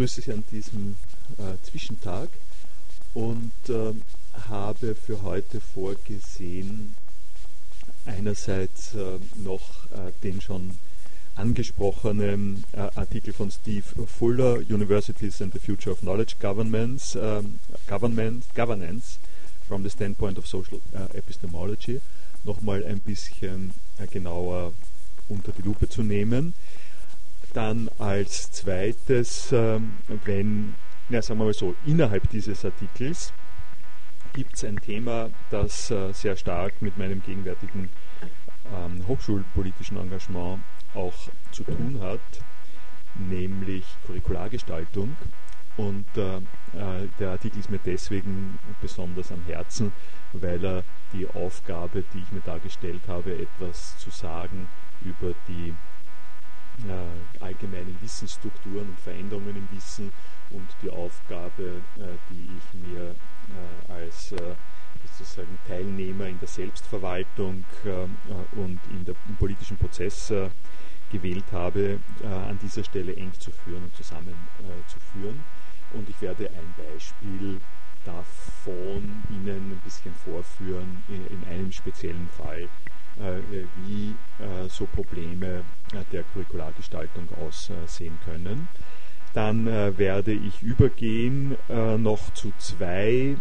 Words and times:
begrüße 0.00 0.22
Sie 0.22 0.32
an 0.32 0.44
diesem 0.50 0.96
äh, 1.36 1.62
Zwischentag 1.62 2.30
und 3.12 3.52
äh, 3.68 3.92
habe 4.48 4.94
für 4.94 5.20
heute 5.20 5.60
vorgesehen, 5.60 6.94
einerseits 8.06 8.94
äh, 8.94 9.18
noch 9.34 9.84
äh, 9.90 10.10
den 10.22 10.40
schon 10.40 10.78
angesprochenen 11.34 12.64
äh, 12.72 12.78
Artikel 12.94 13.34
von 13.34 13.50
Steve 13.50 13.84
Fuller, 14.06 14.60
Universities 14.70 15.42
and 15.42 15.52
the 15.52 15.58
Future 15.58 15.92
of 15.92 16.00
Knowledge 16.00 16.36
Governments, 16.40 17.14
ähm, 17.20 17.58
Government, 17.86 18.46
Governance 18.54 19.18
from 19.68 19.82
the 19.82 19.90
Standpoint 19.90 20.38
of 20.38 20.46
Social 20.46 20.80
äh, 20.92 21.18
Epistemology, 21.18 22.00
nochmal 22.44 22.82
ein 22.84 23.00
bisschen 23.00 23.74
genauer 24.10 24.72
unter 25.28 25.52
die 25.52 25.60
Lupe 25.60 25.90
zu 25.90 26.02
nehmen. 26.02 26.54
Dann 27.52 27.90
als 27.98 28.52
zweites, 28.52 29.50
ähm, 29.52 29.98
wenn, 30.24 30.74
ja, 31.08 31.20
sagen 31.20 31.40
wir 31.40 31.46
mal 31.46 31.54
so, 31.54 31.74
innerhalb 31.84 32.28
dieses 32.30 32.64
Artikels 32.64 33.32
gibt 34.32 34.54
es 34.54 34.64
ein 34.64 34.76
Thema, 34.76 35.30
das 35.50 35.90
äh, 35.90 36.12
sehr 36.12 36.36
stark 36.36 36.80
mit 36.80 36.96
meinem 36.96 37.22
gegenwärtigen 37.22 37.90
ähm, 38.72 39.06
hochschulpolitischen 39.08 39.96
Engagement 39.96 40.60
auch 40.94 41.14
zu 41.50 41.64
tun 41.64 42.00
hat, 42.00 42.20
nämlich 43.14 43.84
Curriculargestaltung. 44.06 45.16
Und 45.76 46.06
äh, 46.16 46.36
äh, 46.36 47.08
der 47.18 47.30
Artikel 47.30 47.58
ist 47.58 47.70
mir 47.70 47.80
deswegen 47.84 48.58
besonders 48.80 49.32
am 49.32 49.42
Herzen, 49.44 49.92
weil 50.32 50.64
er 50.64 50.84
die 51.12 51.26
Aufgabe, 51.26 52.04
die 52.12 52.18
ich 52.18 52.32
mir 52.32 52.40
dargestellt 52.40 53.02
habe, 53.08 53.36
etwas 53.36 53.98
zu 53.98 54.10
sagen 54.10 54.68
über 55.02 55.32
die 55.48 55.74
äh, 56.88 57.42
allgemeinen 57.42 57.96
Wissensstrukturen 58.00 58.90
und 58.90 59.00
Veränderungen 59.00 59.56
im 59.56 59.76
Wissen 59.76 60.12
und 60.50 60.68
die 60.82 60.90
Aufgabe, 60.90 61.82
äh, 61.96 62.02
die 62.30 62.48
ich 62.58 62.88
mir 62.88 63.10
äh, 63.10 63.92
als 63.92 64.34
sozusagen 65.18 65.58
Teilnehmer 65.66 66.26
in 66.26 66.38
der 66.38 66.48
Selbstverwaltung 66.48 67.64
und 68.52 68.80
in 68.90 69.04
der, 69.04 69.14
im 69.28 69.36
politischen 69.36 69.76
Prozess 69.76 70.32
gewählt 71.10 71.44
habe, 71.52 71.98
an 72.22 72.58
dieser 72.62 72.84
Stelle 72.84 73.14
eng 73.16 73.32
zu 73.38 73.50
führen 73.50 73.84
und 73.84 73.96
zusammenzuführen. 73.96 75.42
Und 75.92 76.08
ich 76.08 76.20
werde 76.22 76.48
ein 76.48 76.74
Beispiel 76.76 77.60
davon 78.04 79.22
Ihnen 79.30 79.72
ein 79.72 79.80
bisschen 79.84 80.14
vorführen 80.14 81.02
in 81.08 81.44
einem 81.48 81.72
speziellen 81.72 82.28
Fall, 82.28 82.68
äh, 83.18 83.66
wie 83.84 84.16
äh, 84.38 84.68
so 84.68 84.86
Probleme 84.86 85.46
äh, 85.46 85.62
der 86.12 86.24
Curriculargestaltung 86.24 87.28
aussehen 87.34 88.18
können. 88.24 88.68
Dann 89.32 89.66
werde 89.66 90.32
ich 90.32 90.60
übergehen 90.60 91.56
noch 91.68 92.34
zu 92.34 92.52
zwei 92.58 93.36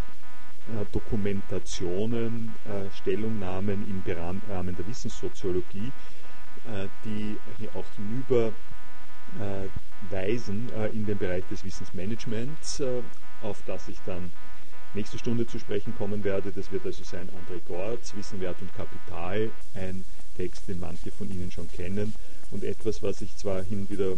Dokumentationen, 0.91 2.53
Stellungnahmen 2.95 3.89
im 3.89 4.03
Rahmen 4.49 4.75
der 4.75 4.87
Wissenssoziologie, 4.87 5.91
die 7.05 7.39
auch 7.73 7.87
hinüberweisen 7.95 10.69
in 10.93 11.07
den 11.07 11.17
Bereich 11.17 11.47
des 11.47 11.63
Wissensmanagements, 11.63 12.83
auf 13.41 13.63
das 13.65 13.87
ich 13.87 13.97
dann 14.05 14.31
nächste 14.93 15.17
Stunde 15.17 15.47
zu 15.47 15.57
sprechen 15.57 15.95
kommen 15.95 16.23
werde. 16.23 16.51
Das 16.51 16.71
wird 16.71 16.85
also 16.85 17.03
sein 17.03 17.29
André 17.29 17.61
Gortz, 17.67 18.15
Wissen, 18.15 18.39
Wert 18.41 18.61
und 18.61 18.71
Kapital, 18.73 19.49
ein 19.73 20.05
Text, 20.37 20.67
den 20.67 20.79
manche 20.79 21.09
von 21.11 21.31
Ihnen 21.31 21.49
schon 21.51 21.67
kennen 21.67 22.13
und 22.51 22.63
etwas, 22.63 23.01
was 23.01 23.21
ich 23.21 23.35
zwar 23.37 23.63
hin 23.63 23.81
und 23.81 23.89
wieder 23.89 24.15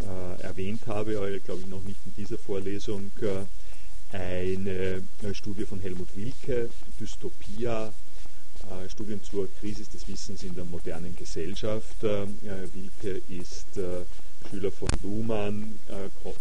äh, 0.00 0.42
erwähnt 0.42 0.86
habe, 0.86 1.16
aber 1.18 1.30
glaube 1.38 1.62
ich 1.62 1.68
noch 1.68 1.82
nicht 1.84 2.00
in 2.04 2.14
dieser 2.16 2.38
Vorlesung, 2.38 3.10
äh, 3.20 4.16
eine 4.16 5.02
äh, 5.22 5.34
Studie 5.34 5.64
von 5.64 5.80
Helmut 5.80 6.16
Wilke, 6.16 6.68
Dystopia, 7.00 7.92
äh, 8.68 8.88
Studien 8.88 9.22
zur 9.22 9.48
Krise 9.54 9.84
des 9.84 10.06
Wissens 10.08 10.42
in 10.42 10.54
der 10.54 10.64
modernen 10.64 11.14
Gesellschaft. 11.16 12.02
Wilke 12.02 13.22
ist 13.28 13.66
Schüler 14.50 14.70
von 14.70 14.88
Luhmann, 15.02 15.78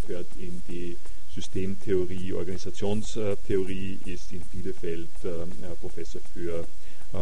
gehört 0.07 0.27
in 0.37 0.61
die 0.67 0.97
Systemtheorie, 1.33 2.33
Organisationstheorie, 2.33 3.99
ist 4.05 4.31
in 4.31 4.41
Bielefeld 4.51 5.09
Professor 5.79 6.21
für 6.33 6.67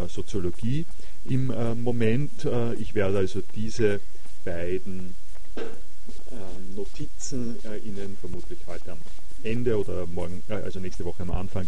Soziologie 0.08 0.86
im 1.26 1.48
Moment. 1.82 2.48
ich 2.78 2.94
werde 2.94 3.20
also 3.20 3.42
diese 3.56 4.02
beiden 4.44 5.16
Notizen 6.76 7.58
Ihnen 7.84 8.18
vermutlich 8.20 8.60
heute 8.66 8.94
am 8.94 9.00
Ende 9.44 9.78
oder 9.78 10.06
morgen, 10.08 10.42
also 10.48 10.80
nächste 10.80 11.06
Woche 11.06 11.24
am 11.24 11.32
Anfang 11.32 11.68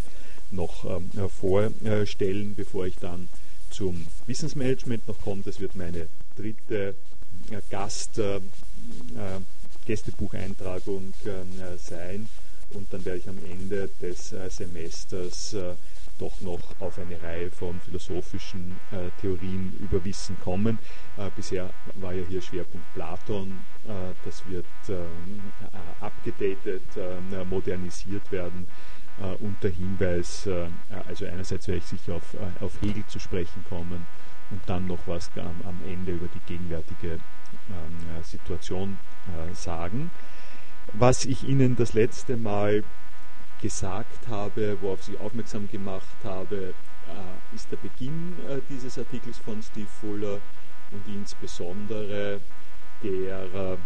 noch 0.51 0.85
ähm, 0.85 1.09
vorstellen, 1.29 2.55
bevor 2.55 2.85
ich 2.85 2.95
dann 2.95 3.29
zum 3.69 4.05
Wissensmanagement 4.25 5.07
noch 5.07 5.19
komme. 5.21 5.41
Das 5.43 5.59
wird 5.59 5.75
meine 5.75 6.07
dritte 6.35 6.95
Gast, 7.69 8.19
Gästebucheintragung 9.85 11.13
äh, 11.25 11.77
sein 11.77 12.27
und 12.71 12.91
dann 12.93 13.05
werde 13.05 13.19
ich 13.19 13.29
am 13.29 13.37
Ende 13.45 13.89
des 14.01 14.31
äh, 14.31 14.49
Semesters 14.49 15.53
äh, 15.53 15.75
doch 16.23 16.39
noch 16.39 16.59
auf 16.79 16.97
eine 16.99 17.21
Reihe 17.21 17.51
von 17.51 17.81
philosophischen 17.81 18.79
äh, 18.91 19.09
Theorien 19.19 19.75
über 19.79 20.03
Wissen 20.05 20.39
kommen. 20.39 20.79
Äh, 21.17 21.29
bisher 21.35 21.69
war 21.95 22.13
ja 22.13 22.23
hier 22.25 22.41
Schwerpunkt 22.41 22.93
Platon, 22.93 23.65
äh, 23.85 24.13
das 24.23 24.43
wird 24.47 24.65
abgedatet, 25.99 26.83
modernisiert 27.49 28.31
werden 28.31 28.67
unter 29.39 29.69
Hinweis, 29.69 30.47
also 31.07 31.25
einerseits 31.25 31.67
werde 31.67 31.77
ich 31.77 31.85
sicher 31.85 32.15
auf, 32.15 32.35
auf 32.59 32.81
Hegel 32.81 33.05
zu 33.07 33.19
sprechen 33.19 33.63
kommen 33.69 34.05
und 34.49 34.61
dann 34.65 34.87
noch 34.87 34.99
was 35.05 35.29
am, 35.37 35.61
am 35.65 35.79
Ende 35.87 36.13
über 36.13 36.27
die 36.27 36.41
gegenwärtige 36.45 37.13
ähm, 37.13 38.23
Situation 38.23 38.99
sagen. 39.53 40.11
Was 40.91 41.23
ich 41.23 41.47
Ihnen 41.47 41.77
das 41.77 41.93
letzte 41.93 42.35
Mal 42.35 42.83
gesagt 43.63 44.27
habe, 44.27 44.77
worauf 44.81 45.07
ich 45.07 45.17
aufmerksam 45.21 45.69
gemacht 45.69 46.17
habe, 46.25 46.73
äh, 47.07 47.55
ist 47.55 47.71
der 47.71 47.77
Beginn 47.77 48.35
äh, 48.49 48.59
dieses 48.69 48.99
Artikels 48.99 49.37
von 49.37 49.63
Steve 49.63 49.87
Fuller 50.01 50.41
und 50.91 51.07
insbesondere 51.07 52.41
der 53.01 53.77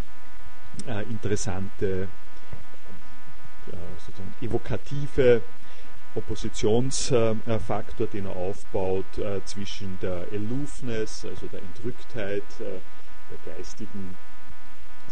äh, 0.88 1.04
interessante, 1.04 2.08
sozusagen 4.00 4.34
evokative 4.42 5.42
Oppositionsfaktor, 6.16 8.08
den 8.08 8.26
er 8.26 8.36
aufbaut 8.36 9.06
zwischen 9.46 10.00
der 10.02 10.28
Aloofness, 10.32 11.26
also 11.26 11.48
der 11.48 11.62
Entrücktheit, 11.62 12.44
der 12.60 13.54
geistigen 13.54 14.16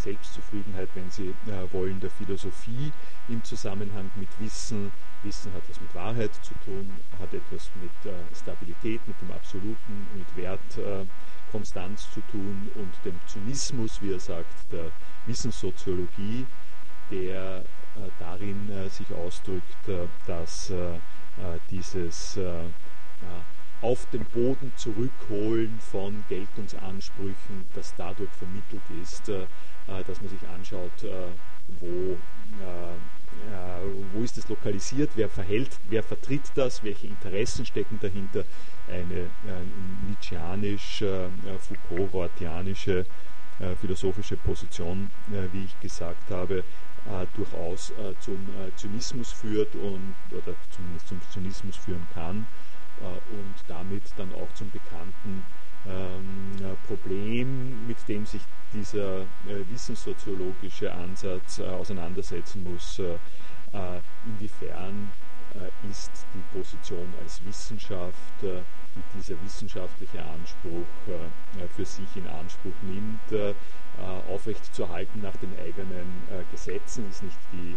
Selbstzufriedenheit, 0.05 0.89
wenn 0.93 1.09
Sie 1.09 1.29
äh, 1.47 1.73
wollen, 1.73 1.99
der 1.99 2.11
Philosophie 2.11 2.91
im 3.27 3.43
Zusammenhang 3.43 4.11
mit 4.15 4.29
Wissen. 4.39 4.91
Wissen 5.23 5.51
hat 5.53 5.63
was 5.67 5.81
mit 5.81 5.93
Wahrheit 5.95 6.33
zu 6.43 6.53
tun, 6.63 6.89
hat 7.19 7.33
etwas 7.33 7.71
mit 7.81 8.11
äh, 8.11 8.15
Stabilität, 8.35 9.01
mit 9.07 9.19
dem 9.19 9.31
Absoluten, 9.31 10.07
mit 10.15 10.27
Wertkonstanz 10.35 12.07
äh, 12.07 12.13
zu 12.13 12.21
tun 12.31 12.69
und 12.75 12.93
dem 13.03 13.19
Zynismus, 13.27 13.99
wie 14.01 14.13
er 14.13 14.19
sagt, 14.19 14.71
der 14.71 14.91
Wissenssoziologie, 15.25 16.45
der 17.09 17.65
äh, 17.95 18.09
darin 18.19 18.69
äh, 18.69 18.89
sich 18.89 19.11
ausdrückt, 19.13 19.87
äh, 19.87 20.07
dass 20.27 20.71
dieses 21.71 22.39
auf 23.81 24.05
den 24.11 24.23
Boden 24.25 24.71
zurückholen 24.77 25.79
von 25.79 26.23
Geltungsansprüchen, 26.29 27.65
das 27.73 27.93
dadurch 27.95 28.31
vermittelt 28.31 28.83
ist, 29.01 29.31
dass 29.87 30.21
man 30.21 30.29
sich 30.29 30.47
anschaut, 30.47 31.03
äh, 31.03 31.27
wo, 31.79 32.17
äh, 32.63 32.97
wo 34.13 34.23
ist 34.23 34.37
es 34.37 34.47
lokalisiert, 34.47 35.11
wer 35.15 35.29
verhält, 35.29 35.77
wer 35.89 36.03
vertritt 36.03 36.51
das, 36.55 36.83
welche 36.83 37.07
Interessen 37.07 37.65
stecken 37.65 37.99
dahinter. 37.99 38.43
Eine 38.87 39.29
Nietzscheanisch, 40.07 41.03
Foucault-Rortianische 41.59 43.05
philosophische 43.81 44.37
Position, 44.37 45.09
wie 45.51 45.65
ich 45.65 45.79
gesagt 45.79 46.29
habe, 46.29 46.63
durchaus 47.35 47.91
zum 48.19 48.47
Zynismus 48.75 49.31
führt 49.31 49.75
und, 49.75 50.15
oder 50.31 50.55
zumindest 50.69 51.07
zum 51.07 51.19
Zynismus 51.31 51.75
führen 51.77 52.07
kann 52.13 52.45
und 53.01 53.55
damit 53.67 54.03
dann 54.17 54.31
auch 54.33 54.53
zum 54.53 54.69
bekannten 54.69 55.43
ähm, 55.87 56.77
Problem, 56.87 57.87
mit 57.87 57.97
dem 58.07 58.25
sich 58.25 58.41
dieser 58.73 59.21
äh, 59.21 59.63
wissenssoziologische 59.69 60.93
Ansatz 60.93 61.59
äh, 61.59 61.63
auseinandersetzen 61.63 62.63
muss, 62.63 62.99
äh, 62.99 63.17
inwiefern 64.25 65.11
ist 65.89 66.25
die 66.33 66.57
Position 66.57 67.13
als 67.21 67.43
Wissenschaft, 67.45 68.41
die 68.41 69.17
dieser 69.17 69.41
wissenschaftliche 69.41 70.21
Anspruch 70.21 70.85
für 71.75 71.85
sich 71.85 72.07
in 72.15 72.27
Anspruch 72.27 72.73
nimmt, 72.81 73.55
aufrechtzuerhalten 74.29 75.21
nach 75.21 75.35
den 75.37 75.57
eigenen 75.59 76.23
Gesetzen, 76.51 77.09
ist 77.09 77.23
nicht, 77.23 77.37
die, 77.53 77.75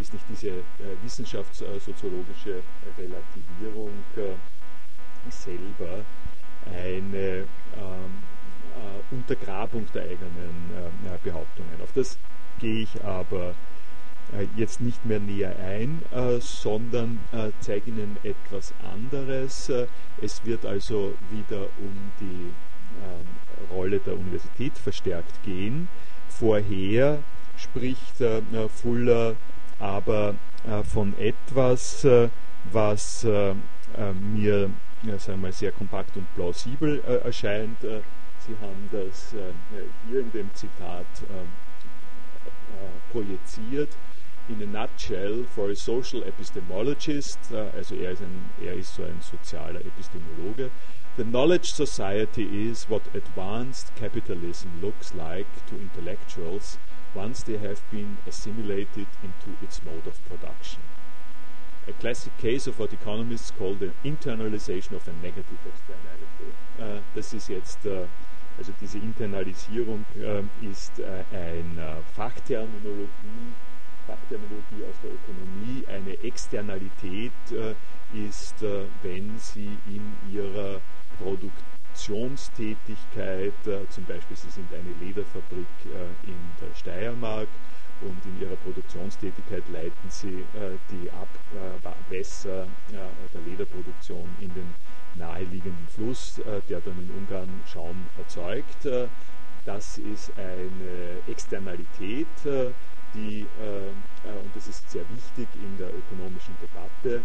ist 0.00 0.12
nicht 0.12 0.24
diese 0.28 0.62
wissenschaftssoziologische 1.02 2.62
Relativierung 2.98 3.92
selber 5.28 6.04
eine 6.66 7.44
ähm, 7.76 8.22
äh, 8.74 9.14
Untergrabung 9.14 9.86
der 9.94 10.02
eigenen 10.02 10.70
äh, 11.04 11.18
Behauptungen. 11.22 11.80
Auf 11.82 11.92
das 11.92 12.18
gehe 12.58 12.82
ich 12.82 13.04
aber 13.04 13.54
äh, 14.32 14.46
jetzt 14.56 14.80
nicht 14.80 15.04
mehr 15.04 15.20
näher 15.20 15.56
ein, 15.58 16.02
sondern 16.40 17.18
zeige 17.60 17.90
Ihnen 17.90 18.16
etwas 18.22 18.72
anderes. 18.94 19.72
Es 20.20 20.44
wird 20.44 20.64
also 20.64 21.14
wieder 21.30 21.62
um 21.78 22.12
die 22.20 22.52
Rolle 23.72 23.98
der 23.98 24.16
Universität 24.16 24.78
verstärkt 24.78 25.42
gehen. 25.42 25.88
Vorher 26.28 27.18
spricht 27.56 28.22
Fuller 28.74 29.36
aber 29.78 30.34
von 30.84 31.18
etwas, 31.18 32.06
was 32.72 33.24
mir 33.24 34.70
sagen 35.18 35.40
wir 35.42 35.52
sehr 35.52 35.72
kompakt 35.72 36.16
und 36.16 36.32
plausibel 36.34 37.00
erscheint 37.24 37.78
Sie 38.46 38.56
haben 38.58 38.88
das 38.90 39.34
äh, 39.34 39.52
hier 40.08 40.20
in 40.20 40.32
dem 40.32 40.52
Zitat 40.54 41.06
ähm, 41.30 41.48
äh, 42.46 43.12
projiziert. 43.12 43.96
In 44.48 44.62
a 44.62 44.66
nutshell, 44.66 45.44
for 45.44 45.70
a 45.70 45.74
social 45.76 46.22
epistemologist, 46.22 47.38
äh, 47.52 47.70
also 47.76 47.94
er 47.94 48.12
ist, 48.12 48.22
ein, 48.22 48.50
er 48.60 48.74
ist 48.74 48.94
so 48.94 49.04
ein 49.04 49.20
sozialer 49.20 49.80
Epistemologe, 49.80 50.70
the 51.16 51.22
knowledge 51.22 51.72
society 51.72 52.68
is 52.68 52.88
what 52.88 53.02
advanced 53.14 53.94
capitalism 53.94 54.68
looks 54.80 55.12
like 55.14 55.46
to 55.66 55.76
intellectuals 55.76 56.78
once 57.14 57.44
they 57.44 57.58
have 57.58 57.82
been 57.90 58.16
assimilated 58.26 59.06
into 59.22 59.62
its 59.62 59.82
mode 59.84 60.06
of 60.06 60.18
production. 60.26 60.82
A 61.90 61.92
classic 62.00 62.32
case 62.38 62.70
of 62.70 62.78
what 62.78 62.92
economists 62.92 63.50
call 63.50 63.74
the 63.74 63.92
internalization 64.04 64.92
of 64.92 65.08
a 65.08 65.12
negative 65.22 65.58
externality. 65.66 66.54
Uh, 66.78 67.00
das 67.14 67.32
ist 67.32 67.48
jetzt 67.48 67.84
uh, 67.84 68.06
Also 68.60 68.72
diese 68.78 68.98
Internalisierung 68.98 70.04
äh, 70.16 70.42
ist 70.70 70.98
äh, 70.98 71.24
eine 71.34 72.02
Fachterminologie, 72.14 73.54
Fachterminologie 74.06 74.84
aus 74.86 74.96
der 75.02 75.12
Ökonomie. 75.12 75.82
Eine 75.88 76.12
Externalität 76.22 77.32
äh, 77.52 77.74
ist, 78.28 78.62
äh, 78.62 78.84
wenn 79.02 79.38
sie 79.38 79.78
in 79.86 80.14
ihrer 80.30 80.82
Produktionstätigkeit, 81.18 83.66
äh, 83.66 83.88
zum 83.88 84.04
Beispiel 84.04 84.36
Sie 84.36 84.50
sind 84.50 84.70
eine 84.74 84.92
Lederfabrik 85.00 85.66
äh, 85.86 86.10
in 86.28 86.36
der 86.60 86.74
Steiermark, 86.74 87.48
und 88.02 88.24
in 88.24 88.40
ihrer 88.40 88.56
Produktionstätigkeit 88.56 89.62
leiten 89.68 90.08
sie 90.08 90.44
äh, 90.54 90.76
die 90.90 91.10
Abwässer 91.10 92.64
äh, 92.64 92.96
der 93.34 93.40
Lederproduktion 93.46 94.28
in 94.40 94.52
den 94.54 94.74
naheliegenden 95.14 95.86
Fluss, 95.88 96.38
äh, 96.38 96.60
der 96.68 96.80
dann 96.80 96.98
in 96.98 97.10
Ungarn 97.10 97.60
Schaum 97.66 98.06
erzeugt. 98.18 98.86
Äh, 98.86 99.08
das 99.64 99.98
ist 99.98 100.32
eine 100.38 101.20
Externalität, 101.28 102.26
äh, 102.46 102.70
die, 103.12 103.44
und 104.24 104.54
das 104.54 104.68
ist 104.68 104.88
sehr 104.88 105.02
wichtig 105.10 105.48
in 105.60 105.76
der 105.78 105.88
ökonomischen 105.88 106.54
Debatte, 106.62 107.24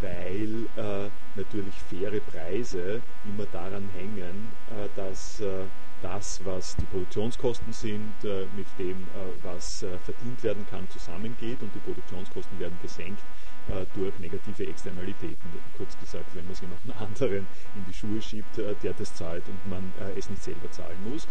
weil 0.00 0.66
äh, 0.76 1.10
natürlich 1.34 1.74
faire 1.88 2.20
Preise 2.20 3.00
immer 3.24 3.46
daran 3.52 3.88
hängen, 3.94 4.48
äh, 4.70 4.88
dass 4.96 5.40
äh, 5.40 5.64
das, 6.02 6.44
was 6.44 6.76
die 6.76 6.84
Produktionskosten 6.84 7.72
sind, 7.72 8.12
mit 8.54 8.66
dem, 8.78 9.06
was 9.42 9.84
verdient 10.04 10.42
werden 10.42 10.66
kann, 10.70 10.88
zusammengeht 10.90 11.62
und 11.62 11.74
die 11.74 11.80
Produktionskosten 11.80 12.58
werden 12.58 12.78
gesenkt 12.82 13.22
äh, 13.68 13.84
durch 13.94 14.16
negative 14.20 14.64
Externalitäten. 14.68 15.50
Kurz 15.76 15.98
gesagt, 15.98 16.26
wenn 16.34 16.44
man 16.44 16.52
es 16.52 16.60
jemandem 16.60 16.92
anderen 17.00 17.46
in 17.74 17.84
die 17.88 17.92
Schuhe 17.92 18.22
schiebt, 18.22 18.58
äh, 18.58 18.76
der 18.80 18.92
das 18.92 19.12
zahlt 19.14 19.42
und 19.48 19.68
man 19.68 19.92
äh, 20.00 20.16
es 20.16 20.30
nicht 20.30 20.42
selber 20.42 20.70
zahlen 20.70 20.98
muss. 21.10 21.26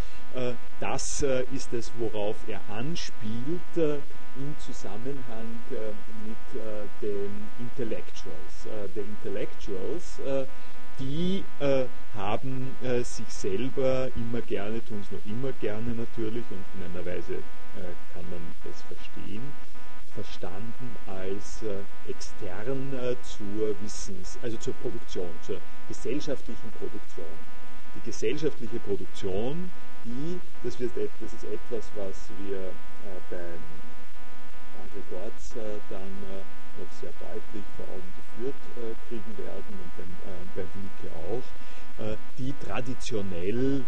das 0.80 1.24
ist 1.52 1.72
es, 1.72 1.92
worauf 1.98 2.36
er 2.46 2.60
anspielt 2.68 3.76
im 3.76 4.54
Zusammenhang 4.58 5.60
mit 5.70 6.62
den 7.00 7.48
Intellectuals. 7.58 8.66
der 8.94 9.02
Intellectuals 9.02 10.20
die 10.98 11.44
äh, 11.60 11.84
haben 12.14 12.76
äh, 12.82 13.02
sich 13.02 13.28
selber 13.28 14.08
immer 14.16 14.40
gerne, 14.40 14.84
tun 14.84 15.00
es 15.02 15.10
noch 15.10 15.24
immer 15.26 15.52
gerne 15.52 15.94
natürlich 15.94 16.44
und 16.50 16.64
in 16.74 16.90
einer 16.90 17.04
Weise 17.04 17.34
äh, 17.34 17.92
kann 18.14 18.24
man 18.30 18.40
es 18.70 18.82
verstehen, 18.82 19.52
verstanden 20.14 20.96
als 21.06 21.62
äh, 21.62 22.10
extern 22.10 22.92
äh, 22.94 23.16
zur 23.22 23.74
Wissens, 23.82 24.38
also 24.42 24.56
zur 24.56 24.74
Produktion, 24.74 25.28
zur 25.42 25.60
gesellschaftlichen 25.88 26.70
Produktion. 26.78 27.26
Die 27.94 28.10
gesellschaftliche 28.10 28.78
Produktion, 28.78 29.70
die, 30.04 30.40
das, 30.62 30.78
wird, 30.80 30.92
das 30.96 31.32
ist 31.32 31.44
etwas, 31.44 31.90
was 31.94 32.30
wir 32.38 32.58
äh, 32.58 33.20
beim 33.30 33.62
Aggregats 34.84 35.56
äh, 35.56 35.78
dann 35.90 36.12
noch 36.78 36.92
sehr 37.00 37.12
deutlich 37.18 37.64
vor 37.76 37.86
Augen 37.86 38.12
geführt 38.16 38.60
äh, 38.76 38.94
kriegen 39.08 39.32
werden 39.38 39.74
und 39.82 39.90
beim, 39.96 40.12
beim 40.54 40.68
Wilke 40.74 41.14
auch, 41.16 41.46
die 42.36 42.52
traditionell 42.62 43.82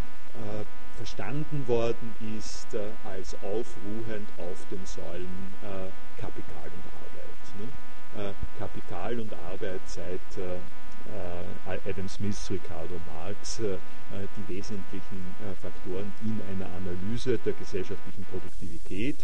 verstanden 0.98 1.66
worden 1.68 2.14
ist 2.36 2.74
äh, 2.74 2.90
als 3.04 3.34
aufruhend 3.36 4.28
auf 4.36 4.66
den 4.70 4.84
Säulen 4.84 5.54
äh, 5.62 6.20
Kapital 6.20 6.66
und 6.74 6.84
Arbeit. 7.00 7.40
Ne? 7.58 8.30
Äh, 8.30 8.58
Kapital 8.58 9.20
und 9.20 9.32
Arbeit 9.32 9.80
seit 9.86 10.20
äh, 10.36 10.56
äh, 11.06 11.88
Adam 11.88 12.08
Smith, 12.08 12.50
Ricardo 12.50 13.00
Marx 13.06 13.60
äh, 13.60 13.78
die 14.36 14.56
wesentlichen 14.56 15.34
Faktoren 15.60 16.12
in 16.24 16.40
einer 16.50 16.66
Analyse 16.74 17.38
der 17.38 17.52
gesellschaftlichen 17.52 18.24
Produktivität 18.24 19.16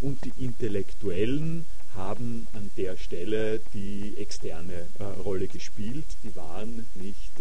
und 0.00 0.18
die 0.24 0.44
Intellektuellen 0.44 1.64
haben 1.94 2.46
an 2.52 2.70
der 2.76 2.96
Stelle 2.96 3.60
die 3.74 4.16
externe 4.16 4.88
Rolle 5.24 5.48
gespielt. 5.48 6.06
Die 6.22 6.34
waren 6.36 6.86
nicht 6.94 7.32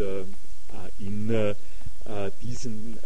in 0.99 1.55
diesen 2.41 2.97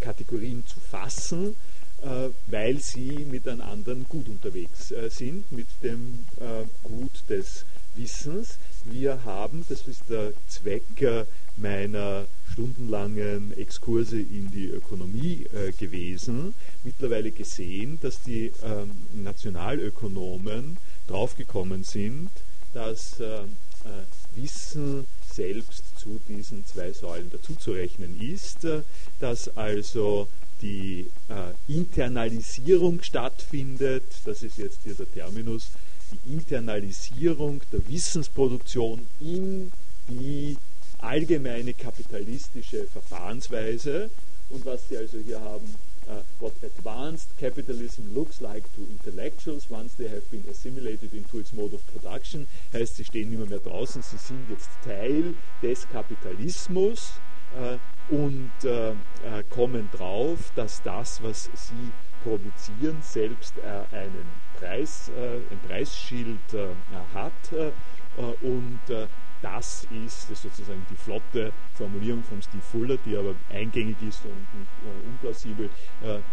Kategorien 0.00 0.64
zu 0.66 0.80
fassen, 0.80 1.56
äh, 2.02 2.30
weil 2.46 2.78
sie 2.80 3.26
mit 3.30 3.46
einem 3.46 3.60
anderen 3.60 4.08
Gut 4.08 4.28
unterwegs 4.28 4.90
äh, 4.90 5.10
sind, 5.10 5.52
mit 5.52 5.66
dem 5.82 6.24
äh, 6.40 6.64
Gut 6.82 7.22
des 7.28 7.66
Wissens. 7.94 8.58
Wir 8.84 9.22
haben, 9.24 9.66
das 9.68 9.86
ist 9.86 10.08
der 10.08 10.32
Zweck 10.48 11.26
meiner 11.60 12.26
stundenlangen 12.52 13.56
Exkurse 13.56 14.18
in 14.18 14.50
die 14.50 14.66
Ökonomie 14.66 15.46
gewesen, 15.78 16.54
mittlerweile 16.82 17.30
gesehen, 17.30 17.98
dass 18.00 18.20
die 18.22 18.52
ähm, 18.62 18.90
Nationalökonomen 19.14 20.78
draufgekommen 21.06 21.84
sind, 21.84 22.30
dass 22.72 23.20
Wissen 24.34 25.06
selbst 25.32 25.82
zu 25.98 26.20
diesen 26.28 26.64
zwei 26.66 26.92
Säulen 26.92 27.30
dazuzurechnen 27.30 28.20
ist, 28.20 28.66
dass 29.18 29.48
also 29.56 30.28
die 30.60 31.10
äh, 31.28 31.72
Internalisierung 31.72 33.02
stattfindet, 33.02 34.04
das 34.24 34.42
ist 34.42 34.58
jetzt 34.58 34.80
hier 34.82 34.94
der 34.94 35.10
Terminus, 35.10 35.68
die 36.12 36.32
Internalisierung 36.32 37.62
der 37.72 37.86
Wissensproduktion 37.88 39.06
in 39.20 39.72
die 40.08 40.56
allgemeine 41.02 41.74
kapitalistische 41.74 42.86
Verfahrensweise. 42.86 44.10
Und 44.48 44.64
was 44.66 44.88
Sie 44.88 44.96
also 44.96 45.18
hier 45.18 45.40
haben, 45.40 45.74
uh, 46.08 46.22
what 46.40 46.52
advanced 46.62 47.36
capitalism 47.38 48.12
looks 48.14 48.40
like 48.40 48.64
to 48.74 48.80
intellectuals 48.90 49.70
once 49.70 49.94
they 49.94 50.08
have 50.08 50.28
been 50.30 50.44
assimilated 50.50 51.12
into 51.12 51.38
its 51.38 51.52
mode 51.52 51.72
of 51.72 51.86
production, 51.86 52.48
heißt, 52.72 52.96
sie 52.96 53.04
stehen 53.04 53.32
immer 53.32 53.46
mehr 53.46 53.60
draußen, 53.60 54.02
sie 54.02 54.16
sind 54.16 54.50
jetzt 54.50 54.68
Teil 54.84 55.34
des 55.62 55.88
Kapitalismus. 55.88 57.12
Uh, 57.52 57.78
und 58.14 58.52
äh, 58.62 58.94
kommen 59.50 59.88
drauf, 59.92 60.52
dass 60.54 60.82
das, 60.84 61.20
was 61.22 61.44
sie 61.54 61.90
produzieren, 62.22 62.98
selbst 63.02 63.54
einen 63.92 64.26
Preis, 64.56 65.10
ein 65.16 65.60
Preisschild 65.66 66.38
hat 67.14 67.32
und 68.42 68.80
das 69.42 69.86
ist, 70.04 70.30
das 70.30 70.30
ist 70.30 70.42
sozusagen 70.42 70.84
die 70.90 70.96
flotte 70.96 71.52
Formulierung 71.74 72.22
von 72.24 72.42
Steve 72.42 72.62
Fuller, 72.62 72.96
die 73.04 73.16
aber 73.16 73.34
eingängig 73.50 73.96
ist 74.06 74.24
und, 74.24 74.46
unplausibel. 75.06 75.70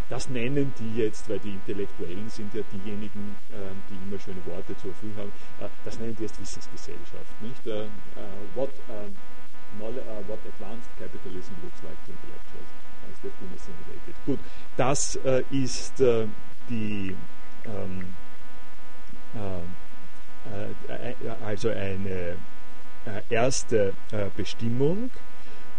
das 0.10 0.30
nennen 0.30 0.74
die 0.80 0.98
jetzt, 0.98 1.30
weil 1.30 1.40
die 1.40 1.52
Intellektuellen 1.52 2.30
sind 2.30 2.54
ja 2.54 2.62
diejenigen, 2.72 3.36
die 3.90 3.96
immer 4.08 4.20
schöne 4.20 4.46
Worte 4.46 4.76
zur 4.78 4.94
Verfügung 4.94 5.18
haben, 5.18 5.32
das 5.86 6.00
nennen 6.00 6.16
die 6.18 6.24
jetzt 6.24 6.40
Wissensgesellschaft. 6.40 7.42
Nicht? 7.42 7.66
what 8.56 9.94
uh, 9.94 10.24
what 10.28 10.40
advanced 10.48 10.90
capitalism 10.98 11.54
looks 11.64 11.84
like 11.84 11.98
to 12.06 12.12
intellectuals. 12.12 12.72
assimilated. 13.56 14.16
Gut, 14.26 14.40
das 14.76 15.16
äh, 15.18 15.44
ist 15.52 16.00
äh, 16.00 16.28
die 16.70 17.16
ähm, 17.66 18.16
äh, 19.36 20.92
äh, 20.92 21.16
also 21.44 21.70
eine 21.70 22.38
erste 23.30 23.94
Bestimmung 24.36 25.10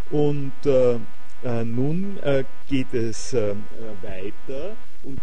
und 0.09 0.53
nun 1.43 2.19
geht 2.67 2.93
es 2.93 3.33
weiter 3.33 4.75
und 5.03 5.19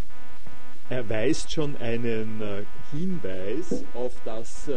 er 0.89 1.09
weist 1.09 1.53
schon 1.53 1.77
einen 1.79 2.67
Hinweis 2.93 3.85
auf 3.95 4.13
das, 4.25 4.71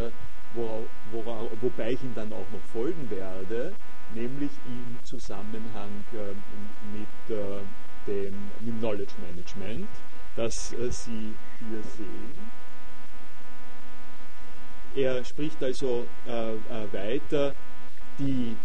wora, 0.54 0.84
wora, 1.12 1.48
wobei 1.62 1.92
ich 1.94 2.04
ihn 2.04 2.16
dann 2.16 2.34
auch 2.34 2.48
noch 2.52 2.64
folgen 2.74 3.10
werde, 3.12 3.74
nämlich 4.16 4.50
im 4.66 4.98
Zusammenhang 5.04 6.04
mit 6.94 7.08
dem, 8.08 8.34
mit 8.62 8.80
Knowledge 8.80 9.14
Management, 9.22 9.88
das 10.36 10.70
Sie 10.70 11.36
hier 11.60 11.84
sehen. 11.96 12.59
Er 14.96 15.24
spricht 15.24 15.62
also 15.64 16.06
äh, 16.28 16.52
äh, 16.54 16.58
weiter, 16.92 17.54
die, 18.18 18.56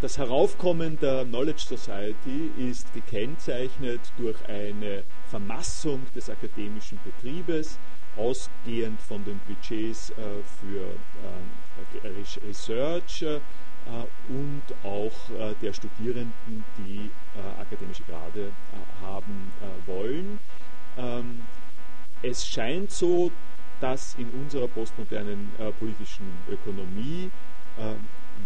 das 0.00 0.18
Heraufkommen 0.18 0.98
der 1.00 1.24
Knowledge 1.24 1.62
Society 1.66 2.50
ist 2.56 2.92
gekennzeichnet 2.94 4.00
durch 4.16 4.36
eine 4.48 5.02
Vermassung 5.28 6.06
des 6.14 6.30
akademischen 6.30 6.98
Betriebes, 7.04 7.78
ausgehend 8.16 9.00
von 9.02 9.24
den 9.24 9.40
Budgets 9.46 10.10
äh, 10.10 10.14
für 10.60 10.86
äh, 12.02 12.46
Research 12.46 13.22
äh, 13.22 13.40
und 14.28 14.62
auch 14.82 15.30
äh, 15.30 15.54
der 15.60 15.72
Studierenden, 15.72 16.64
die 16.78 17.10
akademische 17.60 18.02
Grade 18.04 18.50
haben 19.02 19.52
wollen. 19.84 20.38
Ähm, 20.96 21.42
es 22.22 22.46
scheint 22.46 22.90
so, 22.90 23.30
dass 23.80 24.14
in 24.14 24.30
unserer 24.30 24.68
postmodernen 24.68 25.50
äh, 25.58 25.70
politischen 25.72 26.32
Ökonomie 26.48 27.30
äh, 27.78 27.94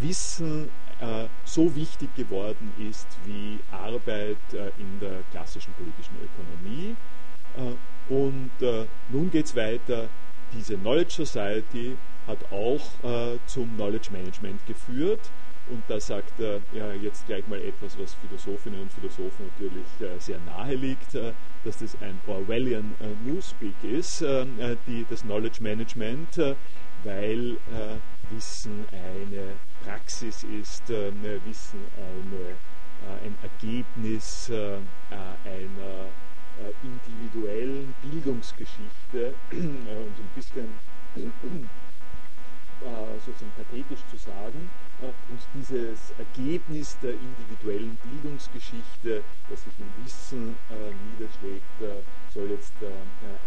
Wissen 0.02 0.68
äh, 1.00 1.26
so 1.44 1.74
wichtig 1.74 2.14
geworden 2.14 2.72
ist 2.78 3.06
wie 3.24 3.60
Arbeit 3.70 4.38
äh, 4.52 4.70
in 4.78 5.00
der 5.00 5.22
klassischen 5.30 5.72
politischen 5.74 6.16
Ökonomie. 6.22 6.96
Äh, 7.56 8.12
und 8.12 8.50
äh, 8.60 8.86
nun 9.08 9.30
geht 9.30 9.46
es 9.46 9.56
weiter. 9.56 10.08
Diese 10.52 10.76
Knowledge 10.76 11.24
Society 11.24 11.96
hat 12.26 12.38
auch 12.50 12.80
zum 13.46 13.72
Knowledge 13.76 14.10
Management 14.10 14.66
geführt 14.66 15.20
und 15.70 15.82
da 15.88 16.00
sagt 16.00 16.40
er 16.40 16.60
ja, 16.72 16.92
jetzt 16.92 17.26
gleich 17.26 17.46
mal 17.46 17.60
etwas, 17.60 17.98
was 17.98 18.14
Philosophinnen 18.14 18.80
und 18.80 18.92
Philosophen 18.92 19.46
natürlich 19.52 19.86
äh, 20.00 20.18
sehr 20.18 20.38
nahe 20.40 20.74
liegt, 20.74 21.14
äh, 21.14 21.32
dass 21.64 21.78
das 21.78 21.96
ein 22.02 22.20
Orwellian 22.26 22.94
äh, 23.00 23.28
Newspeak 23.28 23.82
ist, 23.82 24.22
äh, 24.22 24.42
äh, 24.42 24.76
die, 24.86 25.06
das 25.08 25.22
Knowledge 25.22 25.62
Management, 25.62 26.38
äh, 26.38 26.54
weil 27.04 27.56
Wissen 28.30 28.84
eine 28.92 29.54
Praxis 29.82 30.42
ist, 30.42 30.86
Wissen 30.90 31.80
eine, 31.96 32.56
ein 33.24 33.34
Ergebnis 33.42 34.52
einer 34.52 36.10
individuellen 36.82 37.94
Bildungsgeschichte, 38.02 39.34
um 39.52 39.86
so 39.86 40.22
ein 40.22 40.30
bisschen 40.34 40.68
sozusagen 43.24 43.52
pathetisch 43.56 44.00
zu 44.10 44.16
sagen 44.16 44.70
und 45.00 45.40
dieses 45.54 46.12
Ergebnis 46.18 46.96
der 47.02 47.12
individuellen 47.12 47.98
Bildungsgeschichte, 48.02 49.22
das 49.48 49.64
sich 49.64 49.72
im 49.78 50.04
Wissen 50.04 50.56
äh, 50.70 50.92
niederschlägt, 51.12 51.80
äh, 51.80 52.02
soll 52.32 52.50
jetzt 52.50 52.72
äh, 52.82 52.86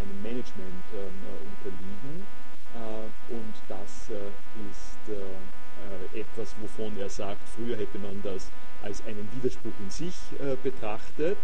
einem 0.01 0.21
Management 0.21 0.85
unterliegen. 0.93 2.25
Äh, 2.73 3.33
und 3.33 3.53
das 3.67 4.09
äh, 4.09 4.29
ist 4.69 5.09
äh, 5.09 6.19
etwas, 6.19 6.55
wovon 6.59 6.97
er 6.97 7.09
sagt, 7.09 7.47
früher 7.49 7.77
hätte 7.77 7.99
man 7.99 8.21
das 8.23 8.49
als 8.81 9.05
einen 9.05 9.29
Widerspruch 9.35 9.73
in 9.79 9.89
sich 9.89 10.15
betrachtet. 10.61 11.37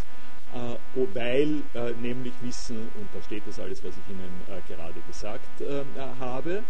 Weil 1.14 1.62
nämlich 2.02 2.34
Wissen, 2.42 2.90
und 2.96 3.08
da 3.14 3.22
steht 3.24 3.44
das 3.48 3.60
alles, 3.60 3.84
was 3.84 3.92
ich 3.92 4.12
Ihnen 4.14 4.42
gerade 4.68 5.00
gesagt 5.08 5.48
habe, 6.20 6.64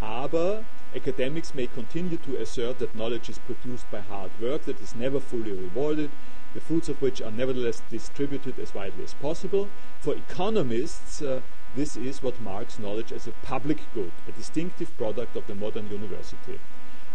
aber 0.00 0.64
academics 0.94 1.54
may 1.54 1.66
continue 1.66 2.16
to 2.16 2.36
assert 2.36 2.78
that 2.78 2.94
knowledge 2.94 3.28
is 3.28 3.38
produced 3.38 3.90
by 3.90 4.00
hard 4.00 4.30
work 4.40 4.64
that 4.64 4.80
is 4.80 4.94
never 4.94 5.20
fully 5.20 5.52
rewarded, 5.52 6.10
the 6.54 6.60
fruits 6.60 6.88
of 6.88 7.02
which 7.02 7.20
are 7.20 7.30
nevertheless 7.30 7.82
distributed 7.90 8.58
as 8.58 8.74
widely 8.74 9.04
as 9.04 9.14
possible. 9.14 9.68
For 10.00 10.14
economists, 10.14 11.20
uh, 11.20 11.40
this 11.74 11.96
is 11.96 12.22
what 12.22 12.40
marks 12.40 12.78
knowledge 12.78 13.12
as 13.12 13.26
a 13.26 13.32
public 13.42 13.80
good, 13.92 14.12
a 14.26 14.32
distinctive 14.32 14.96
product 14.96 15.36
of 15.36 15.46
the 15.46 15.54
modern 15.54 15.90
university. 15.90 16.58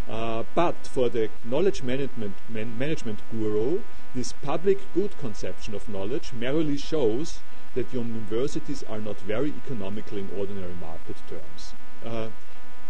Uh, 0.07 0.43
but 0.55 0.75
for 0.87 1.09
the 1.09 1.29
knowledge 1.43 1.83
management, 1.83 2.35
man, 2.49 2.77
management 2.77 3.21
guru, 3.31 3.81
this 4.13 4.31
public 4.31 4.79
good 4.93 5.17
conception 5.17 5.73
of 5.73 5.87
knowledge 5.87 6.33
merely 6.33 6.77
shows 6.77 7.39
that 7.75 7.93
universities 7.93 8.83
are 8.83 8.99
not 8.99 9.19
very 9.21 9.53
economical 9.65 10.17
in 10.17 10.29
ordinary 10.35 10.73
market 10.73 11.15
terms. 11.29 11.73
Uh, 12.05 12.29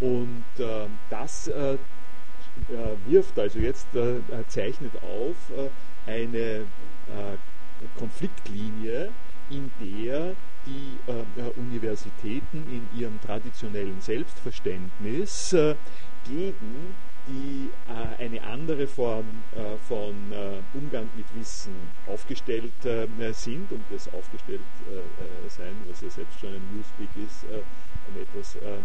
Und 0.02 0.44
äh, 0.58 0.88
das 1.10 1.46
äh, 1.46 1.74
äh, 1.74 1.78
wirft 3.06 3.38
also 3.38 3.60
jetzt, 3.60 3.86
äh, 3.94 4.20
zeichnet 4.48 4.92
auf 4.96 5.36
äh, 5.56 6.10
eine 6.10 6.66
Konfliktlinie, 7.96 9.10
in 9.50 9.70
der 9.80 10.34
die 10.66 10.98
Universitäten 11.56 12.64
in 12.70 12.88
ihrem 12.98 13.20
traditionellen 13.20 14.00
Selbstverständnis 14.00 15.54
gegen 16.26 16.94
die 17.28 17.70
äh, 17.88 18.22
eine 18.24 18.42
andere 18.42 18.86
Form 18.86 19.42
äh, 19.54 19.76
von 19.86 20.32
äh, 20.32 20.58
Umgang 20.76 21.08
mit 21.16 21.26
Wissen 21.34 21.74
aufgestellt 22.06 22.72
sind 23.32 23.70
und 23.70 23.84
das 23.90 24.12
aufgestellt 24.12 24.60
sein, 25.48 25.74
was 25.88 26.00
ja 26.00 26.10
selbst 26.10 26.40
schon 26.40 26.50
ein 26.54 26.62
Newspeak 26.74 27.08
ist, 27.24 27.44
ein 27.44 28.20
etwas 28.20 28.56
ähm, 28.56 28.82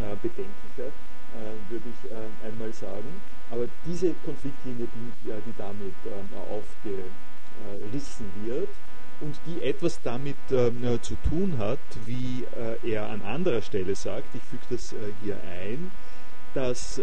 äh, 0.00 0.16
bedenklicher, 0.20 0.88
äh, 0.88 1.70
würde 1.70 1.84
ich 1.88 2.10
äh, 2.10 2.14
einmal 2.46 2.72
sagen. 2.72 3.20
Aber 3.50 3.66
diese 3.86 4.14
Konfliktlinie, 4.24 4.88
die, 4.94 5.12
die 5.24 5.54
damit 5.56 5.94
aufgerissen 6.50 8.26
wird 8.44 8.68
und 9.20 9.38
die 9.46 9.62
etwas 9.62 10.00
damit 10.02 10.36
zu 10.48 11.14
tun 11.28 11.58
hat, 11.58 11.78
wie 12.04 12.46
er 12.82 13.10
an 13.10 13.22
anderer 13.22 13.62
Stelle 13.62 13.94
sagt, 13.94 14.34
ich 14.34 14.42
füge 14.42 14.64
das 14.70 14.94
hier 15.22 15.36
ein, 15.42 15.92
dass 16.54 17.00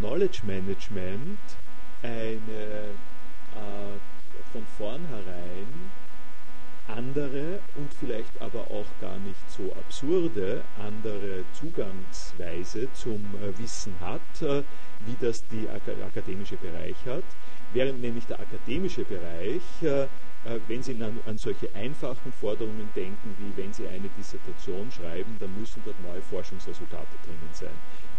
Knowledge 0.00 0.40
Management 0.44 1.38
eine 2.02 2.94
von 4.52 4.66
vornherein 4.78 5.90
andere 6.88 7.60
und 7.76 7.92
vielleicht 7.94 8.40
aber 8.40 8.70
auch 8.70 8.86
gar 9.00 9.18
nicht 9.18 9.50
so 9.50 9.72
absurde 9.74 10.62
andere 10.78 11.44
Zugangsweise 11.52 12.92
zum 12.92 13.24
äh, 13.42 13.56
Wissen 13.58 13.94
hat, 14.00 14.42
äh, 14.42 14.62
wie 15.06 15.16
das 15.20 15.44
der 15.48 16.06
akademische 16.06 16.56
Bereich 16.56 16.96
hat, 17.06 17.24
während 17.72 18.00
nämlich 18.00 18.26
der 18.26 18.40
akademische 18.40 19.04
Bereich 19.04 19.62
äh, 19.82 20.06
wenn 20.68 20.82
Sie 20.82 20.92
an, 21.02 21.18
an, 21.26 21.38
solche 21.38 21.74
einfachen 21.74 22.32
Forderungen 22.32 22.88
denken, 22.94 23.34
wie 23.38 23.56
wenn 23.60 23.72
Sie 23.72 23.88
eine 23.88 24.08
Dissertation 24.18 24.90
schreiben, 24.92 25.36
dann 25.40 25.58
müssen 25.58 25.82
dort 25.84 26.00
neue 26.02 26.20
Forschungsresultate 26.20 27.16
drinnen 27.24 27.50
sein. 27.52 27.70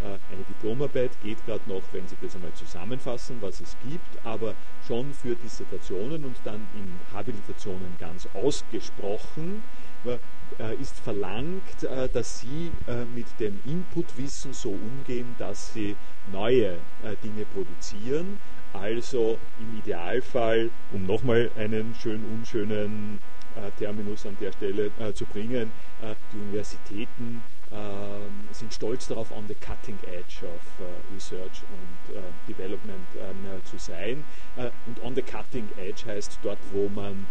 Äh, 0.02 0.34
eine 0.34 0.44
Diplomarbeit 0.44 1.12
geht 1.22 1.46
gerade 1.46 1.68
noch, 1.68 1.84
wenn 1.92 2.08
Sie 2.08 2.18
das 2.22 2.36
einmal 2.36 2.54
zusammenfassen, 2.54 3.38
was 3.42 3.62
es 3.62 3.76
gibt, 3.88 4.26
aber 4.26 4.56
schon 4.88 5.14
für 5.14 5.36
Dissertationen 5.36 6.26
und 6.26 6.38
dann 6.44 6.68
in 6.74 7.00
Habilitationen 7.14 7.96
ganz 8.00 8.28
ausgesprochen 8.34 9.64
äh, 10.06 10.76
ist 10.80 11.00
verlangt, 11.00 11.84
dass 12.14 12.40
Sie 12.40 12.72
mit 13.16 13.26
dem 13.40 13.60
Inputwissen 13.66 14.54
so 14.54 14.70
umgehen, 14.70 15.36
dass 15.40 15.74
Sie 15.74 15.96
neue 16.32 16.78
Dinge 17.24 17.46
produzieren, 17.46 18.40
also 18.80 19.38
im 19.60 19.80
Idealfall, 19.80 20.70
um 20.92 21.06
nochmal 21.06 21.52
einen 21.58 21.96
schön 21.96 22.24
unschönen 22.26 23.20
äh, 23.56 23.72
Terminus 23.78 24.26
an 24.26 24.38
der 24.40 24.52
Stelle 24.52 24.92
äh, 25.00 25.14
zu 25.14 25.26
bringen, 25.26 25.72
äh, 26.02 26.16
die 26.34 26.38
Universitäten 26.38 27.42
ähm, 27.72 28.48
sind 28.52 28.74
stolz 28.74 29.08
darauf, 29.08 29.32
on 29.32 29.48
the 29.48 29.56
cutting 29.56 29.98
edge 30.04 30.46
of 30.46 30.62
äh, 30.80 31.14
Research 31.14 31.64
und 31.72 32.16
äh, 32.16 32.22
Development 32.48 33.08
ähm, 33.18 33.62
zu 33.66 33.78
sein. 33.78 34.24
Äh, 34.56 34.70
und 34.86 35.02
on 35.04 35.16
the 35.16 35.22
cutting 35.22 35.68
edge 35.78 36.06
heißt 36.06 36.40
dort, 36.44 36.60
wo 36.72 36.90
man 36.90 37.28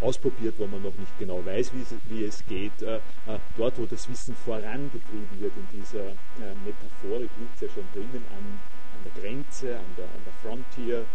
ausprobiert, 0.00 0.56
wo 0.58 0.66
man 0.66 0.82
noch 0.82 0.96
nicht 0.96 1.16
genau 1.20 1.46
weiß, 1.46 1.72
wie 1.72 1.82
es, 1.82 1.94
wie 2.08 2.24
es 2.24 2.44
geht, 2.46 2.72
dort, 3.56 3.78
wo 3.78 3.86
das 3.86 4.10
Wissen 4.10 4.34
vorangetrieben 4.34 5.38
wird 5.38 5.52
in 5.56 5.80
dieser 5.80 6.16
Metaphorik, 6.66 7.30
liegt 7.38 7.54
es 7.54 7.60
ja 7.60 7.68
schon 7.68 7.84
drinnen 7.94 8.24
an 8.36 8.58
der 9.04 9.22
Grenze, 9.22 9.76
an 9.76 9.84
der, 9.96 10.04
an 10.04 10.22
der 10.24 10.32
Frontier, 10.42 11.06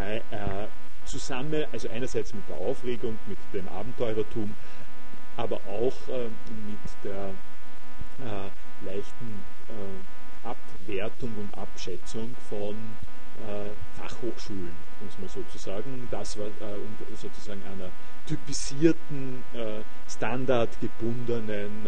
äh, 0.00 0.18
äh, 0.18 0.68
zusammen, 1.04 1.64
also 1.72 1.88
einerseits 1.88 2.34
mit 2.34 2.48
der 2.48 2.56
Aufregung, 2.56 3.18
mit 3.26 3.38
dem 3.52 3.68
Abenteurertum, 3.68 4.54
aber 5.36 5.56
auch 5.68 5.94
mit 6.08 7.04
der 7.04 7.30
leichten 8.80 9.44
Abwertung 10.42 11.32
und 11.36 11.56
Abschätzung 11.56 12.34
von 12.48 12.74
Fachhochschulen, 13.92 14.74
muss 15.00 15.18
man 15.20 15.28
sozusagen. 15.28 16.08
Das 16.10 16.36
war 16.38 16.46
um 16.46 16.96
sozusagen 17.14 17.62
einer 17.70 17.90
typisierten, 18.26 19.44
standardgebundenen 20.08 21.86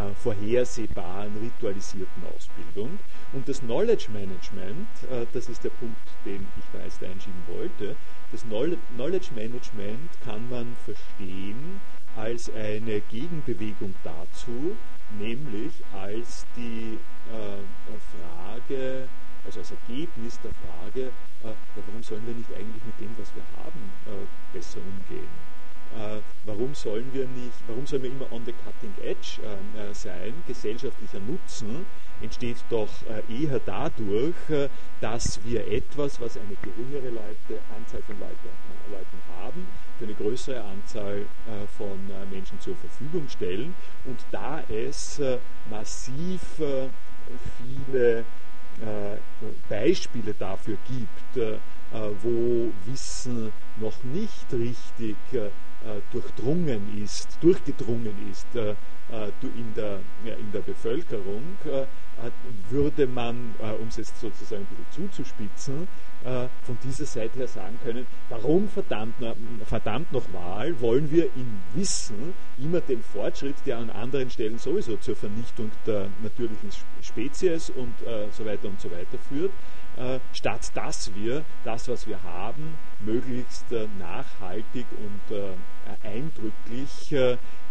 äh, 0.00 0.14
vorhersehbaren, 0.14 1.36
ritualisierten 1.38 2.22
Ausbildung. 2.34 2.98
Und 3.32 3.48
das 3.48 3.60
Knowledge 3.60 4.08
Management, 4.12 4.88
äh, 5.10 5.26
das 5.32 5.48
ist 5.48 5.62
der 5.62 5.70
Punkt, 5.70 6.00
den 6.24 6.46
ich 6.58 6.64
da 6.72 6.82
jetzt 6.82 7.02
einschieben 7.02 7.42
wollte, 7.48 7.96
das 8.32 8.42
Knowledge 8.42 9.28
Management 9.34 10.10
kann 10.24 10.48
man 10.48 10.74
verstehen 10.84 11.80
als 12.16 12.50
eine 12.54 13.00
Gegenbewegung 13.02 13.94
dazu, 14.02 14.76
nämlich 15.18 15.72
als 15.92 16.46
die 16.56 16.98
äh, 17.30 17.94
Frage, 18.16 19.08
also 19.44 19.60
als 19.60 19.70
Ergebnis 19.70 20.38
der 20.40 20.52
Frage, 20.52 21.08
äh, 21.44 21.54
warum 21.76 22.02
sollen 22.02 22.26
wir 22.26 22.34
nicht 22.34 22.52
eigentlich 22.54 22.84
mit 22.84 23.00
dem, 23.00 23.16
was 23.18 23.34
wir 23.34 23.44
haben, 23.62 23.92
besser 24.52 24.78
umgehen? 24.78 25.59
Äh, 25.96 26.20
warum 26.44 26.74
sollen 26.74 27.12
wir 27.12 27.26
nicht, 27.26 27.56
warum 27.66 27.86
sollen 27.86 28.04
wir 28.04 28.10
immer 28.10 28.30
on 28.32 28.44
the 28.44 28.52
cutting 28.52 28.94
edge 29.02 29.40
äh, 29.42 29.92
sein? 29.92 30.34
Gesellschaftlicher 30.46 31.18
Nutzen 31.20 31.84
entsteht 32.20 32.58
doch 32.68 32.88
äh, 33.08 33.42
eher 33.42 33.60
dadurch, 33.64 34.34
dass 35.00 35.42
wir 35.44 35.66
etwas, 35.66 36.20
was 36.20 36.36
eine 36.36 36.54
geringere 36.62 37.10
Leute, 37.10 37.62
Anzahl 37.76 38.02
von 38.02 38.18
Leute, 38.20 38.34
Leuten 38.90 39.18
haben, 39.40 39.66
für 39.98 40.04
eine 40.04 40.14
größere 40.14 40.62
Anzahl 40.62 41.26
von 41.78 41.98
Menschen 42.30 42.60
zur 42.60 42.76
Verfügung 42.76 43.28
stellen. 43.28 43.74
Und 44.04 44.18
da 44.30 44.62
es 44.68 45.20
massiv 45.70 46.40
viele 47.58 48.24
Beispiele 49.68 50.34
dafür 50.34 50.76
gibt, 50.88 51.58
wo 52.22 52.72
Wissen 52.86 53.52
noch 53.80 54.02
nicht 54.04 54.52
richtig 54.52 55.16
äh, 55.32 55.50
durchdrungen 56.12 57.02
ist, 57.02 57.38
durchgedrungen 57.40 58.30
ist 58.30 58.46
äh, 58.54 58.70
äh, 59.10 59.30
in 59.42 59.74
der, 59.74 60.00
in 60.24 60.52
der 60.52 60.60
Bevölkerung, 60.60 61.42
würde 62.68 63.06
man, 63.06 63.54
um 63.80 63.88
es 63.88 63.96
jetzt 63.96 64.20
sozusagen 64.20 64.62
ein 64.62 64.76
bisschen 64.76 65.08
zuzuspitzen, 65.08 65.88
von 66.64 66.78
dieser 66.84 67.06
Seite 67.06 67.38
her 67.38 67.48
sagen 67.48 67.78
können, 67.82 68.06
warum 68.28 68.68
verdammt, 68.68 69.14
verdammt 69.64 70.12
noch 70.12 70.30
Wahl 70.34 70.78
wollen 70.82 71.10
wir 71.10 71.24
im 71.34 71.60
Wissen 71.72 72.34
immer 72.58 72.82
den 72.82 73.02
Fortschritt, 73.02 73.56
der 73.64 73.78
an 73.78 73.88
anderen 73.88 74.28
Stellen 74.28 74.58
sowieso 74.58 74.98
zur 74.98 75.16
Vernichtung 75.16 75.70
der 75.86 76.08
natürlichen 76.22 76.68
Spezies 77.00 77.70
und 77.70 77.94
so 78.32 78.44
weiter 78.44 78.68
und 78.68 78.78
so 78.82 78.90
weiter 78.90 79.16
führt, 79.26 79.50
äh, 79.50 79.54
statt 80.32 80.70
dass 80.74 81.14
wir 81.14 81.44
das, 81.64 81.88
was 81.88 82.06
wir 82.06 82.22
haben, 82.22 82.74
möglichst 83.00 83.70
äh, 83.72 83.88
nachhaltig 83.98 84.86
und 84.96 85.36
äh, 85.36 85.52
eindrücklich 86.06 87.12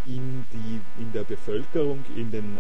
in, 0.06 0.46
die, 0.54 0.82
in 1.02 1.12
der 1.14 1.24
Bevölkerung, 1.24 2.04
in 2.16 2.32
den 2.32 2.58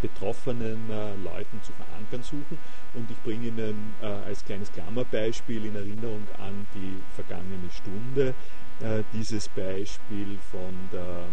betroffenen 0.00 0.88
Leuten 1.24 1.60
zu 1.62 1.72
verankern 1.72 2.22
suchen. 2.22 2.58
Und 2.94 3.10
ich 3.10 3.20
bringe 3.22 3.48
Ihnen 3.48 3.94
als 4.00 4.44
kleines 4.44 4.70
Klammerbeispiel 4.72 5.64
in 5.64 5.74
Erinnerung 5.74 6.26
an 6.38 6.66
die 6.74 7.00
vergangene 7.14 7.68
Stunde 7.70 8.34
dieses 9.12 9.48
Beispiel 9.48 10.38
von 10.50 10.88
der 10.92 11.26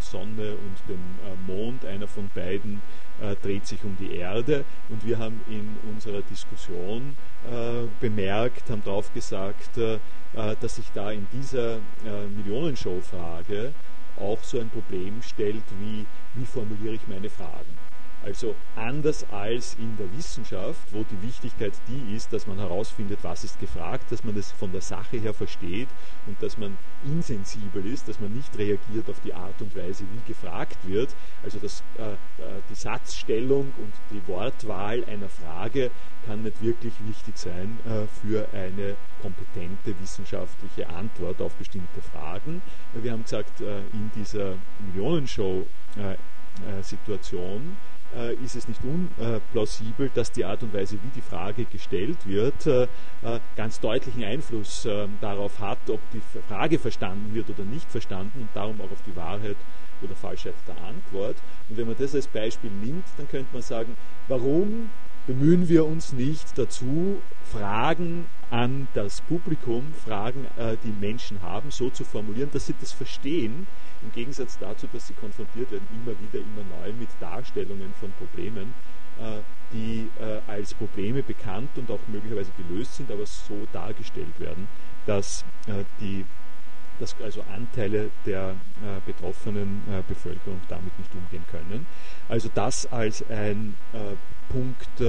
Sonne 0.00 0.54
und 0.54 0.88
dem 0.88 1.00
Mond, 1.46 1.84
einer 1.84 2.08
von 2.08 2.30
beiden 2.34 2.80
äh, 3.20 3.36
dreht 3.36 3.66
sich 3.66 3.84
um 3.84 3.96
die 3.96 4.16
Erde 4.16 4.64
und 4.88 5.04
wir 5.04 5.18
haben 5.18 5.40
in 5.48 5.76
unserer 5.90 6.22
Diskussion 6.22 7.16
äh, 7.50 7.86
bemerkt, 8.00 8.70
haben 8.70 8.82
darauf 8.84 9.12
gesagt, 9.12 9.76
äh, 9.78 9.94
äh, 9.94 10.56
dass 10.60 10.76
sich 10.76 10.86
da 10.94 11.10
in 11.10 11.26
dieser 11.32 11.76
äh, 11.76 12.26
Millionenshow-Frage 12.36 13.72
auch 14.16 14.42
so 14.42 14.60
ein 14.60 14.68
Problem 14.68 15.22
stellt, 15.22 15.64
wie, 15.78 16.06
wie 16.34 16.46
formuliere 16.46 16.94
ich 16.94 17.08
meine 17.08 17.30
Fragen. 17.30 17.79
Also 18.22 18.54
anders 18.76 19.24
als 19.30 19.74
in 19.74 19.96
der 19.96 20.12
Wissenschaft, 20.16 20.80
wo 20.90 21.04
die 21.04 21.22
Wichtigkeit 21.22 21.72
die 21.88 22.14
ist, 22.14 22.32
dass 22.32 22.46
man 22.46 22.58
herausfindet, 22.58 23.20
was 23.22 23.44
ist 23.44 23.58
gefragt, 23.58 24.12
dass 24.12 24.24
man 24.24 24.36
es 24.36 24.52
von 24.52 24.72
der 24.72 24.82
Sache 24.82 25.16
her 25.16 25.32
versteht 25.32 25.88
und 26.26 26.42
dass 26.42 26.58
man 26.58 26.76
insensibel 27.04 27.86
ist, 27.86 28.08
dass 28.08 28.20
man 28.20 28.34
nicht 28.34 28.58
reagiert 28.58 29.08
auf 29.08 29.20
die 29.20 29.32
Art 29.32 29.62
und 29.62 29.74
Weise, 29.74 30.04
wie 30.04 30.20
gefragt 30.28 30.76
wird. 30.82 31.16
Also 31.42 31.58
das, 31.58 31.82
äh, 31.96 32.12
äh 32.12 32.16
die 32.68 32.74
Satzstellung 32.74 33.72
und 33.78 33.94
die 34.10 34.20
Wortwahl 34.28 35.02
einer 35.04 35.30
Frage 35.30 35.90
kann 36.26 36.42
nicht 36.42 36.60
wirklich 36.62 36.92
wichtig 37.06 37.38
sein 37.38 37.78
äh, 37.86 38.06
für 38.20 38.46
eine 38.52 38.98
kompetente 39.22 39.98
wissenschaftliche 40.00 40.90
Antwort 40.90 41.40
auf 41.40 41.54
bestimmte 41.54 42.02
Fragen. 42.02 42.60
Wir 42.92 43.12
haben 43.12 43.22
gesagt, 43.22 43.62
äh, 43.62 43.78
in 43.92 44.10
dieser 44.14 44.58
Millionenshow-Situation 44.80 47.78
äh, 48.14 48.30
äh, 48.30 48.34
ist 48.44 48.56
es 48.56 48.68
nicht 48.68 48.80
unplausibel, 48.84 50.10
dass 50.12 50.32
die 50.32 50.44
Art 50.44 50.62
und 50.62 50.72
Weise, 50.72 50.98
wie 51.02 51.10
die 51.14 51.20
Frage 51.20 51.64
gestellt 51.64 52.26
wird, 52.26 52.66
äh, 52.66 52.84
äh, 53.22 53.40
ganz 53.56 53.80
deutlichen 53.80 54.24
Einfluss 54.24 54.88
darauf 55.20 55.60
hat, 55.60 55.78
ob 55.88 56.00
die 56.12 56.22
Frage 56.48 56.78
verstanden 56.78 57.34
wird 57.34 57.50
oder 57.50 57.64
nicht 57.64 57.90
verstanden 57.90 58.40
und 58.40 58.48
darum 58.54 58.80
auch 58.80 58.90
auf 58.90 59.02
die 59.06 59.14
Wahrheit 59.16 59.56
oder 60.02 60.14
Falschheit 60.14 60.54
der 60.66 60.76
Antwort. 60.82 61.36
Und 61.68 61.76
wenn 61.76 61.86
man 61.86 61.96
das 61.98 62.14
als 62.14 62.26
Beispiel 62.26 62.70
nimmt, 62.70 63.04
dann 63.16 63.28
könnte 63.28 63.52
man 63.52 63.62
sagen, 63.62 63.96
warum 64.28 64.90
bemühen 65.26 65.68
wir 65.68 65.84
uns 65.84 66.12
nicht 66.12 66.56
dazu, 66.56 67.20
Fragen 67.52 68.26
an 68.50 68.88
das 68.94 69.20
Publikum, 69.22 69.92
Fragen, 70.04 70.46
die 70.84 70.92
Menschen 70.98 71.42
haben, 71.42 71.70
so 71.70 71.90
zu 71.90 72.04
formulieren, 72.04 72.50
dass 72.52 72.66
sie 72.66 72.74
das 72.80 72.92
verstehen, 72.92 73.66
im 74.02 74.12
Gegensatz 74.12 74.58
dazu, 74.58 74.86
dass 74.92 75.06
sie 75.06 75.14
konfrontiert 75.14 75.70
werden 75.70 75.86
immer 75.94 76.18
wieder, 76.20 76.38
immer 76.38 76.64
neu 76.80 76.92
mit 76.92 77.08
Darstellungen 77.20 77.92
von 78.00 78.12
Problemen, 78.12 78.74
äh, 79.20 79.40
die 79.72 80.08
äh, 80.18 80.40
als 80.50 80.72
Probleme 80.74 81.22
bekannt 81.22 81.70
und 81.76 81.90
auch 81.90 82.00
möglicherweise 82.08 82.50
gelöst 82.56 82.96
sind, 82.96 83.10
aber 83.10 83.26
so 83.26 83.66
dargestellt 83.72 84.38
werden, 84.40 84.66
dass 85.06 85.44
äh, 85.66 85.84
die 86.00 86.24
dass 86.98 87.18
also 87.22 87.42
Anteile 87.50 88.10
der 88.26 88.56
betroffenen 89.06 89.80
Bevölkerung 90.06 90.60
damit 90.68 90.98
nicht 90.98 91.10
umgehen 91.14 91.46
können. 91.50 91.86
Also 92.28 92.50
das 92.54 92.84
als 92.92 93.24
ein 93.30 93.74
Punkt, 94.50 95.00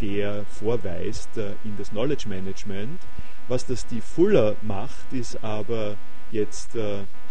der 0.00 0.44
vorweist 0.46 1.36
in 1.36 1.76
das 1.78 1.90
Knowledge 1.90 2.28
Management. 2.28 3.00
Was 3.46 3.64
das 3.64 3.86
die 3.86 4.00
Fuller 4.00 4.56
macht, 4.62 5.12
ist 5.12 5.44
aber 5.44 5.96
jetzt 6.32 6.76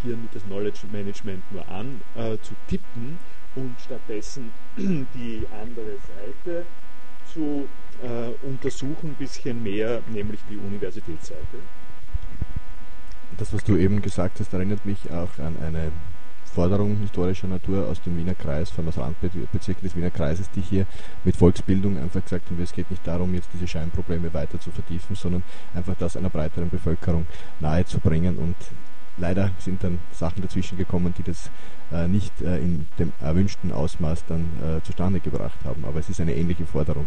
hier 0.04 0.16
das 0.32 0.44
Knowledge 0.44 0.86
Management 0.92 1.42
nur 1.50 1.68
an 1.68 2.00
äh, 2.14 2.36
zu 2.42 2.54
tippen 2.68 3.18
und 3.56 3.74
stattdessen 3.80 4.52
die 4.76 5.46
andere 5.60 5.96
Seite 6.06 6.66
zu 7.32 7.68
äh, 8.02 8.46
untersuchen, 8.46 9.10
ein 9.10 9.14
bisschen 9.14 9.62
mehr, 9.62 10.02
nämlich 10.12 10.40
die 10.48 10.56
Universitätsseite. 10.56 11.58
Das, 13.36 13.52
was 13.52 13.64
du 13.64 13.76
eben 13.76 14.00
gesagt 14.00 14.38
hast, 14.38 14.52
erinnert 14.52 14.86
mich 14.86 15.10
auch 15.10 15.38
an 15.38 15.56
eine 15.60 15.90
Forderung 16.54 16.98
historischer 16.98 17.48
Natur 17.48 17.88
aus 17.88 18.00
dem 18.00 18.16
Wiener 18.16 18.36
Kreis, 18.36 18.70
von 18.70 18.86
aus 18.86 18.96
Randbezirken 18.96 19.82
des 19.82 19.96
Wiener 19.96 20.10
Kreises, 20.10 20.48
die 20.52 20.60
hier 20.60 20.86
mit 21.24 21.36
Volksbildung 21.36 21.98
einfach 21.98 22.22
gesagt 22.22 22.48
haben, 22.48 22.62
es 22.62 22.72
geht 22.72 22.90
nicht 22.90 23.04
darum, 23.04 23.34
jetzt 23.34 23.48
diese 23.52 23.66
Scheinprobleme 23.66 24.32
weiter 24.32 24.60
zu 24.60 24.70
vertiefen, 24.70 25.16
sondern 25.16 25.42
einfach 25.74 25.96
das 25.98 26.16
einer 26.16 26.30
breiteren 26.30 26.70
Bevölkerung 26.70 27.26
nahezubringen 27.58 28.36
und 28.36 28.54
leider 29.16 29.50
sind 29.58 29.82
dann 29.84 29.98
Sachen 30.12 30.42
dazwischen 30.42 30.78
gekommen, 30.78 31.14
die 31.16 31.22
das 31.22 31.50
äh, 31.92 32.08
nicht 32.08 32.40
äh, 32.40 32.58
in 32.58 32.86
dem 32.98 33.12
erwünschten 33.20 33.72
Ausmaß 33.72 34.24
dann 34.26 34.48
äh, 34.62 34.82
zustande 34.82 35.20
gebracht 35.20 35.58
haben. 35.64 35.84
Aber 35.84 36.00
es 36.00 36.08
ist 36.08 36.20
eine 36.20 36.34
ähnliche 36.34 36.66
Forderung. 36.66 37.06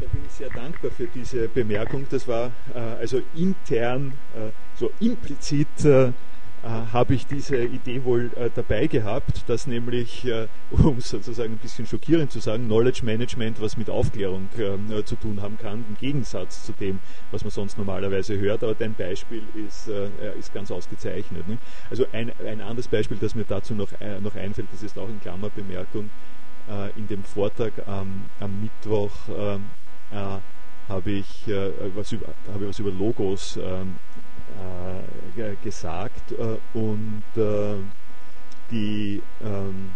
Da 0.00 0.06
bin 0.06 0.22
ich 0.26 0.32
sehr 0.32 0.48
dankbar 0.48 0.90
für 0.90 1.06
diese 1.06 1.48
Bemerkung. 1.48 2.06
Das 2.10 2.26
war 2.26 2.50
äh, 2.74 2.78
also 2.78 3.20
intern, 3.34 4.14
äh, 4.34 4.50
so 4.74 4.90
implizit 4.98 5.84
äh, 5.84 6.12
habe 6.62 7.14
ich 7.14 7.26
diese 7.26 7.56
Idee 7.56 8.04
wohl 8.04 8.30
äh, 8.36 8.50
dabei 8.54 8.86
gehabt, 8.86 9.48
dass 9.48 9.66
nämlich, 9.66 10.26
äh, 10.26 10.46
um 10.70 11.00
sozusagen 11.00 11.54
ein 11.54 11.58
bisschen 11.58 11.86
schockierend 11.86 12.30
zu 12.30 12.40
sagen, 12.40 12.66
Knowledge 12.66 13.04
Management 13.04 13.60
was 13.60 13.76
mit 13.76 13.88
Aufklärung 13.88 14.48
ähm, 14.58 14.92
äh, 14.92 15.04
zu 15.04 15.16
tun 15.16 15.40
haben 15.40 15.56
kann, 15.56 15.84
im 15.88 15.96
Gegensatz 15.96 16.64
zu 16.64 16.72
dem, 16.72 17.00
was 17.30 17.44
man 17.44 17.50
sonst 17.50 17.78
normalerweise 17.78 18.38
hört. 18.38 18.62
Aber 18.62 18.74
dein 18.74 18.94
Beispiel 18.94 19.42
ist, 19.54 19.88
äh, 19.88 20.08
ist 20.38 20.52
ganz 20.52 20.70
ausgezeichnet. 20.70 21.48
Ne? 21.48 21.58
Also 21.88 22.06
ein, 22.12 22.32
ein 22.46 22.60
anderes 22.60 22.88
Beispiel, 22.88 23.16
das 23.18 23.34
mir 23.34 23.44
dazu 23.44 23.74
noch, 23.74 23.92
äh, 24.00 24.20
noch 24.20 24.34
einfällt, 24.34 24.68
das 24.72 24.82
ist 24.82 24.98
auch 24.98 25.08
in 25.08 25.20
Klammerbemerkung, 25.20 26.10
in 26.94 27.08
dem 27.08 27.24
Vortrag 27.24 27.72
am 27.88 28.28
Mittwoch 28.62 29.10
habe 30.90 31.10
ich, 31.12 31.48
äh, 31.48 31.70
was 31.94 32.12
über, 32.12 32.26
habe 32.52 32.68
was 32.68 32.78
über 32.80 32.90
Logos 32.90 33.56
ähm, 33.56 33.96
äh, 34.58 34.89
gesagt 35.62 36.32
äh, 36.32 36.56
und 36.74 37.22
äh, 37.36 37.74
die, 38.70 39.22
ähm, 39.42 39.90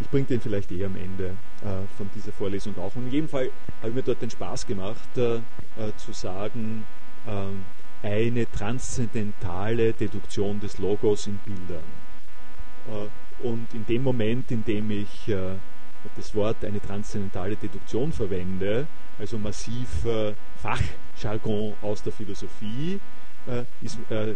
ich 0.00 0.08
bringe 0.08 0.26
den 0.26 0.40
vielleicht 0.40 0.70
eher 0.72 0.86
am 0.86 0.96
Ende 0.96 1.36
äh, 1.62 1.86
von 1.96 2.10
dieser 2.14 2.32
Vorlesung 2.32 2.76
auch. 2.78 2.94
Und 2.96 3.06
in 3.06 3.12
jedem 3.12 3.28
Fall 3.28 3.50
habe 3.78 3.90
ich 3.90 3.94
mir 3.94 4.02
dort 4.02 4.22
den 4.22 4.30
Spaß 4.30 4.66
gemacht, 4.66 5.08
zu 5.14 6.12
sagen, 6.12 6.84
ähm, 7.26 7.64
eine 8.02 8.50
transzendentale 8.50 9.92
Deduktion 9.92 10.60
des 10.60 10.78
Logos 10.78 11.26
in 11.26 11.38
Bildern. 11.38 11.82
Und 13.40 13.74
in 13.74 13.84
dem 13.86 14.02
Moment, 14.02 14.50
in 14.50 14.64
dem 14.64 14.90
ich 14.90 15.32
das 16.16 16.34
Wort 16.34 16.64
eine 16.64 16.80
transzendentale 16.80 17.56
Deduktion 17.56 18.12
verwende, 18.12 18.86
also 19.18 19.36
massiv 19.36 20.06
Fachjargon 20.62 21.74
aus 21.82 22.02
der 22.02 22.12
Philosophie, 22.12 23.00
ist, 23.80 23.98
äh, 24.10 24.34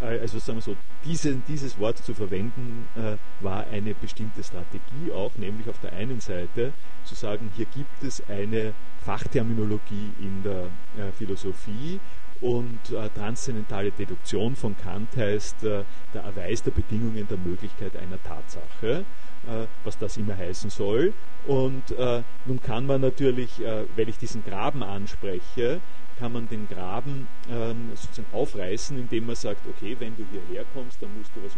also 0.00 0.38
sagen 0.38 0.58
wir 0.58 0.62
so, 0.62 0.76
diese, 1.04 1.34
dieses 1.48 1.78
Wort 1.78 1.98
zu 1.98 2.14
verwenden, 2.14 2.88
äh, 2.96 3.16
war 3.42 3.66
eine 3.68 3.94
bestimmte 3.94 4.42
Strategie 4.42 5.12
auch, 5.12 5.32
nämlich 5.36 5.68
auf 5.68 5.78
der 5.80 5.92
einen 5.92 6.20
Seite 6.20 6.72
zu 7.04 7.14
sagen, 7.14 7.50
hier 7.56 7.66
gibt 7.66 8.02
es 8.02 8.22
eine 8.28 8.74
Fachterminologie 9.04 10.12
in 10.20 10.42
der 10.42 10.64
äh, 10.96 11.12
Philosophie 11.12 12.00
und 12.40 12.90
äh, 12.90 13.08
transzendentale 13.10 13.90
Deduktion 13.92 14.56
von 14.56 14.76
Kant 14.76 15.16
heißt 15.16 15.64
äh, 15.64 15.84
der 16.12 16.22
Erweis 16.22 16.62
der 16.62 16.72
Bedingungen 16.72 17.26
der 17.28 17.38
Möglichkeit 17.38 17.96
einer 17.96 18.22
Tatsache. 18.22 19.04
Äh, 19.46 19.68
was 19.84 19.96
das 19.96 20.16
immer 20.16 20.36
heißen 20.36 20.70
soll. 20.70 21.12
Und 21.46 21.92
äh, 21.92 22.22
nun 22.46 22.60
kann 22.60 22.84
man 22.84 23.00
natürlich, 23.00 23.60
äh, 23.60 23.84
weil 23.94 24.08
ich 24.08 24.18
diesen 24.18 24.44
Graben 24.44 24.82
anspreche, 24.82 25.80
kann 26.18 26.32
man 26.32 26.48
den 26.48 26.68
Graben 26.68 27.28
ähm, 27.50 27.90
sozusagen 27.94 28.32
aufreißen, 28.32 28.98
indem 28.98 29.26
man 29.26 29.36
sagt, 29.36 29.66
okay, 29.68 29.96
wenn 29.98 30.16
du 30.16 30.24
hierher 30.30 30.64
kommst, 30.72 31.02
dann 31.02 31.16
musst 31.16 31.30
du, 31.34 31.44
was, 31.44 31.52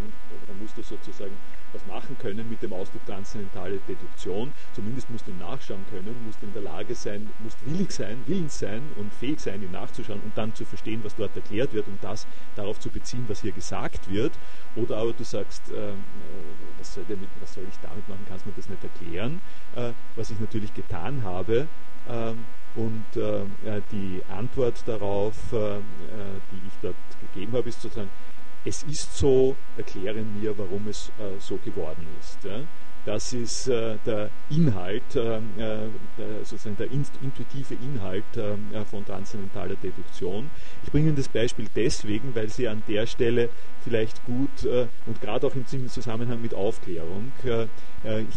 dann 0.46 0.58
musst 0.58 0.76
du 0.76 0.82
sozusagen 0.82 1.36
was 1.72 1.86
machen 1.86 2.16
können 2.18 2.48
mit 2.48 2.62
dem 2.62 2.72
Ausdruck 2.72 3.04
transzendentale 3.06 3.78
Deduktion. 3.88 4.52
Zumindest 4.74 5.10
musst 5.10 5.28
du 5.28 5.32
nachschauen 5.32 5.84
können, 5.90 6.16
musst 6.24 6.42
in 6.42 6.52
der 6.52 6.62
Lage 6.62 6.94
sein, 6.94 7.30
musst 7.38 7.58
willig 7.64 7.92
sein, 7.92 8.22
willens 8.26 8.58
sein 8.58 8.82
und 8.96 9.12
fähig 9.12 9.40
sein, 9.40 9.62
ihn 9.62 9.70
nachzuschauen 9.70 10.20
und 10.20 10.36
dann 10.36 10.54
zu 10.54 10.64
verstehen, 10.64 11.00
was 11.04 11.14
dort 11.14 11.36
erklärt 11.36 11.72
wird 11.72 11.86
und 11.86 12.02
das 12.02 12.26
darauf 12.56 12.80
zu 12.80 12.90
beziehen, 12.90 13.24
was 13.28 13.42
hier 13.42 13.52
gesagt 13.52 14.10
wird. 14.10 14.32
Oder 14.74 14.96
aber 14.96 15.12
du 15.12 15.24
sagst, 15.24 15.70
äh, 15.70 15.92
was, 16.78 16.94
soll 16.94 17.04
damit, 17.08 17.28
was, 17.40 17.54
soll 17.54 17.64
ich 17.68 17.78
damit 17.80 18.08
machen, 18.08 18.24
kannst 18.28 18.44
du 18.44 18.50
mir 18.50 18.56
das 18.56 18.68
nicht 18.68 18.82
erklären, 18.82 19.40
äh, 19.76 19.92
was 20.16 20.30
ich 20.30 20.40
natürlich 20.40 20.74
getan 20.74 21.22
habe. 21.22 21.68
Ähm, 22.08 22.44
und 22.78 23.20
äh, 23.20 23.80
die 23.90 24.22
Antwort 24.28 24.82
darauf, 24.86 25.34
äh, 25.52 25.56
äh, 25.56 25.80
die 26.52 26.66
ich 26.68 26.74
dort 26.80 26.94
gegeben 27.20 27.52
habe, 27.52 27.68
ist 27.68 27.82
sozusagen, 27.82 28.10
es 28.64 28.84
ist 28.84 29.16
so, 29.16 29.56
erkläre 29.76 30.22
mir, 30.22 30.56
warum 30.56 30.86
es 30.88 31.10
äh, 31.18 31.40
so 31.40 31.56
geworden 31.56 32.06
ist. 32.20 32.44
Ja? 32.44 32.60
Das 33.04 33.32
ist 33.32 33.66
äh, 33.68 33.96
der 34.06 34.30
Inhalt, 34.50 35.16
äh, 35.16 35.40
der, 35.56 36.44
sozusagen 36.44 36.76
der 36.76 36.90
intuitive 36.90 37.74
Inhalt 37.74 38.24
von 38.90 39.04
transzendentaler 39.04 39.76
Deduktion. 39.76 40.50
Ich 40.84 40.92
bringe 40.92 41.08
Ihnen 41.08 41.16
das 41.16 41.28
Beispiel 41.28 41.66
deswegen, 41.74 42.34
weil 42.34 42.48
Sie 42.48 42.68
an 42.68 42.82
der 42.86 43.06
Stelle 43.06 43.48
vielleicht 43.82 44.24
gut 44.24 44.66
und 45.06 45.20
gerade 45.20 45.46
auch 45.46 45.54
im 45.54 45.66
Zusammenhang 45.88 46.42
mit 46.42 46.52
Aufklärung 46.54 47.32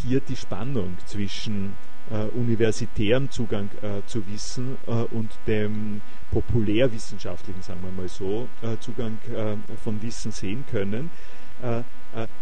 hier 0.03 0.21
die 0.21 0.35
Spannung 0.35 0.97
zwischen 1.05 1.73
äh, 1.73 1.90
universitären 2.33 3.29
Zugang 3.29 3.69
äh, 3.81 4.05
zu 4.05 4.27
Wissen 4.27 4.77
äh, 4.85 4.91
und 4.91 5.31
dem 5.47 6.01
populärwissenschaftlichen, 6.31 7.61
sagen 7.61 7.81
wir 7.83 7.91
mal 7.91 8.09
so, 8.09 8.47
äh, 8.61 8.77
Zugang 8.79 9.17
äh, 9.33 9.55
von 9.83 10.01
Wissen 10.01 10.31
sehen 10.31 10.65
können. 10.69 11.11
Äh, 11.61 11.83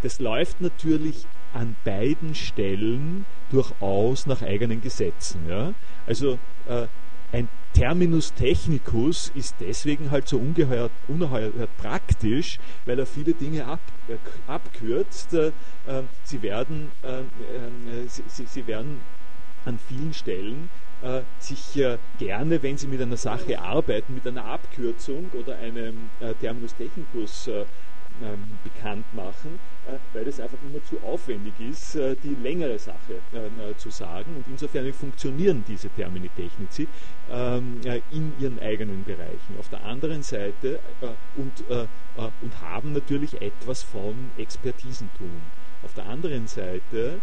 das 0.02 0.20
läuft 0.20 0.62
natürlich 0.62 1.26
an 1.54 1.76
beiden 1.84 2.34
Stellen 2.34 3.26
durchaus 3.52 4.26
nach 4.26 4.42
eigenen 4.42 4.82
Gesetzen. 4.82 5.48
Ja? 5.48 5.74
Also 6.08 6.40
ein 7.32 7.48
Terminus 7.74 8.34
technicus 8.34 9.32
ist 9.36 9.56
deswegen 9.60 10.10
halt 10.10 10.28
so 10.28 10.38
ungeheuer, 10.38 10.90
ungeheuert 11.08 11.54
praktisch, 11.78 12.58
weil 12.86 12.98
er 12.98 13.06
viele 13.06 13.34
Dinge 13.34 13.66
ab, 13.66 13.80
äh, 14.08 14.18
abkürzt. 14.48 15.34
Äh, 15.36 15.52
sie, 16.24 16.42
werden, 16.42 16.92
äh, 17.04 18.08
sie, 18.08 18.46
sie, 18.46 18.68
werden 18.68 19.02
an 19.70 19.80
vielen 19.80 20.14
Stellen 20.14 20.70
äh, 21.02 21.22
sich 21.40 21.78
äh, 21.78 21.98
gerne, 22.18 22.62
wenn 22.62 22.78
Sie 22.78 22.88
mit 22.88 23.02
einer 23.02 23.18
Sache 23.18 23.60
arbeiten, 23.60 24.14
mit 24.14 24.28
einer 24.28 24.46
Abkürzung 24.46 25.32
oder 25.34 25.58
einem 25.58 26.10
äh, 26.20 26.34
Terminus 26.34 26.76
technicus 26.76 27.48
äh, 27.48 27.66
ähm, 28.22 28.44
bekannt 28.66 29.06
machen, 29.14 29.60
äh, 29.88 29.98
weil 30.14 30.28
es 30.28 30.42
einfach 30.42 30.58
immer 30.62 30.84
zu 30.84 31.00
aufwendig 31.02 31.54
ist, 31.60 31.96
äh, 31.96 32.18
die 32.22 32.36
längere 32.36 32.78
Sache 32.78 33.22
zu 33.78 33.90
sagen. 33.92 34.36
Und 34.36 34.46
insofern 34.48 34.92
funktionieren 34.92 35.64
diese 35.66 35.88
Termini 35.90 36.30
technici 36.36 36.88
ähm, 37.32 37.80
in 38.12 38.34
ihren 38.40 38.60
eigenen 38.60 39.06
Bereichen. 39.06 39.58
Auf 39.58 39.70
der 39.70 39.86
anderen 39.86 40.22
Seite 40.24 40.80
und, 41.38 41.64
und 42.42 42.62
haben 42.62 42.94
natürlich 42.94 43.42
etwas 43.42 43.84
von 43.84 44.32
Expertisentum. 44.38 45.42
Auf 45.84 45.94
der 45.94 46.08
anderen 46.08 46.48
Seite 46.48 47.20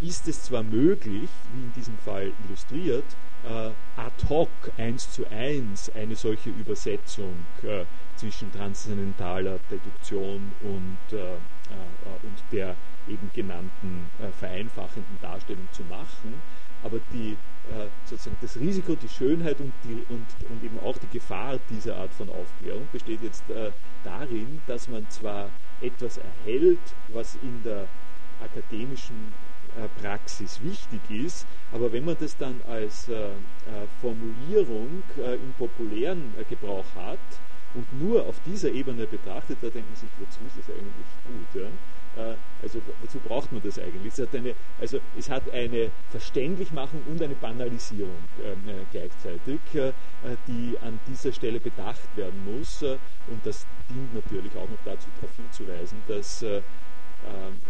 ist 0.00 0.28
es 0.28 0.42
zwar 0.42 0.62
möglich, 0.62 1.28
wie 1.52 1.62
in 1.62 1.72
diesem 1.74 1.98
Fall 1.98 2.32
illustriert, 2.44 3.04
äh, 3.44 3.70
ad 3.96 4.28
hoc 4.28 4.50
eins 4.76 5.10
zu 5.10 5.26
eins 5.30 5.90
eine 5.94 6.16
solche 6.16 6.50
Übersetzung 6.50 7.46
äh, 7.62 7.84
zwischen 8.16 8.52
transzendentaler 8.52 9.58
Deduktion 9.70 10.52
und, 10.62 11.16
äh, 11.16 11.36
und 12.22 12.42
der 12.52 12.76
eben 13.08 13.30
genannten 13.32 14.10
vereinfachenden 14.38 15.18
Darstellung 15.22 15.68
zu 15.72 15.82
machen, 15.84 16.34
aber 16.82 16.98
die, 17.12 17.36
sozusagen 18.04 18.36
das 18.40 18.56
Risiko, 18.56 18.94
die 18.94 19.08
Schönheit 19.08 19.58
und, 19.60 19.72
die, 19.84 20.04
und, 20.08 20.26
und 20.50 20.62
eben 20.62 20.78
auch 20.80 20.98
die 20.98 21.18
Gefahr 21.18 21.58
dieser 21.70 21.96
Art 21.96 22.12
von 22.12 22.28
Aufklärung 22.28 22.88
besteht 22.92 23.22
jetzt 23.22 23.44
darin, 24.04 24.60
dass 24.66 24.88
man 24.88 25.08
zwar 25.08 25.48
etwas 25.80 26.18
erhält, 26.18 26.80
was 27.08 27.36
in 27.36 27.62
der 27.62 27.86
akademischen 28.42 29.32
Praxis 30.00 30.60
wichtig 30.62 31.00
ist, 31.10 31.46
aber 31.72 31.92
wenn 31.92 32.04
man 32.04 32.16
das 32.18 32.36
dann 32.36 32.60
als 32.68 33.08
äh, 33.08 33.14
äh, 33.14 33.32
Formulierung 34.00 35.02
im 35.16 35.52
populären 35.58 36.34
Gebrauch 36.48 36.84
hat 36.96 37.18
und 37.74 38.00
nur 38.00 38.24
auf 38.26 38.40
dieser 38.44 38.70
Ebene 38.70 39.06
betrachtet, 39.06 39.58
da 39.60 39.68
denkt 39.68 39.88
man 39.88 39.96
sich, 39.96 40.10
wozu 40.18 40.40
ist 40.46 40.58
das 40.58 40.74
eigentlich 40.74 41.06
gut? 41.24 41.62
Ja? 41.62 41.68
Also 42.60 42.80
wozu 43.00 43.18
braucht 43.20 43.52
man 43.52 43.62
das 43.62 43.78
eigentlich? 43.78 44.12
Es 44.12 44.18
hat 44.18 44.34
eine, 44.34 44.54
also 44.80 44.98
es 45.16 45.30
hat 45.30 45.48
eine 45.52 45.90
Verständlichmachung 46.10 47.02
und 47.06 47.22
eine 47.22 47.36
Banalisierung 47.36 48.16
äh, 48.42 48.84
gleichzeitig, 48.90 49.60
äh, 49.74 49.92
die 50.48 50.76
an 50.82 50.98
dieser 51.06 51.32
Stelle 51.32 51.60
bedacht 51.60 52.08
werden 52.16 52.44
muss. 52.44 52.82
und 52.82 53.44
das 53.44 53.64
dient 53.88 54.12
natürlich 54.12 54.54
auch 54.56 54.68
noch 54.68 54.78
dazu, 54.84 55.06
darauf 55.20 55.36
hinzuweisen, 55.36 56.02
dass 56.08 56.42
äh, 56.42 56.56
ähm, 56.56 56.62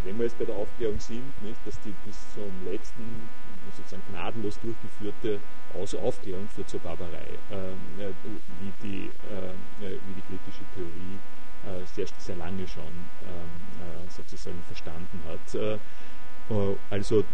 wenn 0.05 0.17
wir 0.17 0.25
jetzt 0.25 0.39
bei 0.39 0.45
der 0.45 0.55
Aufklärung 0.55 1.01
sind, 1.01 1.43
nicht, 1.43 1.59
dass 1.65 1.81
die 1.81 1.95
bis 2.05 2.17
zum 2.35 2.51
letzten 2.65 3.29
sozusagen 3.77 4.03
gnadenlos 4.11 4.59
durchgeführte 4.61 5.41
Aus 5.75 5.95
Aufklärung 5.95 6.49
führt 6.49 6.69
zur 6.69 6.81
Barbarei, 6.81 7.39
ähm, 7.51 7.79
äh, 7.99 8.13
wie, 8.61 8.73
die, 8.83 9.07
äh, 9.07 9.91
wie 10.07 10.15
die 10.15 10.23
kritische 10.23 10.65
Theorie 10.75 11.19
äh, 11.65 11.85
sehr, 11.95 12.07
sehr 12.19 12.37
lange 12.37 12.67
schon 12.67 12.85
ähm, 12.85 13.51
äh, 13.81 14.11
sozusagen 14.11 14.63
verstanden 14.67 15.21
hat. 15.29 15.55
Äh, 15.55 15.75
äh, 15.75 16.77
also 16.89 17.25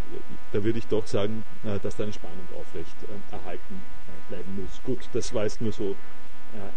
da 0.52 0.62
würde 0.62 0.78
ich 0.78 0.86
doch 0.88 1.06
sagen, 1.06 1.44
dass 1.82 1.96
da 1.96 2.04
eine 2.04 2.12
Spannung 2.12 2.46
aufrecht 2.58 2.96
erhalten 3.30 3.82
bleiben 4.28 4.60
muss. 4.60 4.80
Gut, 4.84 5.08
das 5.12 5.32
war 5.32 5.44
jetzt 5.44 5.60
nur 5.60 5.72
so 5.72 5.96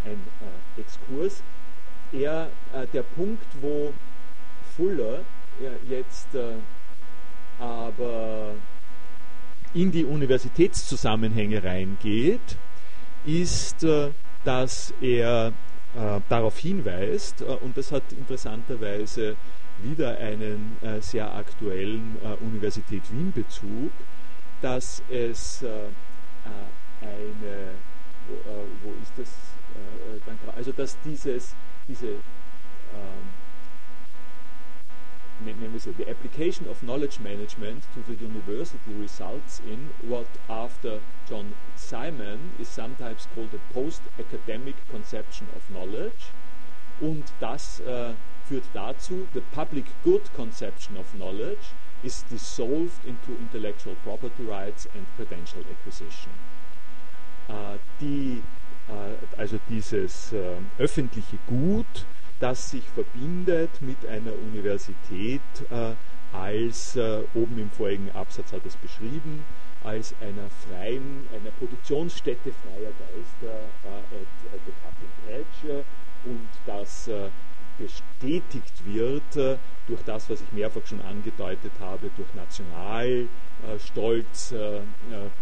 ein 0.04 0.20
Exkurs. 0.76 1.42
Er, 2.12 2.50
der 2.92 3.02
Punkt, 3.02 3.46
wo 3.60 3.92
Fuller 4.80 5.20
jetzt 5.88 6.34
äh, 6.34 6.54
aber 7.58 8.54
in 9.74 9.92
die 9.92 10.06
Universitätszusammenhänge 10.06 11.62
reingeht, 11.62 12.56
ist, 13.26 13.84
äh, 13.84 14.10
dass 14.44 14.94
er 15.02 15.48
äh, 15.94 16.20
darauf 16.30 16.56
hinweist, 16.58 17.42
und 17.42 17.76
das 17.76 17.92
hat 17.92 18.04
interessanterweise 18.12 19.36
wieder 19.82 20.16
einen 20.18 20.76
sehr 21.00 21.34
aktuellen 21.34 22.16
Universität 22.42 23.02
Wien-Bezug, 23.10 23.90
dass 24.60 25.02
es 25.08 25.64
eine, 27.00 27.70
wo, 28.82 28.92
ist 29.02 29.12
das, 29.16 29.28
also 30.54 30.72
dass 30.72 30.98
dieses, 31.02 31.54
diese 31.88 32.16
the 35.44 36.08
application 36.08 36.68
of 36.68 36.82
knowledge 36.82 37.18
management 37.20 37.84
to 37.94 38.02
the 38.02 38.14
university 38.14 38.92
results 38.92 39.60
in 39.60 39.90
what, 40.02 40.26
after 40.48 41.00
John 41.28 41.54
Simon, 41.76 42.52
is 42.58 42.68
sometimes 42.68 43.26
called 43.34 43.50
a 43.54 43.72
post-academic 43.72 44.76
conception 44.88 45.48
of 45.56 45.62
knowledge. 45.70 46.32
Und 47.00 47.32
das 47.40 47.80
äh, 47.80 48.12
führt 48.46 48.64
dazu, 48.74 49.26
the 49.32 49.40
public 49.52 49.86
good 50.04 50.32
conception 50.34 50.96
of 50.96 51.06
knowledge 51.14 51.72
is 52.02 52.24
dissolved 52.24 53.04
into 53.06 53.32
intellectual 53.40 53.96
property 54.04 54.44
rights 54.44 54.86
and 54.94 55.06
credential 55.16 55.62
acquisition. 55.70 56.32
Äh, 57.48 57.78
die, 58.00 58.42
äh, 58.88 59.40
also 59.40 59.58
dieses 59.68 60.32
äh, 60.32 60.56
öffentliche 60.78 61.38
Gut, 61.46 62.06
das 62.40 62.70
sich 62.70 62.88
verbindet 62.88 63.80
mit 63.80 64.04
einer 64.06 64.32
Universität 64.32 65.40
äh, 65.70 65.92
als, 66.32 66.96
äh, 66.96 67.22
oben 67.34 67.58
im 67.58 67.70
vorigen 67.70 68.10
Absatz 68.12 68.52
hat 68.52 68.64
es 68.66 68.76
beschrieben, 68.76 69.44
als 69.84 70.14
einer 70.20 70.50
freien, 70.66 71.28
einer 71.32 71.52
Produktionsstätte 71.52 72.52
freier 72.52 72.90
Geister 72.98 73.60
äh, 73.84 73.88
at, 73.88 74.26
at 74.54 74.60
the 74.66 74.72
Cutting 74.82 75.12
Edge 75.28 75.84
und 76.24 76.48
das 76.66 77.08
bestätigt 77.78 78.84
wird 78.84 79.36
durch 79.86 80.02
das, 80.04 80.28
was 80.28 80.42
ich 80.42 80.52
mehrfach 80.52 80.86
schon 80.86 81.00
angedeutet 81.00 81.72
habe, 81.80 82.10
durch 82.14 82.28
Nationalstolz, 82.34 84.54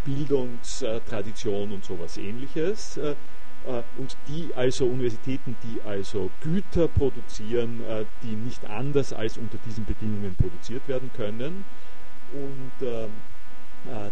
Bildungstradition 0.05 1.73
und 1.73 1.85
sowas 1.85 2.17
ähnliches. 2.17 3.01
Und 3.99 4.17
die 4.29 4.55
also 4.55 4.87
Universitäten, 4.87 5.57
die 5.63 5.83
also 5.83 6.31
Güter 6.41 6.89
produzieren, 6.89 7.83
die 8.23 8.35
nicht 8.35 8.65
anders 8.65 9.13
als 9.13 9.37
unter 9.37 9.59
diesen 9.67 9.85
Bedingungen 9.85 10.35
produziert 10.37 10.89
werden 10.89 11.11
können. 11.15 11.65
Und 12.33 12.73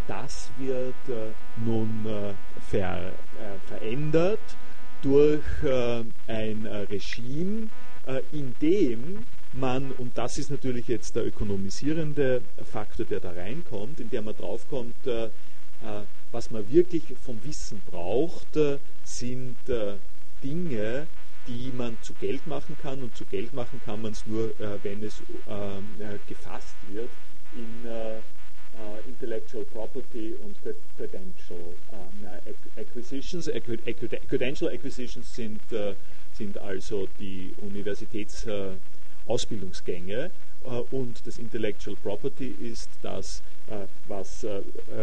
das 0.07 0.51
wird 0.59 0.95
nun 1.65 2.07
ver, 2.69 3.13
verändert 3.67 4.41
durch 5.01 5.45
ein 6.27 6.67
Regime, 6.67 7.69
äh, 8.07 8.23
indem 8.31 9.27
man, 9.53 9.91
und 9.93 10.17
das 10.17 10.39
ist 10.39 10.51
natürlich 10.51 10.87
jetzt 10.87 11.17
der 11.17 11.27
ökonomisierende 11.27 12.43
Faktor, 12.71 13.05
der 13.05 13.19
da 13.19 13.33
reinkommt, 13.33 13.99
in 13.99 14.11
der 14.11 14.23
man 14.23 14.37
draufkommt, 14.37 15.07
äh, 15.07 15.27
äh, 15.27 15.31
was 16.31 16.53
man 16.53 16.71
wirklich 16.71 17.03
vom 17.21 17.43
Wissen 17.45 17.83
braucht, 17.91 18.57
sind 19.07 19.57
Dinge, 20.43 21.07
die 21.47 21.73
man 21.77 21.97
zu 22.03 22.13
Geld 22.15 22.47
machen 22.47 22.77
kann 22.81 23.03
und 23.03 23.17
zu 23.17 23.25
Geld 23.25 23.53
machen 23.53 23.81
kann 23.85 24.03
man 24.03 24.13
es 24.13 24.27
nur, 24.27 24.53
wenn 24.83 25.03
es 25.03 25.23
gefasst 26.27 26.77
wird 26.89 27.11
in 27.53 27.89
Intellectual 29.07 29.65
Property 29.65 30.35
und 30.43 30.57
Credential 30.97 31.75
Acquisitions. 32.77 33.51
Credential 34.29 34.71
Acquisitions 34.71 35.35
sind 35.35 35.61
sind 36.37 36.59
also 36.59 37.09
die 37.19 37.55
Universitätsausbildungsgänge 37.63 40.25
äh, 40.25 40.31
und 40.91 41.27
das 41.27 41.39
Intellectual 41.39 41.97
Property 42.03 42.49
ist 42.49 42.91
das, 43.03 43.43
äh, 43.69 43.87
was 44.09 44.45
äh, 44.45 44.63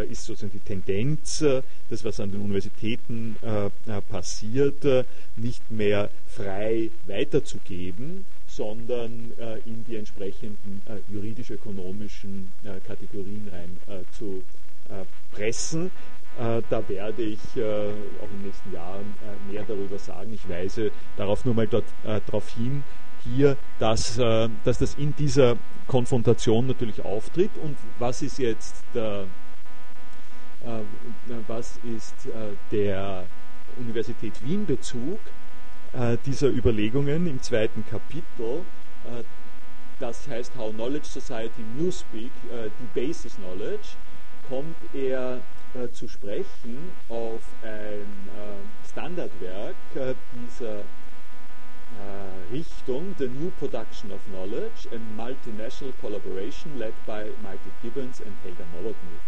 ist 0.09 0.25
sozusagen 0.25 0.51
die 0.51 0.59
Tendenz, 0.59 1.43
das 1.89 2.03
was 2.03 2.19
an 2.19 2.31
den 2.31 2.41
Universitäten 2.41 3.35
passiert, 4.09 4.85
nicht 5.35 5.69
mehr 5.71 6.09
frei 6.27 6.89
weiterzugeben, 7.05 8.25
sondern 8.47 9.31
in 9.65 9.83
die 9.85 9.95
entsprechenden 9.95 10.81
juridisch-ökonomischen 11.09 12.51
Kategorien 12.85 13.47
rein 13.51 14.05
zu 14.11 14.43
pressen. 15.31 15.91
Äh, 16.39 16.63
da 16.69 16.87
werde 16.89 17.21
ich 17.21 17.39
äh, 17.55 17.61
auch 17.61 18.31
in 18.31 18.39
den 18.39 18.45
nächsten 18.47 18.73
Jahren 18.73 19.13
äh, 19.21 19.51
mehr 19.51 19.63
darüber 19.67 19.99
sagen. 19.99 20.33
Ich 20.33 20.49
weise 20.49 20.91
darauf 21.15 21.45
nur 21.45 21.53
mal 21.53 21.67
dort, 21.67 21.85
darauf 22.03 22.49
hin, 22.55 22.83
hier, 23.23 23.57
dass, 23.79 24.15
dass 24.15 24.77
das 24.77 24.95
in 24.95 25.15
dieser 25.15 25.57
Konfrontation 25.87 26.67
natürlich 26.67 27.03
auftritt. 27.03 27.51
Und 27.61 27.77
was 27.99 28.21
ist 28.21 28.37
jetzt 28.37 28.83
der, 28.93 29.25
was 31.47 31.79
ist 31.83 32.15
der 32.71 33.25
Universität 33.77 34.43
Wien 34.43 34.65
Bezug 34.65 35.19
dieser 36.25 36.49
Überlegungen 36.49 37.27
im 37.27 37.41
zweiten 37.41 37.85
Kapitel? 37.85 38.61
das 39.99 40.27
heißt 40.27 40.53
How 40.57 40.73
Knowledge 40.73 41.07
Society 41.07 41.63
Newspeak, 41.77 42.31
die 42.43 42.99
Basis 42.99 43.35
Knowledge, 43.35 43.89
kommt 44.49 44.75
er 44.93 45.39
äh, 45.73 45.89
zu 45.91 46.07
sprechen 46.07 46.91
auf 47.09 47.41
ein 47.63 47.69
äh, 47.71 48.89
Standardwerk 48.89 49.75
äh, 49.95 50.13
dieser 50.35 50.79
äh, 50.79 50.83
Richtung, 52.51 53.15
The 53.17 53.27
New 53.27 53.51
Production 53.51 54.11
of 54.11 54.19
Knowledge, 54.31 54.87
a 54.91 54.99
multinational 55.19 55.93
collaboration 55.99 56.77
led 56.77 56.93
by 57.05 57.29
Michael 57.41 57.71
Gibbons 57.81 58.21
and 58.21 58.35
Helga 58.43 58.65
Novotny, 58.75 59.19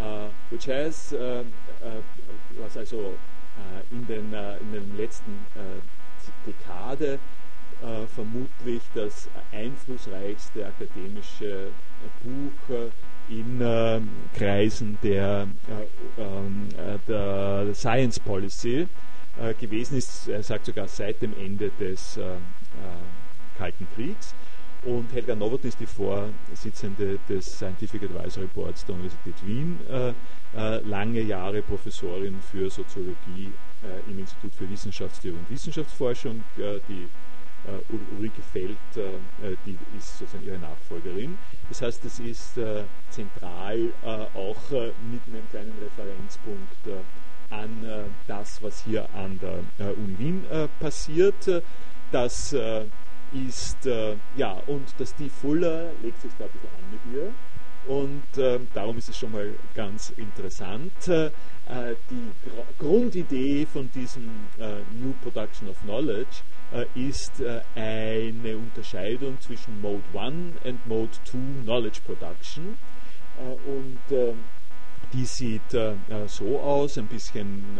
uh, 0.00 0.28
which 0.48 0.64
has, 0.64 1.12
uh, 1.12 1.44
uh, 1.84 2.00
was 2.58 2.76
also 2.76 3.14
in, 3.90 4.04
den, 4.04 4.32
in 4.60 4.72
den 4.72 4.96
letzten 4.96 5.46
Dekade 6.46 7.18
vermutlich 8.14 8.82
das 8.94 9.28
einflussreichste 9.52 10.66
akademische 10.66 11.72
Buch 12.22 12.90
in 13.30 13.60
äh, 13.60 14.00
Kreisen 14.36 14.98
der, 15.02 15.46
äh, 15.68 16.20
ähm, 16.20 16.68
äh, 16.76 16.98
der 17.06 17.74
Science 17.74 18.18
Policy 18.18 18.88
äh, 19.40 19.54
gewesen 19.54 19.96
ist. 19.96 20.28
Er 20.28 20.42
sagt 20.42 20.66
sogar 20.66 20.88
seit 20.88 21.22
dem 21.22 21.32
Ende 21.36 21.70
des 21.80 22.16
äh, 22.16 22.36
Kalten 23.56 23.86
Kriegs. 23.94 24.34
Und 24.82 25.12
Helga 25.12 25.34
Nowotny 25.34 25.68
ist 25.68 25.80
die 25.80 25.86
Vorsitzende 25.86 27.18
des 27.28 27.58
Scientific 27.58 28.02
Advisory 28.04 28.46
Boards 28.46 28.82
der 28.86 28.94
Universität 28.94 29.34
Wien, 29.46 29.78
lange 30.86 31.20
Jahre 31.20 31.60
Professorin 31.60 32.40
für 32.40 32.70
Soziologie 32.70 33.52
im 34.08 34.18
Institut 34.18 34.54
für 34.54 34.70
Wissenschaftstheorie 34.70 35.36
und 35.36 35.50
Wissenschaftsforschung, 35.50 36.42
die 36.88 37.06
äh, 37.66 38.14
Ulrike 38.16 38.40
Feld, 38.40 38.78
äh, 38.96 39.46
äh, 39.46 39.56
die 39.66 39.76
ist 39.96 40.18
sozusagen 40.18 40.46
ihre 40.46 40.58
Nachfolgerin. 40.58 41.36
Das 41.68 41.82
heißt, 41.82 42.04
es 42.06 42.18
ist 42.18 42.58
zentral 43.10 43.92
auch 44.34 44.70
mit 44.70 45.20
einem 45.26 45.48
kleinen 45.50 45.74
Referenzpunkt 45.80 47.04
an 47.50 47.84
das, 48.26 48.62
was 48.62 48.84
hier 48.84 49.06
an 49.14 49.38
der 49.78 49.96
Uni 49.98 50.18
Wien 50.18 50.44
passiert. 50.78 51.62
Das 52.12 52.52
ist, 53.32 53.88
ja, 54.36 54.52
und 54.66 54.94
das 54.98 55.10
Steve 55.10 55.30
Fuller 55.30 55.92
legt 56.02 56.20
sich 56.20 56.32
da 56.38 56.44
ein 56.44 56.50
bisschen 56.50 56.68
an 56.68 56.90
mit 56.90 57.14
ihr. 57.14 57.32
Und 57.86 58.38
äh, 58.38 58.60
darum 58.74 58.98
ist 58.98 59.08
es 59.08 59.16
schon 59.16 59.32
mal 59.32 59.54
ganz 59.74 60.10
interessant. 60.10 61.08
Äh, 61.08 61.30
die 62.10 62.30
Gr 62.44 62.64
Grundidee 62.78 63.66
von 63.66 63.90
diesem 63.92 64.28
äh, 64.58 64.80
New 65.00 65.14
Production 65.22 65.68
of 65.68 65.80
Knowledge 65.82 66.42
äh, 66.72 66.84
ist 66.94 67.40
äh, 67.40 67.60
eine 67.74 68.56
Unterscheidung 68.56 69.40
zwischen 69.40 69.80
Mode 69.80 70.02
1 70.14 70.56
und 70.64 70.86
Mode 70.86 71.12
2 71.24 71.38
Knowledge 71.62 72.00
Production. 72.04 72.76
Äh, 73.38 73.70
und 73.70 73.98
ähm, 74.10 74.44
die 75.12 75.24
sieht 75.24 75.70
so 76.26 76.60
aus, 76.60 76.98
ein 76.98 77.06
bisschen 77.06 77.78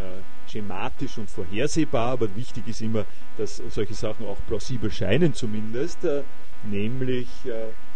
schematisch 0.49 1.19
und 1.19 1.31
vorhersehbar, 1.31 2.13
aber 2.13 2.35
wichtig 2.35 2.67
ist 2.69 2.81
immer, 2.81 3.05
dass 3.37 3.63
solche 3.71 3.95
Sachen 3.95 4.27
auch 4.27 4.39
plausibel 4.47 4.91
scheinen 4.91 5.33
zumindest 5.35 5.99
nämlich 6.65 7.29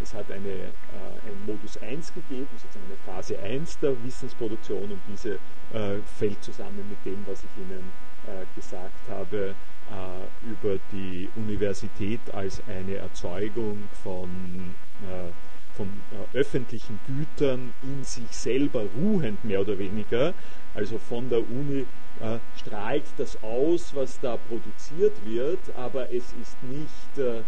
es 0.04 0.14
hat 0.14 0.30
eine, 0.30 0.48
äh, 0.48 1.26
einen 1.26 1.46
Modus 1.46 1.78
1 1.78 2.12
gegeben, 2.12 2.46
sozusagen 2.52 2.84
eine 2.86 2.96
Phase 3.04 3.38
1 3.38 3.78
der 3.80 4.02
Wissensproduktion 4.04 4.92
und 4.92 5.00
diese 5.10 5.34
äh, 5.72 6.00
fällt 6.18 6.42
zusammen 6.44 6.84
mit 6.88 7.04
dem, 7.04 7.24
was 7.26 7.42
ich 7.42 7.62
Ihnen 7.62 7.90
äh, 8.26 8.44
gesagt 8.54 9.08
habe, 9.08 9.54
äh, 9.90 10.46
über 10.46 10.78
die 10.92 11.28
Universität 11.36 12.20
als 12.32 12.62
eine 12.68 12.96
Erzeugung 12.96 13.84
von, 14.02 14.74
äh, 15.02 15.30
von 15.76 15.88
äh, 16.12 16.36
öffentlichen 16.36 16.98
Gütern 17.06 17.72
in 17.82 18.04
sich 18.04 18.30
selber 18.30 18.84
ruhend, 18.96 19.44
mehr 19.44 19.60
oder 19.60 19.78
weniger. 19.78 20.34
Also 20.74 20.98
von 20.98 21.28
der 21.28 21.40
Uni 21.40 21.86
äh, 22.20 22.38
strahlt 22.56 23.04
das 23.16 23.42
aus, 23.42 23.94
was 23.94 24.20
da 24.20 24.36
produziert 24.36 25.14
wird, 25.24 25.60
aber 25.76 26.12
es 26.12 26.32
ist 26.40 26.62
nicht 26.62 27.18
äh, 27.18 27.42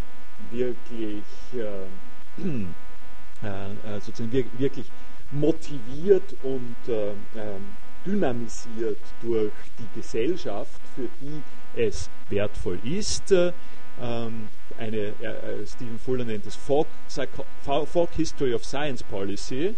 wirklich 0.51 1.25
äh, 1.55 1.87
sozusagen 4.01 4.51
wirklich 4.59 4.87
motiviert 5.31 6.35
und 6.43 6.77
ähm, 6.89 7.77
dynamisiert 8.07 9.01
durch 9.21 9.53
die 9.79 10.01
Gesellschaft, 10.01 10.81
für 10.95 11.09
die 11.21 11.43
es 11.75 12.09
wertvoll 12.31 12.79
ist. 12.85 13.33
Äh, 13.33 13.53
ähm, 14.01 14.49
eine, 14.79 14.97
äh, 14.97 15.67
Stephen 15.67 15.99
Fuller 15.99 16.25
nennt 16.25 16.47
es 16.47 16.57
Folk, 16.57 16.89
Folk 17.63 18.11
History 18.13 18.55
of 18.55 18.65
Science 18.65 19.03
Policy, 19.03 19.75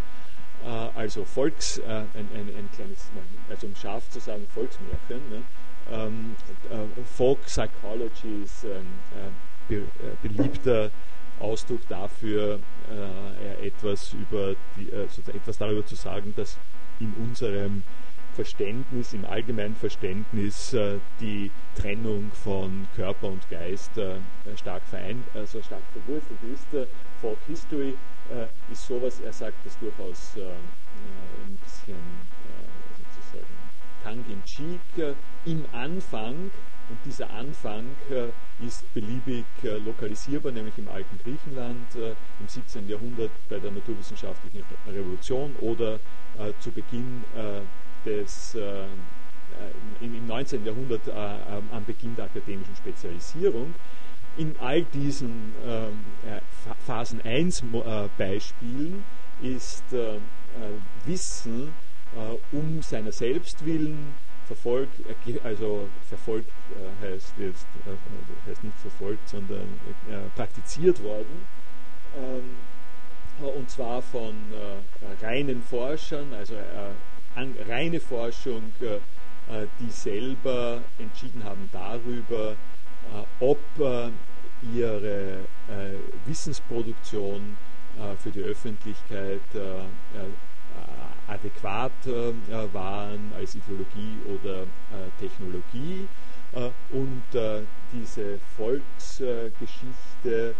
äh, 0.65 0.69
also 0.95 1.25
Volks, 1.25 1.79
äh, 1.79 1.85
ein, 1.85 2.29
ein, 2.35 2.49
ein, 2.57 2.69
kleines, 2.75 3.11
also 3.49 3.67
um 3.67 3.75
scharf 3.77 4.09
zu 4.11 4.21
sagen, 4.21 4.47
Volksmärchen. 4.55 5.31
Ne? 5.31 5.43
Ähm, 5.91 6.37
äh, 6.71 7.03
Folk 7.05 7.43
Psychology 7.47 8.43
ist 8.45 8.65
ein 8.65 8.87
be, 9.69 9.85
beliebter 10.23 10.91
Ausdruck 11.41 11.87
dafür, 11.89 12.59
etwas, 13.63 14.13
über 14.13 14.57
die, 14.77 14.91
etwas 14.91 15.59
darüber 15.59 15.87
zu 15.87 15.95
sagen, 15.95 16.35
dass 16.37 16.59
in 16.99 17.13
unserem 17.15 17.85
Verständnis, 18.39 19.13
im 19.15 19.25
allgemeinen 19.25 19.75
Verständnis 19.75 20.77
die 21.21 21.51
Trennung 21.75 22.31
von 22.45 22.87
Körper 22.95 23.27
und 23.27 23.51
Geist 23.51 23.91
stark, 24.55 24.83
vereint, 24.85 25.25
also 25.35 25.61
stark 25.61 25.83
verwurzelt 25.93 26.39
ist. 26.53 26.89
Folk 27.21 27.39
History 27.49 27.95
äh, 28.31 28.73
ist 28.73 28.87
sowas, 28.87 29.19
er 29.21 29.33
sagt 29.33 29.57
das 29.65 29.77
durchaus 29.79 30.37
äh, 30.37 30.43
ein 30.43 31.59
bisschen 31.65 31.97
äh, 31.97 33.03
sozusagen 33.17 33.59
tongue 34.05 34.25
in 34.31 34.43
cheek 34.45 34.81
äh, 34.99 35.15
im 35.45 35.65
Anfang 35.73 36.51
und 36.91 36.99
dieser 37.05 37.31
Anfang 37.31 37.85
äh, 38.11 38.29
ist 38.65 38.93
beliebig 38.95 39.45
äh, 39.63 39.79
lokalisierbar, 39.79 40.53
nämlich 40.53 40.79
im 40.79 40.89
alten 40.89 41.19
Griechenland 41.23 41.95
im 41.95 42.49
17. 42.49 42.89
Jahrhundert 42.89 43.31
bei 43.49 43.59
der 43.59 43.71
naturwissenschaftlichen 43.71 44.63
Revolution 44.87 45.55
oder 45.61 46.01
zu 46.61 46.71
Beginn 46.71 47.25
des 48.09 48.57
im 50.01 50.27
19. 50.27 50.65
Jahrhundert 50.65 51.09
am 51.09 51.85
Beginn 51.85 52.15
der 52.17 52.27
akademischen 52.27 52.77
Spezialisierung 52.77 53.75
in 54.39 54.55
all 54.61 54.83
diesen 54.83 55.55
ähm, 55.67 56.05
Phasen 56.87 57.21
1 57.23 57.63
äh, 57.63 58.09
Beispielen 58.17 59.05
ist 59.43 59.93
äh, 59.93 60.17
äh, 60.17 60.21
Wissen 61.05 61.73
um 62.53 62.81
seiner 62.81 63.13
selbst 63.13 63.67
willen 63.67 64.15
verfolgt, 64.47 64.95
also 65.45 65.89
verfolgt 66.09 66.51
heißt 67.03 67.35
jetzt 67.39 67.67
heißt 68.47 68.65
nicht 68.65 68.79
verfolgt, 68.79 69.29
sondern 69.29 69.69
praktiziert 70.35 71.03
worden. 71.03 71.47
Ähm, 72.17 73.47
und 73.47 73.69
zwar 73.69 74.01
von 74.01 74.35
reinen 75.21 75.63
Forschern, 75.63 76.33
also 76.33 76.55
reine 77.69 78.01
Forschung, 78.01 78.73
die 79.81 79.91
selber 79.91 80.83
entschieden 80.99 81.45
haben 81.45 81.69
darüber, 81.73 82.57
ob 83.41 83.59
ihre 84.63 85.45
äh, 85.69 85.93
Wissensproduktion 86.27 87.57
äh, 87.97 88.17
für 88.17 88.31
die 88.31 88.41
Öffentlichkeit 88.41 89.41
äh, 89.55 89.83
adäquat 91.27 91.93
waren 92.73 93.33
als 93.37 93.55
Ideologie 93.55 94.17
oder 94.27 94.65
Technologie. 95.21 96.09
und 96.91 97.23
diese 97.93 98.39
Volksgeschichte 98.57 100.55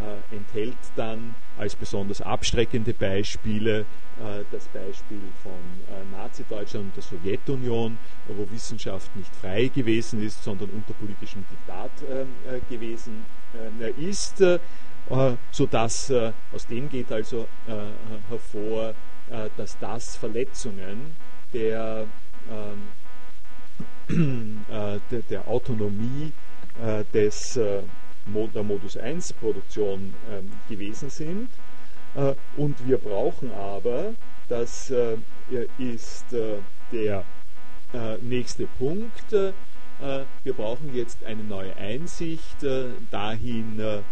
äh, 0.00 0.34
enthält 0.34 0.76
dann 0.96 1.34
als 1.58 1.76
besonders 1.76 2.20
abschreckende 2.22 2.94
Beispiele 2.94 3.80
äh, 3.80 4.44
das 4.50 4.68
Beispiel 4.68 5.20
von 5.42 5.52
äh, 5.52 6.04
Nazi-Deutschland 6.16 6.86
und 6.86 6.96
der 6.96 7.02
Sowjetunion, 7.02 7.98
wo 8.26 8.50
Wissenschaft 8.50 9.14
nicht 9.16 9.34
frei 9.36 9.68
gewesen 9.68 10.22
ist, 10.22 10.42
sondern 10.42 10.70
unter 10.70 10.94
politischem 10.94 11.44
Diktat 11.50 11.90
äh, 12.02 12.60
gewesen 12.68 13.24
äh, 13.54 13.90
ist, 14.00 14.40
äh, 14.40 14.58
sodass 15.50 16.10
aus 16.52 16.66
dem 16.66 16.88
geht 16.88 17.12
also 17.12 17.46
hervor, 18.30 18.94
dass 19.56 19.76
das 19.78 20.16
Verletzungen 20.16 21.16
der, 21.52 22.06
ähm, 24.08 24.64
der, 25.10 25.22
der 25.28 25.48
Autonomie 25.48 26.32
des 27.12 27.58
der 28.26 28.62
Modus 28.62 28.96
1 28.96 29.32
Produktion 29.34 30.14
ähm, 30.30 30.50
gewesen 30.68 31.10
sind. 31.10 31.48
Äh, 32.14 32.34
und 32.56 32.86
wir 32.86 32.98
brauchen 32.98 33.52
aber, 33.52 34.14
das 34.48 34.90
äh, 34.90 35.16
ist 35.78 36.32
äh, 36.32 36.56
der 36.90 37.24
nächste 38.22 38.66
Punkt, 38.78 39.32
wir 39.32 40.54
brauchen 40.54 40.94
jetzt 40.94 41.22
eine 41.24 41.44
neue 41.44 41.76
Einsicht 41.76 42.56
dahin, 43.10 44.02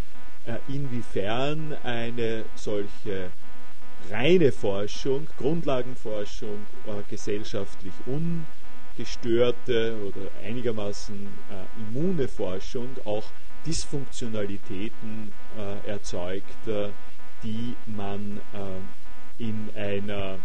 inwiefern 0.67 1.75
eine 1.83 2.45
solche 2.53 3.31
reine 4.11 4.51
Forschung, 4.51 5.27
Grundlagenforschung, 5.35 6.67
gesellschaftlich 7.09 7.93
ungestörte 8.05 9.95
oder 10.05 10.29
einigermaßen 10.45 11.27
immune 11.79 12.27
Forschung 12.27 12.89
auch 13.03 13.31
Dysfunktionalitäten 13.65 15.33
äh, 15.57 15.89
erzeugt, 15.89 16.67
äh, 16.67 16.89
die 17.43 17.75
man 17.85 18.39
äh, 18.53 19.43
in 19.43 19.69
einer 19.75 20.39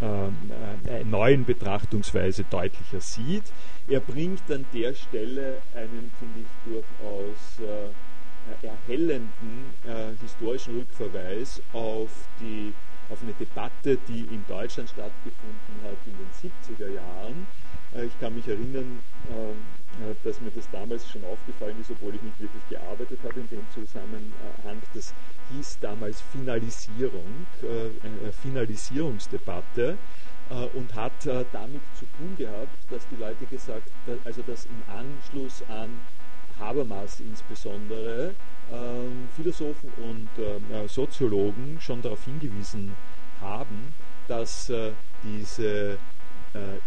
äh, 0.00 1.04
neuen 1.04 1.44
Betrachtungsweise 1.44 2.44
deutlicher 2.44 3.00
sieht. 3.00 3.44
Er 3.88 4.00
bringt 4.00 4.50
an 4.50 4.64
der 4.72 4.94
Stelle 4.94 5.62
einen, 5.74 6.10
finde 6.18 6.40
ich, 6.40 6.72
durchaus 6.72 7.60
äh, 7.60 8.66
erhellenden 8.66 9.74
äh, 9.84 10.18
historischen 10.20 10.78
Rückverweis 10.78 11.62
auf, 11.72 12.10
die, 12.40 12.72
auf 13.08 13.22
eine 13.22 13.32
Debatte, 13.34 13.98
die 14.08 14.20
in 14.22 14.44
Deutschland 14.48 14.90
stattgefunden 14.90 15.76
hat 15.84 15.98
in 16.06 16.14
den 16.18 16.76
70er 16.78 16.92
Jahren. 16.94 17.46
ich 18.04 18.18
kann 18.18 18.34
mich 18.34 18.48
erinnern, 18.48 19.00
ähm, 19.30 19.56
äh, 19.56 19.81
dass 20.24 20.40
mir 20.40 20.50
das 20.50 20.68
damals 20.70 21.08
schon 21.08 21.24
aufgefallen 21.24 21.80
ist, 21.80 21.90
obwohl 21.90 22.14
ich 22.14 22.22
nicht 22.22 22.40
wirklich 22.40 22.62
gearbeitet 22.68 23.18
habe 23.24 23.40
in 23.40 23.48
dem 23.48 23.66
Zusammenhang. 23.74 24.82
Das 24.94 25.14
hieß 25.52 25.78
damals 25.80 26.20
Finalisierung, 26.20 27.46
äh, 27.62 28.06
eine 28.06 28.32
Finalisierungsdebatte 28.32 29.98
äh, 30.50 30.54
und 30.76 30.94
hat 30.94 31.12
damit 31.24 31.82
zu 31.98 32.06
tun 32.18 32.36
gehabt, 32.36 32.76
dass 32.90 33.06
die 33.08 33.16
Leute 33.16 33.44
gesagt, 33.46 33.90
also 34.24 34.42
dass 34.42 34.66
im 34.66 34.82
Anschluss 34.94 35.62
an 35.68 36.00
Habermas 36.58 37.20
insbesondere 37.20 38.34
ähm, 38.70 39.28
Philosophen 39.36 39.90
und 39.96 40.28
Soziologen 40.88 41.80
schon 41.80 42.02
darauf 42.02 42.24
hingewiesen 42.24 42.92
haben, 43.40 43.94
dass 44.28 44.70
diese 45.22 45.92
äh, 45.92 45.96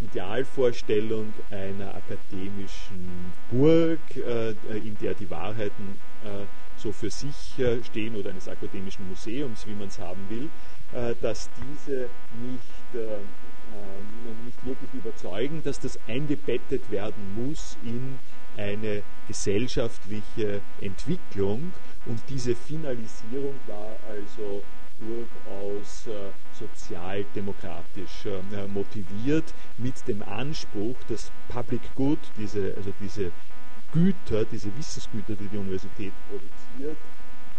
Idealvorstellung 0.01 1.33
einer 1.49 1.95
akademischen 1.95 3.33
Burg, 3.49 3.99
äh, 4.15 4.51
in 4.77 4.97
der 5.01 5.13
die 5.13 5.29
Wahrheiten 5.29 5.99
äh, 6.23 6.45
so 6.77 6.91
für 6.91 7.09
sich 7.09 7.57
äh, 7.57 7.83
stehen 7.83 8.15
oder 8.15 8.29
eines 8.29 8.47
akademischen 8.47 9.07
Museums, 9.07 9.65
wie 9.65 9.73
man 9.73 9.87
es 9.87 9.99
haben 9.99 10.23
will, 10.29 10.49
äh, 10.93 11.15
dass 11.21 11.49
diese 11.57 12.09
nicht, 12.41 12.93
äh, 12.93 13.17
nicht 14.45 14.65
wirklich 14.65 14.93
überzeugen, 14.93 15.61
dass 15.63 15.79
das 15.79 15.99
eingebettet 16.07 16.89
werden 16.91 17.33
muss 17.35 17.77
in 17.83 18.19
eine 18.57 19.03
gesellschaftliche 19.27 20.61
Entwicklung. 20.81 21.73
Und 22.05 22.21
diese 22.29 22.55
Finalisierung 22.55 23.55
war 23.67 23.97
also 24.09 24.63
durchaus 24.99 26.07
äh, 26.07 26.31
sozialdemokratisch 26.53 28.25
äh, 28.25 28.67
motiviert, 28.67 29.53
mit 29.77 30.07
dem 30.07 30.23
Anspruch, 30.23 30.95
das 31.07 31.31
Public 31.49 31.81
Good, 31.95 32.19
diese, 32.37 32.73
also 32.75 32.93
diese 32.99 33.31
Güter, 33.91 34.45
diese 34.45 34.75
Wissensgüter, 34.77 35.35
die 35.35 35.47
die 35.47 35.57
Universität 35.57 36.13
produziert, 36.29 36.97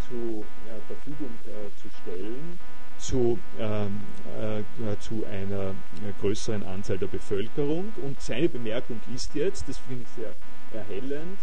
zu 0.08 0.44
äh, 0.68 0.80
Verfügung 0.86 1.30
äh, 1.46 1.80
zu 1.80 1.88
stellen, 2.02 2.58
zu, 2.98 3.38
ähm, 3.58 4.00
äh, 4.38 4.98
zu 4.98 5.24
einer 5.26 5.70
äh, 5.70 6.12
größeren 6.20 6.62
Anzahl 6.64 6.98
der 6.98 7.08
Bevölkerung. 7.08 7.92
Und 8.02 8.20
seine 8.20 8.48
Bemerkung 8.48 9.00
ist 9.14 9.34
jetzt, 9.34 9.68
das 9.68 9.78
finde 9.78 10.04
ich 10.04 10.08
sehr 10.10 10.34
erhellend, 10.72 11.38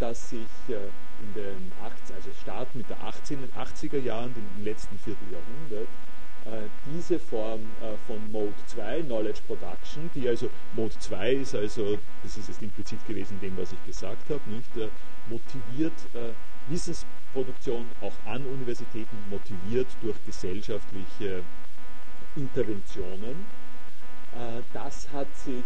dass 0.00 0.30
sich 0.30 0.46
in 1.22 1.34
den 1.34 1.72
80, 1.84 2.16
also 2.16 2.30
Start 2.40 2.74
mit 2.74 2.86
18, 2.90 3.38
80er 3.52 3.98
Jahren, 3.98 4.34
im 4.36 4.64
letzten 4.64 4.98
Vierteljahrhundert, 4.98 5.88
äh, 6.48 6.68
diese 6.86 7.18
Form 7.18 7.60
äh, 7.82 7.96
von 8.06 8.30
Mode 8.32 8.54
2, 8.66 9.02
Knowledge 9.02 9.40
Production, 9.46 10.08
die 10.14 10.26
also 10.28 10.48
Mode 10.74 10.98
2 10.98 11.32
ist, 11.32 11.54
also 11.54 11.98
das 12.22 12.38
ist 12.38 12.48
jetzt 12.48 12.62
implizit 12.62 13.04
gewesen 13.06 13.38
dem, 13.40 13.56
was 13.58 13.72
ich 13.72 13.84
gesagt 13.84 14.30
habe, 14.30 14.40
nicht, 14.48 14.76
äh, 14.76 14.88
motiviert 15.28 15.92
Wissensproduktion 16.68 17.86
auch 18.00 18.14
an 18.24 18.46
Universitäten, 18.46 19.16
motiviert 19.28 19.88
durch 20.00 20.16
gesellschaftliche 20.24 21.42
Interventionen. 22.34 23.44
Das 24.72 25.06
hat 25.12 25.26
sich 25.36 25.64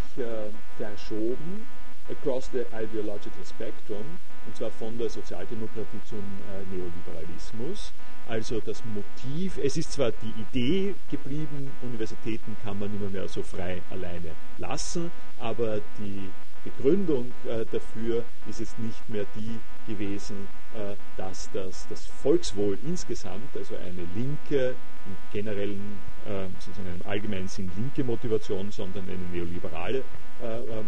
verschoben 0.77 1.69
across 2.11 2.51
the 2.53 2.65
ideological 2.73 3.45
spectrum 3.45 4.19
und 4.47 4.57
zwar 4.57 4.71
von 4.71 4.99
der 4.99 5.09
Sozialdemokratie 5.09 6.01
zum 6.09 6.23
Neoliberalismus. 6.71 7.93
Also 8.29 8.61
das 8.61 8.83
Motiv, 8.85 9.59
es 9.63 9.77
ist 9.77 9.93
zwar 9.93 10.13
die 10.13 10.33
Idee 10.41 10.95
geblieben, 11.11 11.71
Universitäten 11.83 12.57
kann 12.65 12.79
man 12.79 12.95
immer 12.95 13.11
mehr 13.11 13.29
so 13.29 13.43
frei 13.43 13.83
alleine 13.91 14.31
lassen, 14.59 15.11
aber 15.39 15.81
die 15.99 16.31
Begründung 16.65 17.33
äh, 17.45 17.65
dafür 17.71 18.25
ist 18.49 18.61
es 18.61 18.79
nicht 18.79 19.09
mehr 19.09 19.27
die 19.35 19.59
gewesen, 19.93 20.49
äh, 20.75 20.95
dass 21.17 21.51
das, 21.53 21.89
das 21.89 22.07
Volkswohl 22.07 22.79
insgesamt, 22.87 23.57
also 23.57 23.75
eine 23.77 24.07
linke, 24.15 24.77
im 25.05 25.17
generellen, 25.33 25.99
äh, 26.25 26.47
sozusagen 26.61 27.01
im 27.01 27.07
allgemeinen 27.07 27.49
Sinn 27.49 27.71
linke 27.77 28.05
Motivation, 28.05 28.71
sondern 28.71 29.09
eine 29.09 29.19
neoliberale 29.33 29.99
äh, 29.99 30.01
äh, 30.01 30.32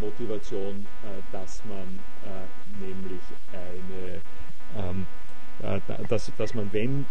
Motivation, 0.00 0.86
äh, 1.02 1.22
dass 1.32 1.62
man 1.64 1.98
nämlich 2.80 3.20
eine 3.52 4.20
ähm, 4.76 5.06
dass, 6.08 6.32
dass 6.36 6.52
man, 6.54 6.72
wenn, 6.72 7.06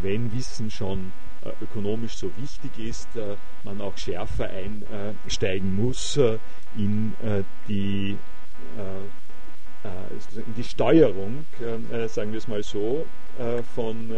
wenn 0.00 0.32
Wissen 0.32 0.70
schon 0.70 1.12
ökonomisch 1.60 2.16
so 2.16 2.30
wichtig 2.38 2.88
ist, 2.88 3.08
man 3.64 3.82
auch 3.82 3.98
schärfer 3.98 4.48
einsteigen 4.48 5.76
muss 5.76 6.18
in 6.74 7.14
die 7.68 8.16
in 10.46 10.54
die 10.56 10.64
Steuerung, 10.64 11.44
sagen 12.06 12.32
wir 12.32 12.38
es 12.38 12.48
mal 12.48 12.62
so, 12.62 13.04
von, 13.74 14.10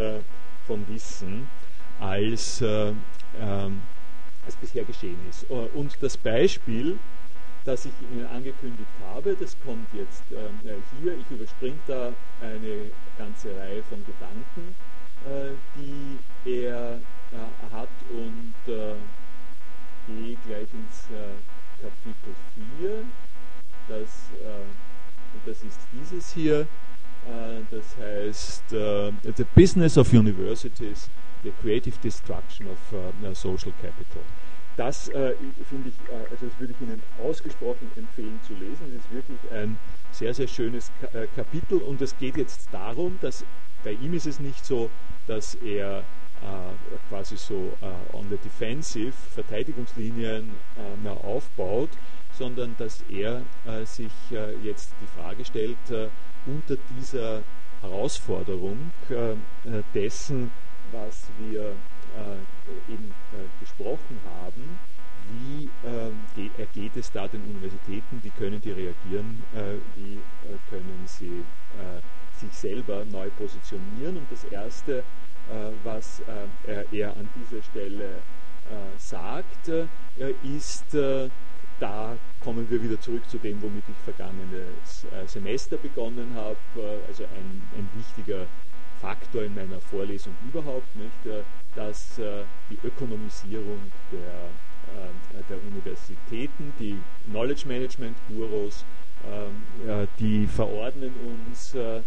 von 0.64 0.88
Wissen, 0.88 1.48
als, 1.98 2.60
ähm, 2.60 3.82
als 4.44 4.56
bisher 4.56 4.84
geschehen 4.84 5.18
ist. 5.28 5.44
Und 5.50 5.96
das 6.00 6.16
Beispiel, 6.16 6.98
das 7.64 7.84
ich 7.84 7.92
Ihnen 8.10 8.26
angekündigt 8.26 8.90
habe. 9.06 9.36
Das 9.38 9.56
kommt 9.64 9.86
jetzt 9.92 10.24
äh, 10.32 10.74
hier. 11.00 11.16
Ich 11.16 11.30
überspringe 11.30 11.78
da 11.86 12.12
eine 12.40 12.90
ganze 13.16 13.56
Reihe 13.56 13.82
von 13.84 14.04
Gedanken, 14.04 14.74
äh, 15.24 15.52
die 15.76 16.18
er 16.50 16.94
äh, 17.32 17.74
hat 17.74 17.88
und 18.10 18.54
äh, 18.66 18.94
gehe 20.06 20.36
gleich 20.46 20.68
ins 20.72 21.08
äh, 21.10 21.36
Kapitel 21.80 22.34
4. 22.80 23.04
Das, 23.88 24.08
äh, 24.42 25.46
das 25.46 25.62
ist 25.62 25.80
dieses 25.92 26.32
hier. 26.32 26.66
das 27.70 27.96
heißt 27.98 28.64
The 28.70 29.44
Business 29.54 29.96
of 29.96 30.12
Universities, 30.12 31.08
the 31.44 31.52
Creative 31.62 31.96
Destruction 32.02 32.66
of 32.66 32.78
Social 33.36 33.72
Capital. 33.80 34.22
Das 34.76 35.08
äh, 35.08 35.34
finde 35.68 35.90
ich, 35.90 36.08
äh, 36.08 36.30
also 36.30 36.46
das 36.46 36.58
würde 36.58 36.72
ich 36.72 36.80
Ihnen 36.80 37.02
ausgesprochen 37.22 37.90
empfehlen 37.96 38.40
zu 38.46 38.54
lesen. 38.54 38.86
Es 38.96 39.04
ist 39.04 39.12
wirklich 39.12 39.38
ein 39.52 39.78
sehr, 40.12 40.32
sehr 40.32 40.48
schönes 40.48 40.90
Ka 41.00 41.18
äh, 41.18 41.26
Kapitel 41.34 41.78
und 41.78 42.00
es 42.00 42.16
geht 42.18 42.36
jetzt 42.36 42.68
darum, 42.72 43.18
dass 43.20 43.44
bei 43.84 43.92
ihm 43.92 44.14
ist 44.14 44.26
es 44.26 44.40
nicht 44.40 44.64
so, 44.64 44.90
dass 45.26 45.54
er 45.56 46.04
äh, 46.42 46.98
quasi 47.08 47.36
so 47.36 47.76
äh, 47.80 48.16
on 48.16 48.28
the 48.28 48.36
defensive 48.36 49.12
Verteidigungslinien 49.12 50.50
äh, 51.04 51.08
aufbaut, 51.08 51.90
sondern 52.36 52.74
dass 52.78 53.02
er 53.10 53.42
sich 53.84 54.10
jetzt 54.62 54.94
die 55.02 55.06
Frage 55.20 55.44
stellt, 55.44 55.76
unter 56.46 56.76
dieser 56.98 57.42
Herausforderung 57.82 58.90
dessen, 59.94 60.50
was 60.92 61.28
wir 61.38 61.76
äh, 62.16 62.92
eben 62.92 63.14
äh, 63.32 63.60
gesprochen 63.60 64.18
haben, 64.40 64.78
wie 65.30 65.70
äh, 65.86 66.66
geht 66.74 66.96
es 66.96 67.10
da 67.10 67.28
den 67.28 67.42
Universitäten, 67.42 68.20
wie 68.22 68.30
können 68.30 68.60
die 68.60 68.72
reagieren, 68.72 69.42
äh, 69.54 69.76
wie 69.96 70.14
äh, 70.14 70.58
können 70.68 71.02
sie 71.06 71.44
sich 72.38 72.52
selber 72.52 73.04
neu 73.04 73.30
positionieren. 73.30 74.16
Und 74.16 74.26
das 74.30 74.44
Erste, 74.44 75.04
was 75.84 76.22
er 76.64 77.16
an 77.16 77.28
dieser 77.36 77.62
Stelle 77.62 78.18
sagt, 78.98 79.68
ist, 80.42 80.96
da 81.78 82.16
kommen 82.40 82.68
wir 82.68 82.82
wieder 82.82 83.00
zurück 83.00 83.28
zu 83.28 83.38
dem, 83.38 83.62
womit 83.62 83.84
ich 83.88 83.96
vergangenes 84.04 85.06
Semester 85.26 85.76
begonnen 85.76 86.34
habe, 86.34 86.58
also 87.06 87.24
ein, 87.24 87.62
ein 87.76 87.88
wichtiger 87.94 88.46
Faktor 89.02 89.42
in 89.42 89.54
meiner 89.56 89.80
Vorlesung 89.80 90.32
überhaupt, 90.48 90.94
nicht, 90.94 91.44
dass 91.74 92.18
äh, 92.20 92.44
die 92.70 92.78
Ökonomisierung 92.86 93.80
der, 94.12 94.20
äh, 94.20 95.42
der 95.50 95.58
Universitäten, 95.70 96.72
die 96.78 96.96
Knowledge 97.28 97.66
Management 97.66 98.16
Gurus, 98.28 98.84
ähm, 99.26 100.08
die 100.20 100.46
verordnen 100.46 101.12
uns 101.26 101.74
äh, 101.74 102.00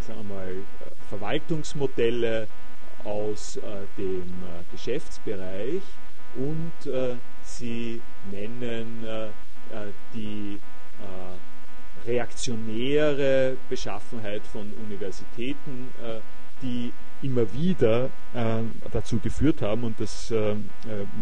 sagen 0.00 0.28
wir 0.28 0.34
mal, 0.34 0.54
Verwaltungsmodelle 1.08 2.46
aus 3.04 3.58
dem 3.98 4.32
Geschäftsbereich 4.70 5.82
und 6.36 6.72
sie 7.42 8.00
nennen 8.30 9.04
die 10.14 10.60
reaktionäre 12.06 13.56
Beschaffenheit 13.68 14.46
von 14.46 14.72
Universitäten, 14.86 15.88
die 16.62 16.92
immer 17.22 17.52
wieder 17.52 18.06
äh, 18.34 18.62
dazu 18.92 19.18
geführt 19.18 19.62
haben, 19.62 19.84
und 19.84 20.00
das 20.00 20.30
äh, 20.30 20.52
äh, 20.52 20.56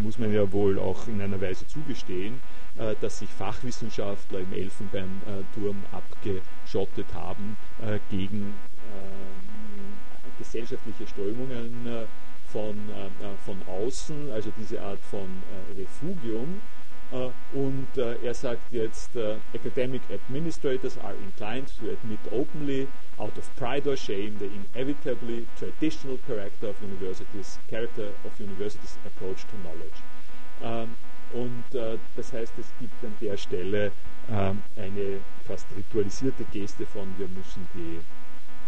muss 0.01 0.17
man 0.17 0.33
ja 0.33 0.49
wohl 0.51 0.79
auch 0.79 1.07
in 1.07 1.21
einer 1.21 1.41
Weise 1.41 1.67
zugestehen, 1.67 2.41
äh, 2.77 2.95
dass 3.01 3.19
sich 3.19 3.29
Fachwissenschaftler 3.29 4.39
im 4.39 4.53
Elfenbeinturm 4.53 5.83
abgeschottet 5.91 7.07
haben 7.13 7.57
äh, 7.81 7.99
gegen 8.09 8.53
äh, 8.87 10.37
gesellschaftliche 10.37 11.05
Strömungen 11.05 12.07
von, 12.49 12.77
von 13.45 13.57
außen, 13.67 14.31
also 14.31 14.51
diese 14.57 14.81
Art 14.81 14.99
von 15.11 15.27
Refugium. 15.77 16.61
Und 17.53 17.87
er 17.97 18.33
sagt 18.33 18.71
jetzt, 18.71 19.09
Academic 19.53 20.01
Administrators 20.11 20.97
are 20.99 21.15
inclined 21.15 21.67
to 21.79 21.89
admit 21.89 22.19
openly 22.31 22.87
out 23.19 23.37
of 23.37 23.55
pride 23.55 23.87
or 23.87 23.97
shame 23.97 24.37
the 24.39 24.49
inevitably 24.75 25.47
traditional 25.57 26.17
character 26.27 26.69
of 26.69 26.75
universities, 26.81 27.59
character 27.67 28.11
of 28.23 28.39
universities 28.39 28.97
approach 29.05 29.45
to 29.45 29.55
knowledge. 29.63 30.01
Ähm, 30.61 30.95
und 31.33 31.75
äh, 31.75 31.97
das 32.15 32.33
heißt, 32.33 32.53
es 32.57 32.67
gibt 32.79 33.03
an 33.03 33.15
der 33.21 33.37
Stelle 33.37 33.91
ähm, 34.29 34.63
eine 34.75 35.19
fast 35.45 35.67
ritualisierte 35.77 36.43
Geste 36.45 36.85
von, 36.85 37.13
wir 37.17 37.27
müssen 37.27 37.67
die, 37.75 37.99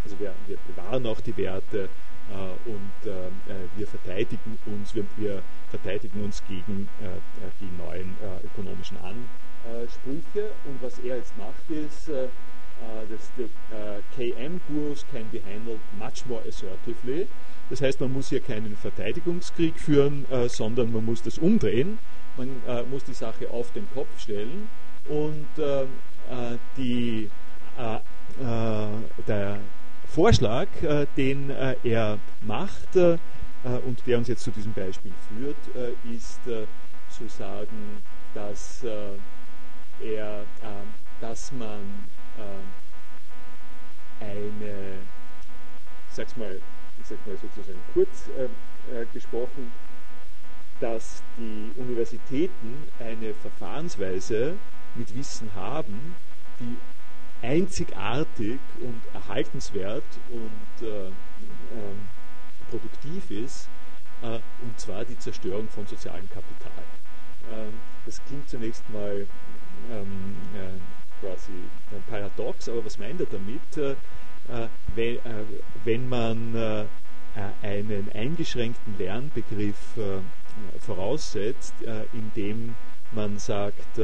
also 0.04 0.18
wir, 0.20 0.34
wir 0.46 0.58
bewahren 0.68 1.06
auch 1.06 1.20
die 1.20 1.36
Werte 1.36 1.88
äh, 2.30 2.70
und 2.70 2.92
ähm, 3.06 3.32
äh, 3.48 3.78
wir 3.78 3.86
verteidigen 3.86 4.58
uns, 4.66 4.94
wir, 4.94 5.04
wir 5.16 5.42
verteidigen 5.72 6.22
uns 6.22 6.42
gegen 6.46 6.88
äh, 7.00 7.08
die 7.60 7.70
neuen 7.78 8.14
äh, 8.20 8.46
ökonomischen 8.46 8.98
Ansprüche. 8.98 10.50
Und 10.66 10.82
was 10.82 10.98
er 10.98 11.16
jetzt 11.16 11.36
macht, 11.38 11.68
ist, 11.70 12.08
äh, 12.08 12.28
uh, 12.82 13.16
the 13.36 13.44
uh, 13.74 14.00
KM 14.14 14.60
gurus 14.68 15.04
can 15.10 15.24
be 15.30 15.40
handled 15.40 15.80
much 15.98 16.26
more 16.26 16.42
assertively. 16.46 17.26
Das 17.70 17.80
heißt, 17.80 18.00
man 18.00 18.12
muss 18.12 18.28
hier 18.28 18.40
keinen 18.40 18.76
Verteidigungskrieg 18.76 19.78
führen, 19.78 20.26
sondern 20.48 20.92
man 20.92 21.06
muss 21.06 21.22
das 21.22 21.38
umdrehen. 21.38 21.98
Man 22.36 22.60
muss 22.90 23.04
die 23.04 23.14
Sache 23.14 23.48
auf 23.50 23.72
den 23.72 23.88
Kopf 23.94 24.20
stellen 24.20 24.68
und 25.08 25.46
die, 26.76 27.30
der 29.26 29.58
Vorschlag, 30.06 30.66
den 31.16 31.48
er 31.48 32.18
macht 32.42 32.98
und 33.64 34.06
der 34.06 34.18
uns 34.18 34.28
jetzt 34.28 34.42
zu 34.42 34.50
diesem 34.50 34.72
Beispiel 34.72 35.12
führt, 35.28 35.56
ist 36.12 36.40
zu 36.44 37.28
sagen, 37.28 38.02
dass 38.34 38.82
er, 40.00 40.44
dass 41.20 41.52
man 41.52 42.08
äh, 42.36 44.24
eine, 44.24 44.98
ich 46.08 46.14
sag's 46.14 46.36
mal, 46.36 46.60
ich 47.00 47.06
sag's 47.06 47.26
mal 47.26 47.36
sozusagen 47.36 47.80
kurz 47.92 48.28
äh, 48.36 48.44
äh, 48.94 49.06
gesprochen, 49.12 49.72
dass 50.80 51.22
die 51.38 51.70
Universitäten 51.76 52.88
eine 52.98 53.34
Verfahrensweise 53.34 54.56
mit 54.94 55.16
Wissen 55.16 55.50
haben, 55.54 56.16
die 56.58 56.76
einzigartig 57.44 58.60
und 58.80 59.02
erhaltenswert 59.14 60.04
und 60.30 60.86
äh, 60.86 61.06
äh, 61.06 61.10
produktiv 62.72 63.30
ist, 63.30 63.68
äh, 64.22 64.38
und 64.62 64.78
zwar 64.78 65.04
die 65.04 65.18
Zerstörung 65.18 65.68
von 65.68 65.86
sozialem 65.86 66.28
Kapital. 66.28 66.84
Ähm, 67.52 67.74
das 68.06 68.24
klingt 68.24 68.48
zunächst 68.48 68.88
mal 68.90 69.26
ähm, 69.90 70.36
quasi 71.20 71.52
ein 71.90 72.02
Paradox, 72.08 72.68
aber 72.68 72.84
was 72.84 72.98
meint 72.98 73.20
er 73.20 73.26
damit? 73.26 73.76
Äh, 73.76 73.92
äh 74.48 74.68
wenn, 74.94 75.16
äh, 75.16 75.44
wenn, 75.84 76.08
man 76.08 76.54
äh, 76.54 76.84
einen 77.62 78.10
eingeschränkten 78.12 78.98
Lernbegriff 78.98 79.98
voraussetzt, 80.80 81.72
indem 82.12 82.74
man 83.12 83.38
sagt, 83.38 83.98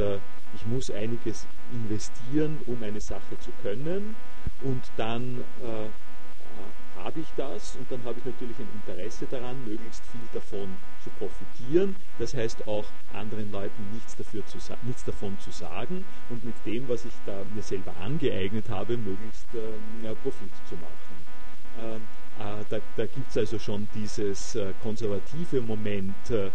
ich 0.55 0.65
muss 0.65 0.89
einiges 0.89 1.45
investieren, 1.71 2.59
um 2.65 2.81
eine 2.81 2.99
Sache 2.99 3.37
zu 3.39 3.51
können. 3.61 4.15
Und 4.63 4.81
dann 4.97 5.43
habe 7.03 7.19
ich 7.19 7.27
das 7.35 7.75
und 7.75 7.89
dann 7.91 8.03
habe 8.03 8.19
ich 8.19 8.25
natürlich 8.25 8.57
ein 8.59 8.67
Interesse 8.85 9.25
daran, 9.29 9.63
möglichst 9.65 10.03
viel 10.07 10.21
davon 10.33 10.77
zu 11.03 11.09
profitieren. 11.11 11.95
Das 12.17 12.33
heißt 12.33 12.67
auch 12.67 12.85
anderen 13.13 13.51
Leuten 13.51 13.89
nichts, 13.93 14.15
dafür 14.15 14.45
zu, 14.45 14.57
nichts 14.83 15.03
davon 15.03 15.37
zu 15.39 15.51
sagen 15.51 16.05
und 16.29 16.43
mit 16.43 16.55
dem, 16.65 16.87
was 16.87 17.05
ich 17.05 17.13
da 17.25 17.43
mir 17.53 17.63
selber 17.63 17.95
angeeignet 17.97 18.69
habe, 18.69 18.97
möglichst 18.97 19.47
äh, 19.53 20.15
Profit 20.23 20.51
zu 20.67 20.75
machen. 20.75 21.19
Ähm, 21.81 22.01
äh, 22.39 22.63
da, 22.69 22.79
da 22.95 23.05
gibt 23.05 23.29
es 23.29 23.37
also 23.37 23.59
schon 23.59 23.87
dieses 23.93 24.55
äh, 24.55 24.73
konservative 24.81 25.61
Moment 25.61 26.29
äh, 26.29 26.49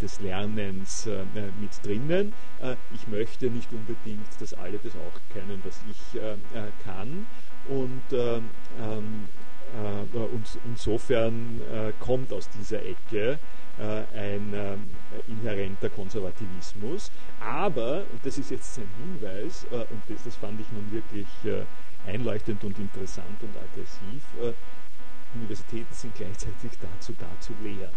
des 0.00 0.20
Lernens 0.20 1.06
äh, 1.06 1.24
mit 1.60 1.70
drinnen. 1.82 2.32
Äh, 2.60 2.76
ich 2.94 3.06
möchte 3.08 3.50
nicht 3.50 3.72
unbedingt, 3.72 4.28
dass 4.38 4.52
alle 4.54 4.78
das 4.82 4.92
auch 4.96 5.18
kennen, 5.32 5.62
was 5.64 5.80
ich 5.90 6.20
kann. 6.84 7.26
Und 7.68 8.02
ähm, 8.12 8.50
ähm 8.78 9.28
äh, 9.74 10.18
und 10.18 10.46
insofern 10.64 11.60
äh, 11.72 11.92
kommt 12.00 12.32
aus 12.32 12.48
dieser 12.50 12.82
Ecke 12.84 13.38
äh, 13.78 14.18
ein 14.18 14.54
inhärenter 15.28 15.90
Konservativismus. 15.90 17.10
Aber, 17.40 18.04
und 18.12 18.24
das 18.24 18.38
ist 18.38 18.50
jetzt 18.50 18.78
ein 18.78 18.88
Hinweis, 18.98 19.66
und 19.70 20.02
das, 20.08 20.24
das 20.24 20.36
fand 20.36 20.60
ich 20.60 20.70
nun 20.72 20.90
wirklich 20.92 21.26
einleuchtend 22.06 22.62
und 22.64 22.78
interessant 22.78 23.42
und 23.42 23.56
aggressiv, 23.56 24.54
Universitäten 25.34 25.92
sind 25.92 26.14
gleichzeitig 26.14 26.70
dazu 26.80 27.12
da 27.18 27.28
zu 27.40 27.52
lehren. 27.62 27.90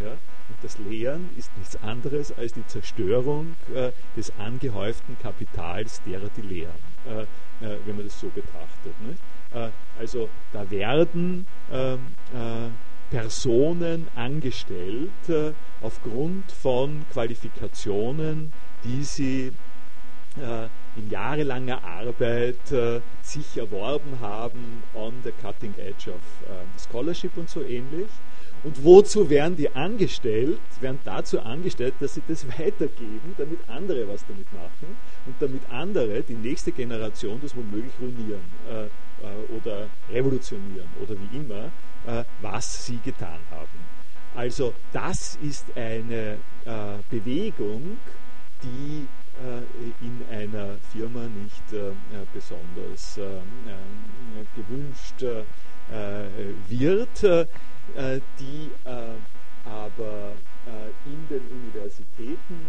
Ja? 0.00 0.12
Und 0.12 0.58
das 0.62 0.78
Lehren 0.78 1.30
ist 1.36 1.56
nichts 1.56 1.76
anderes 1.82 2.32
als 2.32 2.52
die 2.52 2.66
Zerstörung 2.66 3.56
äh, 3.74 3.92
des 4.16 4.32
angehäuften 4.38 5.18
Kapitals 5.18 6.02
derer, 6.02 6.28
die 6.36 6.42
lehren, 6.42 6.74
äh, 7.06 7.22
äh, 7.64 7.78
wenn 7.84 7.96
man 7.96 8.06
das 8.06 8.18
so 8.18 8.28
betrachtet. 8.28 8.94
Nicht? 9.00 9.20
Äh, 9.54 9.70
also 9.98 10.28
da 10.52 10.68
werden 10.70 11.46
ähm, 11.72 12.14
äh, 12.34 13.14
Personen 13.14 14.08
angestellt 14.14 15.28
äh, 15.28 15.52
aufgrund 15.80 16.50
von 16.50 17.04
Qualifikationen, 17.12 18.52
die 18.84 19.04
sie 19.04 19.52
in 20.96 21.10
jahrelanger 21.10 21.84
Arbeit 21.84 22.56
sich 23.22 23.56
erworben 23.56 24.18
haben 24.20 24.82
on 24.92 25.12
the 25.22 25.30
cutting 25.30 25.72
edge 25.78 26.10
of 26.10 26.20
Scholarship 26.76 27.36
und 27.36 27.48
so 27.48 27.62
ähnlich. 27.62 28.08
Und 28.64 28.82
wozu 28.82 29.30
werden 29.30 29.54
die 29.54 29.70
angestellt? 29.70 30.58
Werden 30.80 30.98
dazu 31.04 31.38
angestellt, 31.38 31.94
dass 32.00 32.14
sie 32.14 32.22
das 32.26 32.48
weitergeben, 32.58 33.36
damit 33.38 33.60
andere 33.68 34.08
was 34.08 34.26
damit 34.26 34.52
machen 34.52 34.96
und 35.26 35.36
damit 35.38 35.62
andere, 35.70 36.22
die 36.22 36.34
nächste 36.34 36.72
Generation, 36.72 37.38
das 37.40 37.54
womöglich 37.54 37.92
ruinieren. 38.00 38.42
Äh, 39.24 39.52
oder 39.52 39.88
revolutionieren 40.10 40.88
oder 41.00 41.14
wie 41.14 41.36
immer, 41.36 41.70
äh, 42.06 42.24
was 42.40 42.84
sie 42.84 42.98
getan 42.98 43.38
haben. 43.50 43.78
Also 44.34 44.74
das 44.92 45.36
ist 45.36 45.64
eine 45.76 46.38
äh, 46.64 46.98
Bewegung, 47.08 47.98
die 48.62 49.06
in 50.00 50.22
einer 50.30 50.76
Firma 50.92 51.24
nicht 51.24 51.64
besonders 52.32 53.18
gewünscht 54.54 55.20
wird, 56.68 57.48
die 58.38 58.70
aber 59.64 60.32
in 61.04 61.28
den 61.28 61.46
Universitäten 61.48 62.66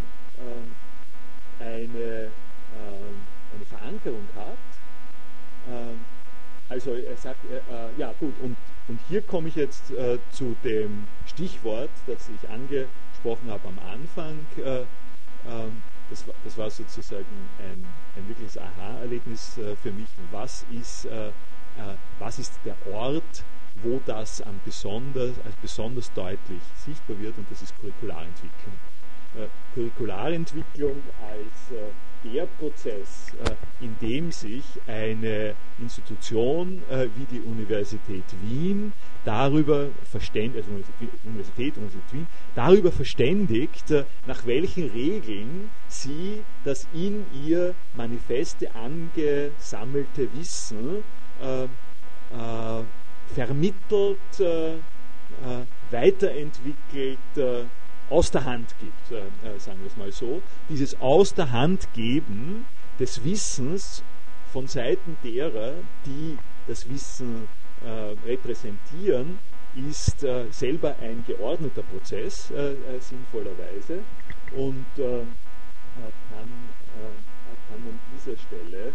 eine, 1.59 2.31
eine 3.53 3.65
Verankerung 3.69 4.27
hat 4.35 4.57
also 6.69 6.93
er 6.93 7.17
sagt, 7.17 7.39
äh, 7.45 7.59
ja 7.97 8.13
gut, 8.19 8.33
und, 8.41 8.57
und 8.87 8.99
hier 9.07 9.21
komme 9.21 9.49
ich 9.49 9.55
jetzt 9.55 9.91
äh, 9.91 10.17
zu 10.31 10.55
dem 10.63 11.07
Stichwort, 11.25 11.89
das 12.07 12.29
ich 12.29 12.49
angesprochen 12.49 13.49
habe 13.49 13.67
am 13.67 13.79
Anfang. 13.79 14.45
Äh, 14.57 14.81
ähm, 15.47 15.81
das, 16.09 16.27
war, 16.27 16.35
das 16.43 16.57
war 16.57 16.69
sozusagen 16.69 17.25
ein, 17.59 17.85
ein 18.15 18.27
wirkliches 18.27 18.57
Aha-Erlebnis 18.57 19.57
äh, 19.57 19.75
für 19.75 19.91
mich. 19.91 20.07
Was 20.31 20.65
ist, 20.71 21.05
äh, 21.05 21.27
äh, 21.27 21.31
was 22.19 22.39
ist 22.39 22.59
der 22.65 22.75
Ort, 22.93 23.43
wo 23.75 24.01
das 24.05 24.41
am 24.41 24.59
besonders, 24.63 25.33
als 25.45 25.55
besonders 25.61 26.11
deutlich 26.13 26.61
sichtbar 26.77 27.19
wird, 27.19 27.37
und 27.37 27.49
das 27.51 27.61
ist 27.61 27.75
Curricularentwicklung. 27.79 28.73
Curricularentwicklung 29.73 31.03
als 31.21 31.77
der 32.33 32.45
Prozess, 32.45 33.33
äh, 33.43 33.83
in 33.83 33.95
dem 34.01 34.31
sich 34.31 34.63
eine 34.87 35.55
Institution 35.79 36.81
äh, 36.89 37.07
wie 37.15 37.25
die 37.25 37.41
Universität 37.41 38.23
Wien 38.41 38.93
darüber 39.23 39.87
verständigt, 40.09 40.65
also 40.65 40.71
Universität, 41.23 41.77
Universität 41.77 42.13
Wien, 42.13 42.27
darüber 42.55 42.91
verständigt, 42.91 43.91
äh, 43.91 44.05
nach 44.27 44.45
welchen 44.45 44.89
Regeln 44.89 45.69
sie 45.87 46.43
das 46.63 46.87
in 46.93 47.25
ihr 47.45 47.73
Manifeste 47.95 48.73
angesammelte 48.75 50.27
Wissen 50.33 51.03
vermittelt, 53.33 54.17
weiterentwickelt, 55.91 57.19
aus 58.09 58.31
der 58.31 58.45
Hand 58.45 58.75
gibt, 58.79 59.11
äh, 59.11 59.19
äh, 59.47 59.59
sagen 59.59 59.79
wir 59.81 59.87
es 59.87 59.97
mal 59.97 60.11
so. 60.11 60.41
Dieses 60.69 60.99
Aus 60.99 61.33
der 61.33 61.51
Hand 61.51 61.91
geben 61.93 62.65
des 62.99 63.23
Wissens 63.23 64.03
von 64.51 64.67
Seiten 64.67 65.17
derer, 65.23 65.73
die 66.05 66.37
das 66.67 66.87
Wissen 66.89 67.47
äh, 67.83 68.27
repräsentieren, 68.27 69.39
ist 69.75 70.23
äh, 70.23 70.45
selber 70.51 70.95
ein 71.01 71.23
geordneter 71.27 71.83
Prozess, 71.83 72.49
äh, 72.51 72.73
äh, 72.73 72.99
sinnvollerweise, 72.99 73.99
und 74.55 74.85
kann, 74.95 75.19
kann 76.29 77.81
an 77.81 77.99
dieser 78.13 78.37
Stelle 78.37 78.93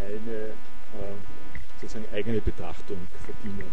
eine 0.00 0.52
sozusagen 1.80 2.04
eigene 2.14 2.40
Betrachtung 2.40 2.98
verdienen. 3.24 3.72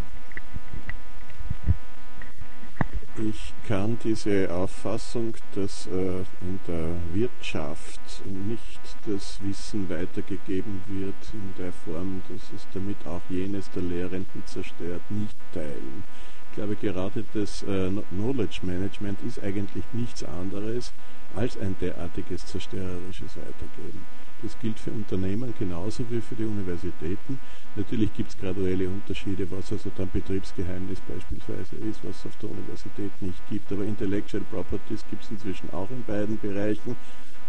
Ich 3.15 3.53
kann 3.67 3.99
diese 4.03 4.51
Auffassung, 4.51 5.35
dass 5.53 5.85
äh, 5.85 6.23
in 6.41 6.59
der 6.67 6.95
Wirtschaft 7.13 7.99
nicht 8.25 8.81
das 9.05 9.39
Wissen 9.43 9.87
weitergegeben 9.87 10.81
wird 10.87 11.13
in 11.31 11.53
der 11.59 11.71
Form, 11.71 12.23
dass 12.27 12.41
es 12.55 12.67
damit 12.73 12.97
auch 13.05 13.21
jenes 13.29 13.69
der 13.69 13.83
Lehrenden 13.83 14.43
zerstört, 14.47 15.03
nicht 15.09 15.37
teilen. 15.53 16.03
Ich 16.49 16.55
glaube, 16.55 16.75
gerade 16.75 17.23
das 17.35 17.61
äh, 17.61 17.91
Knowledge 18.09 18.61
Management 18.63 19.21
ist 19.21 19.39
eigentlich 19.43 19.85
nichts 19.93 20.23
anderes 20.23 20.91
als 21.35 21.55
ein 21.59 21.75
derartiges 21.79 22.47
zerstörerisches 22.47 23.37
Weitergeben. 23.37 24.01
Das 24.43 24.59
gilt 24.59 24.77
für 24.77 24.91
Unternehmen 24.91 25.53
genauso 25.57 26.03
wie 26.09 26.19
für 26.19 26.35
die 26.35 26.43
Universitäten. 26.43 27.39
Natürlich 27.77 28.13
gibt 28.13 28.31
es 28.31 28.37
graduelle 28.37 28.89
Unterschiede, 28.89 29.49
was 29.49 29.71
also 29.71 29.89
dann 29.95 30.09
Betriebsgeheimnis 30.11 30.99
beispielsweise 30.99 31.77
ist, 31.77 32.03
was 32.03 32.17
es 32.17 32.25
auf 32.25 32.37
der 32.41 32.51
Universität 32.51 33.11
nicht 33.21 33.41
gibt. 33.49 33.71
Aber 33.71 33.85
Intellectual 33.85 34.43
Properties 34.51 35.05
gibt 35.09 35.23
es 35.23 35.31
inzwischen 35.31 35.69
auch 35.69 35.89
in 35.91 36.03
beiden 36.03 36.37
Bereichen. 36.37 36.97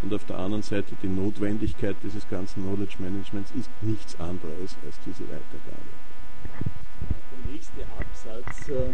Und 0.01 0.13
auf 0.13 0.23
der 0.23 0.37
anderen 0.37 0.63
Seite 0.63 0.95
die 1.03 1.09
Notwendigkeit 1.09 1.97
dieses 2.01 2.27
ganzen 2.29 2.63
Knowledge 2.63 2.95
Managements 2.99 3.51
ist 3.51 3.69
nichts 3.81 4.17
anderes 4.17 4.77
als 4.85 4.97
diese 5.05 5.23
Weitergabe. 5.23 5.91
Der 7.11 7.51
nächste 7.51 7.81
Absatz, 7.99 8.69
äh, 8.69 8.93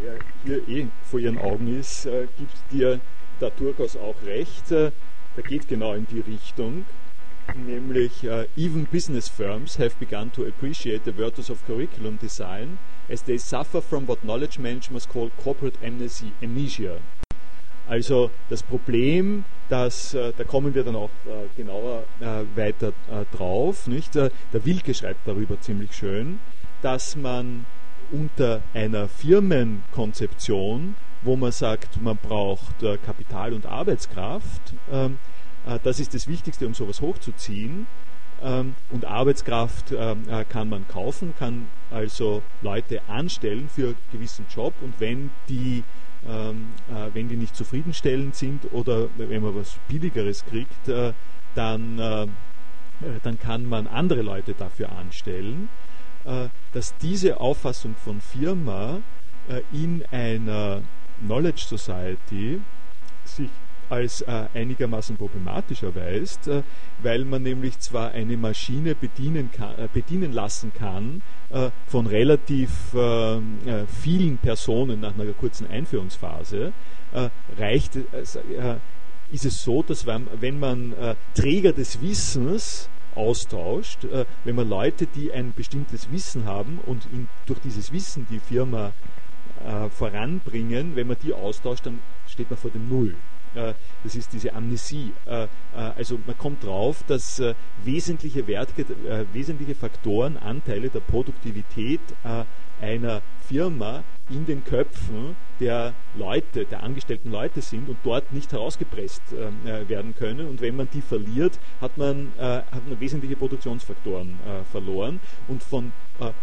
der 0.00 0.18
hier 0.44 0.68
eh 0.68 0.88
vor 1.04 1.20
Ihren 1.20 1.38
Augen 1.38 1.68
ist, 1.78 2.04
äh, 2.06 2.26
gibt 2.36 2.56
dir 2.72 3.00
da 3.38 3.50
durchaus 3.50 3.96
auch 3.96 4.20
recht. 4.24 4.72
Äh, 4.72 4.90
der 5.36 5.44
geht 5.44 5.68
genau 5.68 5.94
in 5.94 6.06
die 6.06 6.20
Richtung 6.20 6.84
nämlich 7.54 8.24
uh, 8.24 8.44
even 8.56 8.86
business 8.86 9.28
firms 9.28 9.78
have 9.78 9.98
begun 9.98 10.30
to 10.32 10.44
appreciate 10.44 11.04
the 11.04 11.12
virtues 11.12 11.50
of 11.50 11.64
curriculum 11.66 12.18
design 12.18 12.78
as 13.10 13.22
they 13.22 13.38
suffer 13.38 13.80
from 13.80 14.06
what 14.06 14.20
knowledge 14.22 14.58
management 14.58 15.08
call 15.08 15.30
corporate 15.42 15.78
amnesia. 15.82 16.98
Also 17.88 18.30
das 18.48 18.62
Problem, 18.62 19.44
das, 19.68 20.14
äh, 20.14 20.32
da 20.36 20.44
kommen 20.44 20.74
wir 20.74 20.84
dann 20.84 20.96
auch 20.96 21.10
äh, 21.26 21.48
genauer 21.56 22.04
weiter 22.54 22.92
drauf, 23.32 23.86
nicht? 23.86 24.14
der 24.14 24.30
Wilke 24.52 24.94
schreibt 24.94 25.26
darüber 25.26 25.60
ziemlich 25.60 25.92
schön, 25.92 26.38
dass 26.80 27.16
man 27.16 27.66
unter 28.12 28.62
einer 28.74 29.08
Firmenkonzeption, 29.08 30.94
wo 31.22 31.36
man 31.36 31.52
sagt, 31.52 32.00
man 32.00 32.16
braucht 32.16 32.76
Kapital 33.04 33.52
und 33.52 33.66
Arbeitskraft, 33.66 34.74
ähm, 34.90 35.14
äh, 35.14 35.31
das 35.82 36.00
ist 36.00 36.14
das 36.14 36.26
Wichtigste, 36.26 36.66
um 36.66 36.74
sowas 36.74 37.00
hochzuziehen. 37.00 37.86
Ähm, 38.42 38.74
und 38.90 39.04
Arbeitskraft 39.04 39.92
ähm, 39.96 40.28
äh, 40.28 40.44
kann 40.44 40.68
man 40.68 40.88
kaufen, 40.88 41.32
kann 41.38 41.68
also 41.90 42.42
Leute 42.60 43.00
anstellen 43.08 43.68
für 43.72 43.88
einen 43.88 43.96
gewissen 44.10 44.46
Job 44.52 44.74
und 44.80 44.98
wenn 44.98 45.30
die, 45.48 45.84
ähm, 46.28 46.70
äh, 46.88 47.14
wenn 47.14 47.28
die 47.28 47.36
nicht 47.36 47.54
zufriedenstellend 47.54 48.34
sind 48.34 48.72
oder 48.72 49.08
wenn 49.16 49.42
man 49.42 49.54
was 49.54 49.78
Billigeres 49.88 50.44
kriegt, 50.44 50.90
dann 51.54 52.30
dann 53.24 53.38
kann 53.38 53.66
man 53.66 53.88
andere 53.88 54.22
Leute 54.22 54.54
dafür 54.54 54.92
anstellen, 54.92 55.68
dass 56.72 56.96
diese 56.98 57.40
Auffassung 57.40 57.96
von 57.96 58.20
Firma 58.20 59.00
in 59.72 60.04
einer 60.12 60.82
Knowledge 61.20 61.64
Society 61.66 62.60
sich 63.24 63.50
als 63.92 64.22
äh, 64.22 64.46
einigermaßen 64.54 65.16
problematisch 65.16 65.82
erweist, 65.82 66.48
äh, 66.48 66.62
weil 67.02 67.26
man 67.26 67.42
nämlich 67.42 67.78
zwar 67.78 68.12
eine 68.12 68.38
Maschine 68.38 68.94
bedienen, 68.94 69.50
kann, 69.52 69.78
äh, 69.78 69.88
bedienen 69.92 70.32
lassen 70.32 70.72
kann 70.72 71.20
äh, 71.50 71.70
von 71.86 72.06
relativ 72.06 72.94
äh, 72.94 73.36
äh, 73.36 73.40
vielen 73.86 74.38
Personen 74.38 75.00
nach 75.00 75.14
einer 75.14 75.30
kurzen 75.32 75.70
Einführungsphase, 75.70 76.72
reicht, 77.58 77.96
ist 77.96 79.44
es 79.44 79.62
so, 79.62 79.82
dass 79.82 80.06
wenn, 80.06 80.26
wenn 80.40 80.58
man 80.58 80.94
Träger 81.34 81.74
des 81.74 82.00
Wissens 82.00 82.88
austauscht, 83.14 84.06
wenn 84.44 84.56
man 84.56 84.66
Leute, 84.66 85.06
die 85.06 85.30
ein 85.30 85.52
bestimmtes 85.54 86.10
Wissen 86.10 86.46
haben 86.46 86.80
und 86.86 87.06
in, 87.12 87.28
durch 87.44 87.58
dieses 87.60 87.92
Wissen 87.92 88.26
die 88.30 88.38
Firma 88.38 88.94
voranbringen, 89.90 90.96
wenn 90.96 91.06
man 91.06 91.18
die 91.22 91.34
austauscht, 91.34 91.84
dann 91.84 91.98
steht 92.26 92.48
man 92.48 92.58
vor 92.58 92.70
dem 92.70 92.88
Null. 92.88 93.14
Äh, 93.54 93.74
das 94.02 94.14
ist 94.14 94.32
diese 94.32 94.54
Amnesie. 94.54 95.12
Äh, 95.26 95.44
äh, 95.44 95.48
also 95.74 96.18
man 96.26 96.36
kommt 96.38 96.64
drauf, 96.64 97.04
dass 97.06 97.42
wesentliche 97.84 98.46
Werte, 98.46 98.84
wesentliche 99.32 99.74
Faktoren, 99.74 100.36
Anteile 100.36 100.88
der 100.88 101.00
Produktivität 101.00 102.00
einer 102.80 103.22
Firma 103.46 104.02
in 104.28 104.46
den 104.46 104.64
Köpfen 104.64 105.36
der 105.60 105.94
Leute, 106.16 106.64
der 106.64 106.82
angestellten 106.82 107.30
Leute 107.30 107.60
sind 107.60 107.88
und 107.88 107.98
dort 108.02 108.32
nicht 108.32 108.52
herausgepresst 108.52 109.22
werden 109.64 110.14
können. 110.14 110.48
Und 110.48 110.60
wenn 110.60 110.76
man 110.76 110.88
die 110.92 111.00
verliert, 111.00 111.58
hat 111.80 111.98
man, 111.98 112.32
hat 112.38 112.88
man 112.88 113.00
wesentliche 113.00 113.36
Produktionsfaktoren 113.36 114.38
verloren. 114.70 115.20
Und, 115.48 115.62
von, 115.62 115.92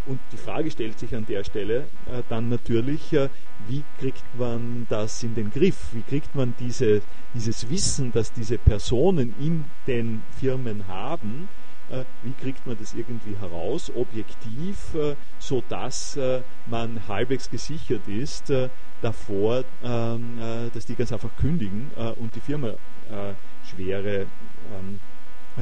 und 0.06 0.20
die 0.32 0.38
Frage 0.38 0.72
stellt 0.72 1.00
sich 1.00 1.16
an 1.16 1.26
der 1.26 1.44
Stelle 1.44 1.88
dann 2.28 2.50
natürlich, 2.50 3.16
wie 3.68 3.84
kriegt 4.00 4.24
man 4.38 4.88
das 4.90 5.24
in 5.24 5.36
den 5.36 5.52
Griff? 5.52 5.94
Wie 5.94 6.02
kriegt 6.02 6.36
man 6.36 6.54
diese, 6.60 7.02
dieses 7.34 7.70
Wissen, 7.70 8.12
das 8.12 8.34
diese 8.34 8.58
Personen 8.58 9.34
in 9.40 9.66
den 9.88 10.24
Firmen 10.40 10.88
haben, 10.88 11.50
äh, 11.90 12.04
wie 12.22 12.34
kriegt 12.34 12.68
man 12.68 12.78
das 12.78 12.94
irgendwie 12.94 13.36
heraus, 13.36 13.92
objektiv, 13.96 14.94
äh, 14.94 15.16
sodass 15.40 16.16
äh, 16.18 16.42
man 16.68 17.08
halbwegs 17.08 17.50
gesichert 17.50 18.08
ist 18.08 18.54
davor, 19.02 19.64
ähm, 19.84 20.70
dass 20.74 20.86
die 20.86 20.96
ganz 20.96 21.12
einfach 21.12 21.36
kündigen 21.38 21.92
und 22.18 22.36
die 22.36 22.42
Firma 22.42 22.74
schwere 23.64 24.22
ähm, 24.74 25.00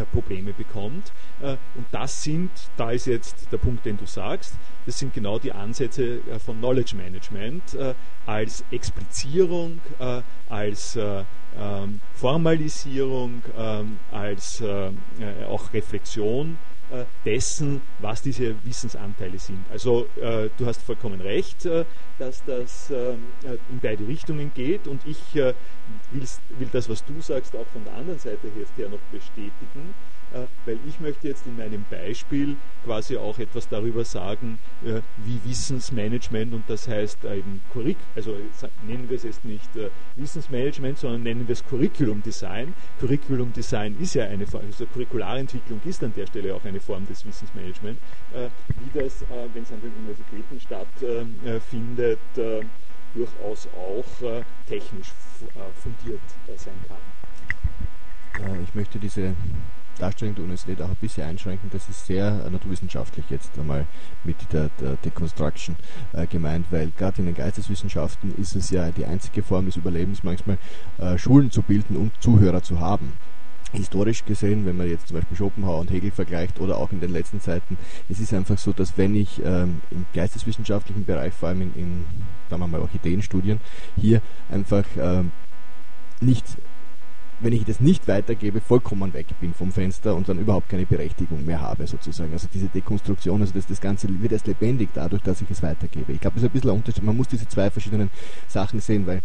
Probleme 0.05 0.53
bekommt. 0.53 1.11
Und 1.39 1.85
das 1.91 2.23
sind, 2.23 2.51
da 2.75 2.91
ist 2.91 3.05
jetzt 3.07 3.51
der 3.51 3.57
Punkt, 3.57 3.85
den 3.85 3.97
du 3.97 4.05
sagst, 4.05 4.53
das 4.85 4.97
sind 4.99 5.13
genau 5.13 5.39
die 5.39 5.51
Ansätze 5.51 6.21
von 6.43 6.57
Knowledge 6.57 6.95
Management 6.95 7.77
als 8.25 8.63
Explizierung, 8.71 9.79
als 10.49 10.97
ähm, 11.59 12.01
Formalisierung, 12.13 13.41
ähm, 13.57 13.99
als 14.11 14.61
äh, 14.61 14.87
äh, 14.87 15.45
auch 15.47 15.73
Reflexion 15.73 16.53
äh, 16.53 16.66
dessen, 17.25 17.81
was 17.99 18.21
diese 18.21 18.55
Wissensanteile 18.63 19.39
sind. 19.39 19.65
Also 19.69 20.07
äh, 20.15 20.49
du 20.57 20.65
hast 20.65 20.81
vollkommen 20.81 21.19
recht, 21.19 21.65
äh, 21.65 21.85
dass 22.17 22.43
das 22.45 22.89
ähm, 22.89 23.25
in 23.69 23.79
beide 23.81 24.07
Richtungen 24.07 24.51
geht 24.53 24.87
und 24.87 25.05
ich 25.05 25.17
will 25.35 26.69
das, 26.71 26.89
was 26.89 27.03
du 27.03 27.21
sagst, 27.21 27.55
auch 27.55 27.67
von 27.67 27.83
der 27.83 27.93
anderen 27.93 28.19
Seite 28.19 28.47
her 28.75 28.89
noch 28.89 28.99
bestätigen. 29.11 29.93
Äh, 30.37 30.47
weil 30.65 30.79
ich 30.87 30.99
möchte 30.99 31.27
jetzt 31.27 31.45
in 31.47 31.55
meinem 31.57 31.85
Beispiel 31.89 32.57
quasi 32.83 33.17
auch 33.17 33.39
etwas 33.39 33.67
darüber 33.69 34.03
sagen, 34.03 34.59
äh, 34.83 35.01
wie 35.17 35.39
Wissensmanagement 35.45 36.53
und 36.53 36.69
das 36.69 36.87
heißt 36.87 37.23
äh, 37.23 37.37
eben 37.37 37.61
Curric 37.71 37.97
also 38.15 38.35
nennen 38.85 39.09
wir 39.09 39.17
es 39.17 39.23
jetzt 39.23 39.45
nicht 39.45 39.69
Wissensmanagement, 40.15 40.97
sondern 40.97 41.23
nennen 41.23 41.47
wir 41.47 41.53
es 41.53 41.63
Curriculum 41.65 42.21
Design. 42.21 42.73
Curriculum 42.99 43.53
Design 43.53 43.95
ist 43.99 44.13
ja 44.15 44.25
eine 44.25 44.45
Form, 44.45 44.65
also 44.65 44.85
Curricularentwicklung 44.85 45.81
ist 45.85 46.03
an 46.03 46.13
der 46.15 46.27
Stelle 46.27 46.53
auch 46.53 46.65
eine 46.65 46.79
Form 46.79 47.07
des 47.07 47.25
Wissensmanagement, 47.25 47.99
wie 48.33 48.99
das, 48.99 49.23
wenn 49.53 49.63
es 49.63 49.71
an 49.71 49.81
den 49.81 49.93
Universitäten 49.93 50.59
stattfindet, 50.59 52.19
durchaus 53.13 53.67
auch 53.67 54.43
technisch 54.67 55.11
fundiert 55.81 56.21
sein 56.57 56.75
kann. 56.87 58.63
Ich 58.63 58.75
möchte 58.75 58.99
diese 58.99 59.35
Darstellung 59.97 60.35
der 60.35 60.43
Universität 60.43 60.81
auch 60.81 60.89
ein 60.89 60.97
bisschen 60.99 61.23
einschränken. 61.23 61.69
Das 61.71 61.87
ist 61.89 62.05
sehr 62.05 62.43
äh, 62.45 62.49
naturwissenschaftlich 62.49 63.25
jetzt 63.29 63.57
einmal 63.57 63.85
mit 64.23 64.37
der, 64.51 64.69
der 64.79 64.95
Deconstruction 64.97 65.75
äh, 66.13 66.27
gemeint, 66.27 66.67
weil 66.71 66.91
gerade 66.97 67.19
in 67.19 67.25
den 67.25 67.35
Geisteswissenschaften 67.35 68.35
ist 68.37 68.55
es 68.55 68.69
ja 68.69 68.91
die 68.91 69.05
einzige 69.05 69.43
Form 69.43 69.65
des 69.65 69.75
Überlebens, 69.75 70.23
manchmal 70.23 70.57
äh, 70.97 71.17
Schulen 71.17 71.51
zu 71.51 71.61
bilden 71.61 71.97
und 71.97 72.11
Zuhörer 72.21 72.63
zu 72.63 72.79
haben 72.79 73.13
historisch 73.73 74.25
gesehen, 74.25 74.65
wenn 74.65 74.77
man 74.77 74.89
jetzt 74.89 75.07
zum 75.07 75.17
Beispiel 75.17 75.35
Schopenhauer 75.35 75.79
und 75.79 75.91
Hegel 75.91 76.11
vergleicht 76.11 76.59
oder 76.59 76.77
auch 76.77 76.91
in 76.91 77.01
den 77.01 77.11
letzten 77.11 77.41
Zeiten, 77.41 77.77
es 78.09 78.19
ist 78.19 78.33
einfach 78.33 78.57
so, 78.57 78.71
dass 78.73 78.97
wenn 78.97 79.15
ich 79.15 79.41
ähm, 79.43 79.81
im 79.91 80.05
geisteswissenschaftlichen 80.13 81.05
Bereich, 81.05 81.33
vor 81.33 81.49
allem 81.49 81.61
in, 81.61 81.73
in 81.75 82.05
sagen 82.49 82.61
wir 82.61 82.67
mal 82.67 82.81
Orchideenstudien, 82.81 83.59
hier 83.97 84.21
einfach 84.49 84.85
ähm, 84.97 85.31
nicht 86.21 86.45
wenn 87.39 87.53
ich 87.53 87.65
das 87.65 87.79
nicht 87.79 88.07
weitergebe, 88.07 88.61
vollkommen 88.61 89.13
weg 89.13 89.27
bin 89.39 89.53
vom 89.53 89.71
Fenster 89.71 90.15
und 90.15 90.27
dann 90.27 90.39
überhaupt 90.39 90.69
keine 90.69 90.85
Berechtigung 90.85 91.45
mehr 91.45 91.61
habe, 91.61 91.85
sozusagen. 91.85 92.33
Also 92.33 92.47
diese 92.51 92.67
Dekonstruktion, 92.67 93.41
also 93.41 93.53
das, 93.53 93.67
das 93.67 93.79
Ganze 93.79 94.07
wird 94.21 94.31
erst 94.31 94.47
lebendig 94.47 94.89
dadurch, 94.93 95.21
dass 95.21 95.41
ich 95.41 95.49
es 95.51 95.61
weitergebe. 95.61 96.13
Ich 96.13 96.19
glaube, 96.19 96.35
das 96.35 96.43
ist 96.43 96.49
ein 96.49 96.53
bisschen 96.53 96.69
ein 96.71 96.77
Unterschied. 96.77 97.03
Man 97.03 97.15
muss 97.15 97.27
diese 97.27 97.47
zwei 97.47 97.69
verschiedenen 97.69 98.09
Sachen 98.47 98.79
sehen, 98.79 99.05
weil 99.05 99.21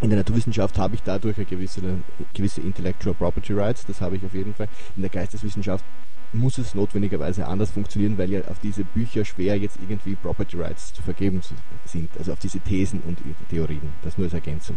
in 0.00 0.10
der 0.10 0.18
Naturwissenschaft 0.18 0.78
habe 0.78 0.94
ich 0.94 1.02
dadurch 1.02 1.36
eine 1.36 1.46
gewisse, 1.46 1.80
eine 1.80 2.02
gewisse 2.32 2.60
Intellectual 2.60 3.14
Property 3.14 3.52
Rights, 3.52 3.84
das 3.86 4.00
habe 4.00 4.16
ich 4.16 4.24
auf 4.24 4.34
jeden 4.34 4.54
Fall. 4.54 4.68
In 4.96 5.02
der 5.02 5.10
Geisteswissenschaft 5.10 5.84
muss 6.32 6.58
es 6.58 6.74
notwendigerweise 6.74 7.46
anders 7.46 7.70
funktionieren, 7.70 8.16
weil 8.16 8.30
ja 8.30 8.40
auf 8.48 8.58
diese 8.58 8.84
Bücher 8.84 9.24
schwer 9.24 9.58
jetzt 9.58 9.78
irgendwie 9.80 10.14
Property 10.14 10.56
Rights 10.56 10.94
zu 10.94 11.02
vergeben 11.02 11.42
sind, 11.84 12.08
also 12.18 12.32
auf 12.32 12.38
diese 12.38 12.58
Thesen 12.60 13.02
und 13.06 13.18
Theorien. 13.50 13.82
Das 14.02 14.16
nur 14.16 14.26
als 14.26 14.34
Ergänzung. 14.34 14.76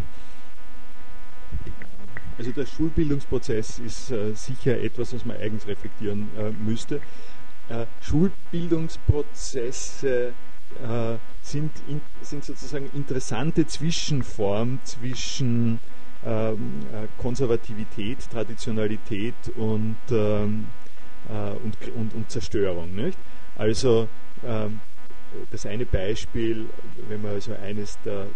Also 2.38 2.52
der 2.52 2.66
Schulbildungsprozess 2.66 3.80
ist 3.80 4.12
äh, 4.12 4.34
sicher 4.34 4.78
etwas, 4.80 5.14
was 5.14 5.24
man 5.26 5.38
eigens 5.38 5.66
reflektieren 5.68 6.30
äh, 6.38 6.50
müsste. 6.52 7.00
Äh, 7.70 7.86
Schulbildungsprozesse 8.02 10.34
äh, 10.84 11.16
sind, 11.42 11.72
in, 11.88 12.02
sind, 12.22 12.44
sozusagen 12.44 12.90
interessante 12.94 13.66
Zwischenform 13.66 14.80
zwischen 14.84 15.80
ähm, 16.26 16.86
äh, 16.92 17.08
Konservativität, 17.22 18.30
Traditionalität 18.30 19.36
und, 19.56 19.96
ähm, 20.12 20.68
äh, 21.30 21.52
und, 21.64 21.78
und, 21.96 22.14
und, 22.14 22.30
Zerstörung. 22.30 22.94
Nicht? 22.94 23.18
Also 23.56 24.10
ähm, 24.44 24.82
das 25.52 25.66
eine 25.66 25.86
Beispiel, 25.86 26.68
wenn 27.08 27.22
man 27.22 27.32
also 27.32 27.54
eines 27.54 27.98
der 28.04 28.28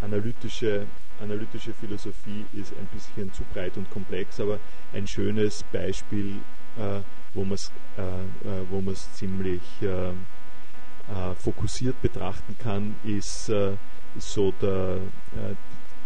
analytische 0.00 0.86
analytische 1.20 1.72
Philosophie 1.72 2.46
ist 2.52 2.72
ein 2.76 2.86
bisschen 2.92 3.32
zu 3.32 3.42
breit 3.52 3.76
und 3.76 3.90
komplex, 3.90 4.40
aber 4.40 4.58
ein 4.92 5.06
schönes 5.06 5.64
Beispiel, 5.72 6.40
äh, 6.76 7.00
wo 7.34 7.44
man 7.44 7.54
es 7.54 7.70
äh, 7.96 8.90
äh 8.90 8.94
ziemlich 9.14 9.62
äh, 9.82 10.10
äh, 10.10 11.34
fokussiert 11.38 12.00
betrachten 12.02 12.56
kann, 12.58 12.96
ist, 13.04 13.48
äh, 13.48 13.72
ist 14.16 14.32
so 14.32 14.52
der, 14.60 14.98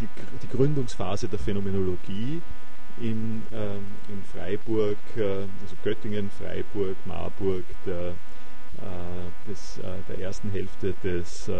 die, 0.01 0.09
die, 0.43 0.49
Gründungsphase 0.49 1.29
der 1.29 1.39
Phänomenologie 1.39 2.43
in, 3.01 3.43
ähm, 3.53 3.87
in 4.09 4.23
Freiburg, 4.25 4.99
also 5.17 5.77
Göttingen, 5.83 6.31
Freiburg, 6.31 6.97
Marburg, 7.07 7.65
der, 7.87 8.15
des, 9.47 9.81
der 10.09 10.19
ersten 10.19 10.51
Hälfte 10.51 10.95
des 11.03 11.51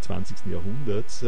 20. 0.00 0.46
Jahrhunderts 0.46 1.24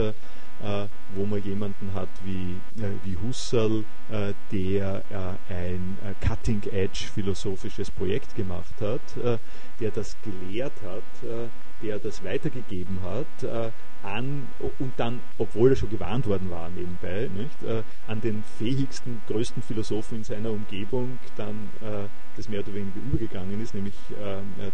äh, 0.62 0.86
wo 1.14 1.26
man 1.26 1.42
jemanden 1.42 1.92
hat 1.94 2.08
wie, 2.24 2.56
äh, 2.80 2.90
wie 3.04 3.16
Husserl, 3.16 3.84
äh, 4.10 4.32
der 4.52 5.02
äh, 5.10 5.52
ein 5.52 5.98
äh, 6.02 6.26
Cutting-Edge 6.26 7.04
philosophisches 7.12 7.90
Projekt 7.90 8.34
gemacht 8.34 8.74
hat, 8.80 9.16
äh, 9.16 9.38
der 9.80 9.90
das 9.90 10.16
gelehrt 10.22 10.72
hat, 10.82 11.02
der 11.82 11.98
das 11.98 12.24
weitergegeben 12.24 12.98
hat 13.02 13.72
an 14.06 14.46
und 14.78 14.92
dann, 14.96 15.20
obwohl 15.38 15.70
er 15.70 15.76
schon 15.76 15.90
gewarnt 15.90 16.26
worden 16.26 16.50
war 16.50 16.70
nebenbei, 16.70 17.28
nicht, 17.34 17.84
an 18.06 18.20
den 18.20 18.44
fähigsten, 18.58 19.20
größten 19.26 19.62
Philosophen 19.62 20.18
in 20.18 20.24
seiner 20.24 20.50
Umgebung 20.50 21.18
dann 21.36 21.68
das 22.36 22.48
mehr 22.48 22.60
oder 22.60 22.74
weniger 22.74 22.98
übergegangen 22.98 23.60
ist, 23.60 23.74
nämlich 23.74 23.94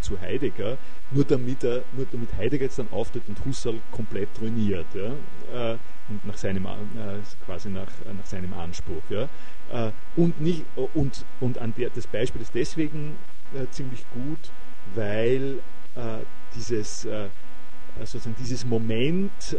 zu 0.00 0.20
Heidegger, 0.20 0.78
nur 1.10 1.24
damit, 1.24 1.64
er, 1.64 1.82
nur 1.96 2.06
damit 2.10 2.34
Heidegger 2.36 2.64
jetzt 2.64 2.78
dann 2.78 2.88
auftritt 2.90 3.22
und 3.28 3.44
Husserl 3.44 3.80
komplett 3.90 4.28
ruiniert. 4.40 4.86
Ja 4.94 5.78
und 6.08 6.24
nach 6.26 6.36
seinem, 6.36 6.66
quasi 7.44 7.68
nach, 7.68 7.90
nach 8.16 8.26
seinem 8.26 8.52
Anspruch. 8.54 9.02
Ja. 9.08 9.28
und, 10.16 10.40
nicht, 10.40 10.64
und, 10.94 11.24
und 11.40 11.58
an 11.58 11.74
der, 11.76 11.90
das 11.90 12.06
Beispiel 12.06 12.42
ist 12.42 12.54
deswegen 12.54 13.16
ziemlich 13.70 14.04
gut, 14.10 14.50
weil 14.94 15.60
dieses, 16.54 17.06
sozusagen 18.00 18.36
dieses 18.38 18.64
Moment, 18.64 19.56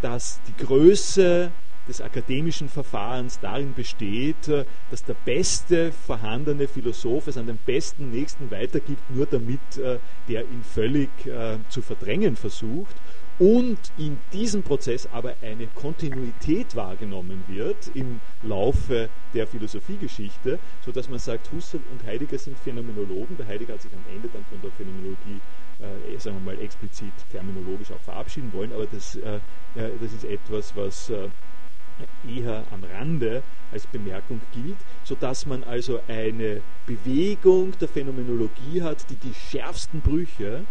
dass 0.00 0.40
die 0.48 0.64
Größe 0.64 1.52
des 1.88 2.00
akademischen 2.00 2.68
Verfahrens 2.68 3.40
darin 3.40 3.74
besteht, 3.74 4.48
äh, 4.48 4.64
dass 4.90 5.04
der 5.04 5.14
beste 5.14 5.92
vorhandene 5.92 6.68
Philosoph 6.68 7.26
es 7.26 7.36
an 7.36 7.46
den 7.46 7.58
besten 7.66 8.10
Nächsten 8.10 8.50
weitergibt, 8.50 9.10
nur 9.10 9.26
damit 9.26 9.60
äh, 9.78 9.98
der 10.28 10.42
ihn 10.42 10.62
völlig 10.62 11.10
äh, 11.26 11.58
zu 11.68 11.82
verdrängen 11.82 12.36
versucht 12.36 12.94
und 13.38 13.78
in 13.96 14.18
diesem 14.32 14.62
Prozess 14.62 15.08
aber 15.10 15.34
eine 15.42 15.66
Kontinuität 15.66 16.76
wahrgenommen 16.76 17.42
wird 17.48 17.90
im 17.94 18.20
Laufe 18.42 19.08
der 19.34 19.46
Philosophiegeschichte, 19.46 20.58
sodass 20.84 21.08
man 21.08 21.18
sagt, 21.18 21.50
Husserl 21.50 21.80
und 21.90 22.06
Heidegger 22.06 22.38
sind 22.38 22.58
Phänomenologen. 22.58 23.36
Der 23.36 23.46
Heidegger 23.46 23.74
hat 23.74 23.82
sich 23.82 23.92
am 23.92 24.14
Ende 24.14 24.28
dann 24.32 24.44
von 24.44 24.60
der 24.60 24.70
Phänomenologie, 24.70 25.40
äh, 25.82 26.18
sagen 26.18 26.36
wir 26.44 26.54
mal, 26.54 26.62
explizit 26.62 27.12
terminologisch 27.30 27.90
auch 27.90 28.00
verabschieden 28.00 28.52
wollen, 28.52 28.72
aber 28.72 28.86
das, 28.86 29.16
äh, 29.16 29.40
das 29.74 30.12
ist 30.12 30.24
etwas, 30.24 30.74
was 30.76 31.10
äh, 31.10 31.28
eher 32.26 32.64
am 32.70 32.84
Rande 32.84 33.42
als 33.70 33.86
Bemerkung 33.86 34.40
gilt, 34.52 34.78
sodass 35.04 35.46
man 35.46 35.64
also 35.64 36.00
eine 36.08 36.62
Bewegung 36.86 37.72
der 37.78 37.88
Phänomenologie 37.88 38.82
hat, 38.82 39.08
die 39.10 39.16
die 39.16 39.34
schärfsten 39.34 40.00
Brüche 40.00 40.64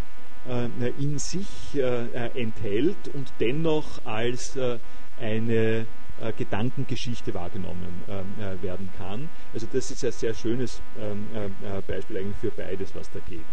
äh, 0.48 0.90
in 1.00 1.20
sich 1.20 1.76
äh, 1.76 2.30
enthält 2.40 3.10
und 3.14 3.32
dennoch 3.40 4.06
als 4.06 4.56
äh, 4.56 4.78
eine 5.20 5.86
äh, 6.20 6.34
Gedankengeschichte 6.34 7.34
wahrgenommen 7.34 8.04
äh, 8.08 8.62
werden 8.64 8.90
kann. 8.98 9.30
Also 9.54 9.68
das 9.72 9.92
ist 9.92 10.04
ein 10.04 10.12
sehr 10.12 10.34
schönes 10.34 10.82
ähm, 11.00 11.28
äh, 11.34 11.82
Beispiel 11.82 12.18
eigentlich 12.18 12.38
für 12.38 12.52
beides, 12.52 12.94
was 12.96 13.10
da 13.12 13.20
geht. 13.28 13.46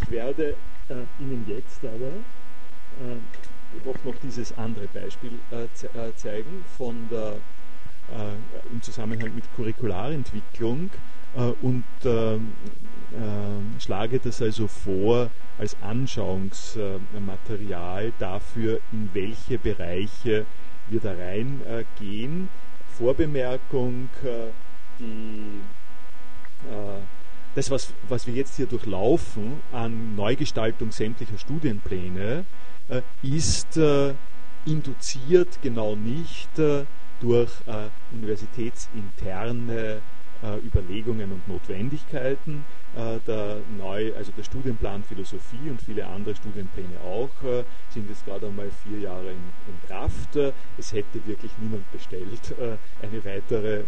ich 0.00 0.10
werde 0.10 0.56
Ihnen 1.20 1.44
jetzt 1.48 1.84
aber 1.84 2.12
doch 3.84 3.96
noch 4.04 4.14
dieses 4.22 4.56
andere 4.58 4.86
Beispiel 4.88 5.38
äh, 5.50 5.64
äh, 5.64 5.68
zeigen 6.16 6.62
von 6.76 7.08
der, 7.10 7.36
äh, 8.10 8.34
im 8.70 8.82
Zusammenhang 8.82 9.34
mit 9.34 9.44
Curricularentwicklung 9.56 10.90
und 11.62 11.84
ähm, 12.04 12.52
schlage 13.78 14.18
das 14.18 14.42
also 14.42 14.68
vor 14.68 15.30
als 15.56 15.74
Anschauungsmaterial 15.80 18.12
dafür, 18.18 18.80
in 18.92 19.08
welche 19.14 19.56
Bereiche 19.56 20.44
wir 20.88 21.00
da 21.00 21.14
reingehen. 21.14 22.50
Vorbemerkung, 22.98 24.10
die 24.98 25.62
das, 27.54 27.70
was, 27.70 27.92
was 28.08 28.26
wir 28.26 28.34
jetzt 28.34 28.56
hier 28.56 28.66
durchlaufen 28.66 29.60
an 29.72 30.14
Neugestaltung 30.16 30.90
sämtlicher 30.92 31.38
Studienpläne, 31.38 32.44
äh, 32.88 33.02
ist 33.22 33.76
äh, 33.76 34.14
induziert 34.64 35.60
genau 35.62 35.96
nicht 35.96 36.58
äh, 36.58 36.84
durch 37.20 37.50
universitätsinterne 38.10 40.02
Überlegungen 40.64 41.30
und 41.30 41.46
Notwendigkeiten, 41.46 42.64
äh, 42.64 42.81
der 42.94 43.60
neu, 43.76 44.12
also 44.16 44.32
der 44.32 44.42
Studienplan 44.42 45.02
Philosophie 45.04 45.70
und 45.70 45.80
viele 45.80 46.06
andere 46.06 46.34
Studienpläne 46.34 47.00
auch 47.00 47.30
äh, 47.42 47.64
sind 47.90 48.08
jetzt 48.08 48.24
gerade 48.26 48.46
einmal 48.46 48.70
vier 48.84 48.98
Jahre 48.98 49.30
in, 49.30 49.42
in 49.66 49.88
Kraft. 49.88 50.36
Äh, 50.36 50.52
es 50.76 50.92
hätte 50.92 51.24
wirklich 51.26 51.52
niemand 51.58 51.90
bestellt 51.90 52.54
eine 53.02 53.24
weitere 53.24 53.84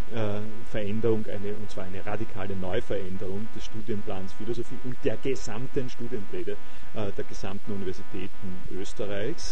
Veränderung, 0.70 1.24
eine, 1.26 1.54
und 1.54 1.70
zwar 1.70 1.84
eine 1.84 2.04
radikale 2.04 2.54
Neuveränderung 2.56 3.46
des 3.54 3.64
Studienplans 3.64 4.32
Philosophie 4.32 4.78
und 4.84 4.96
der 5.04 5.16
gesamten 5.16 5.88
Studienpläne 5.88 6.56
der 6.94 7.24
gesamten 7.24 7.72
Universitäten 7.72 8.58
Österreichs. 8.70 9.50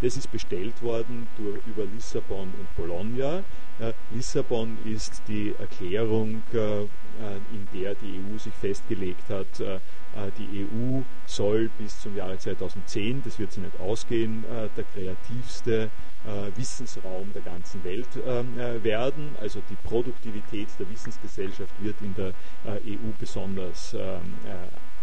Das 0.00 0.16
ist 0.16 0.30
bestellt 0.30 0.80
worden 0.82 1.26
durch, 1.36 1.60
über 1.66 1.84
Lissabon 1.84 2.52
und 2.58 2.76
Bologna. 2.76 3.42
Lissabon 4.10 4.78
ist 4.84 5.22
die 5.26 5.54
Erklärung 5.58 6.42
äh, 7.20 7.36
in 7.54 7.68
der 7.72 7.94
die 7.94 8.18
EU 8.18 8.38
sich 8.38 8.52
festgelegt 8.54 9.28
hat, 9.28 9.60
äh, 9.60 9.76
äh, 9.76 10.32
die 10.36 10.66
EU 10.66 11.02
soll 11.26 11.70
bis 11.78 12.00
zum 12.00 12.16
Jahre 12.16 12.38
2010, 12.38 13.22
das 13.24 13.38
wird 13.38 13.52
sie 13.52 13.60
nicht 13.60 13.78
ausgehen, 13.78 14.44
der 14.76 14.84
kreativste 14.84 15.90
Wissensraum 16.56 17.32
der 17.32 17.42
ganzen 17.42 17.84
Welt 17.84 18.08
werden. 18.82 19.36
Also 19.40 19.60
die 19.68 19.76
Produktivität 19.76 20.68
der 20.78 20.88
Wissensgesellschaft 20.90 21.74
wird 21.80 22.00
in 22.00 22.14
der 22.14 22.32
EU 22.66 23.10
besonders 23.18 23.94
ähm, 23.94 24.34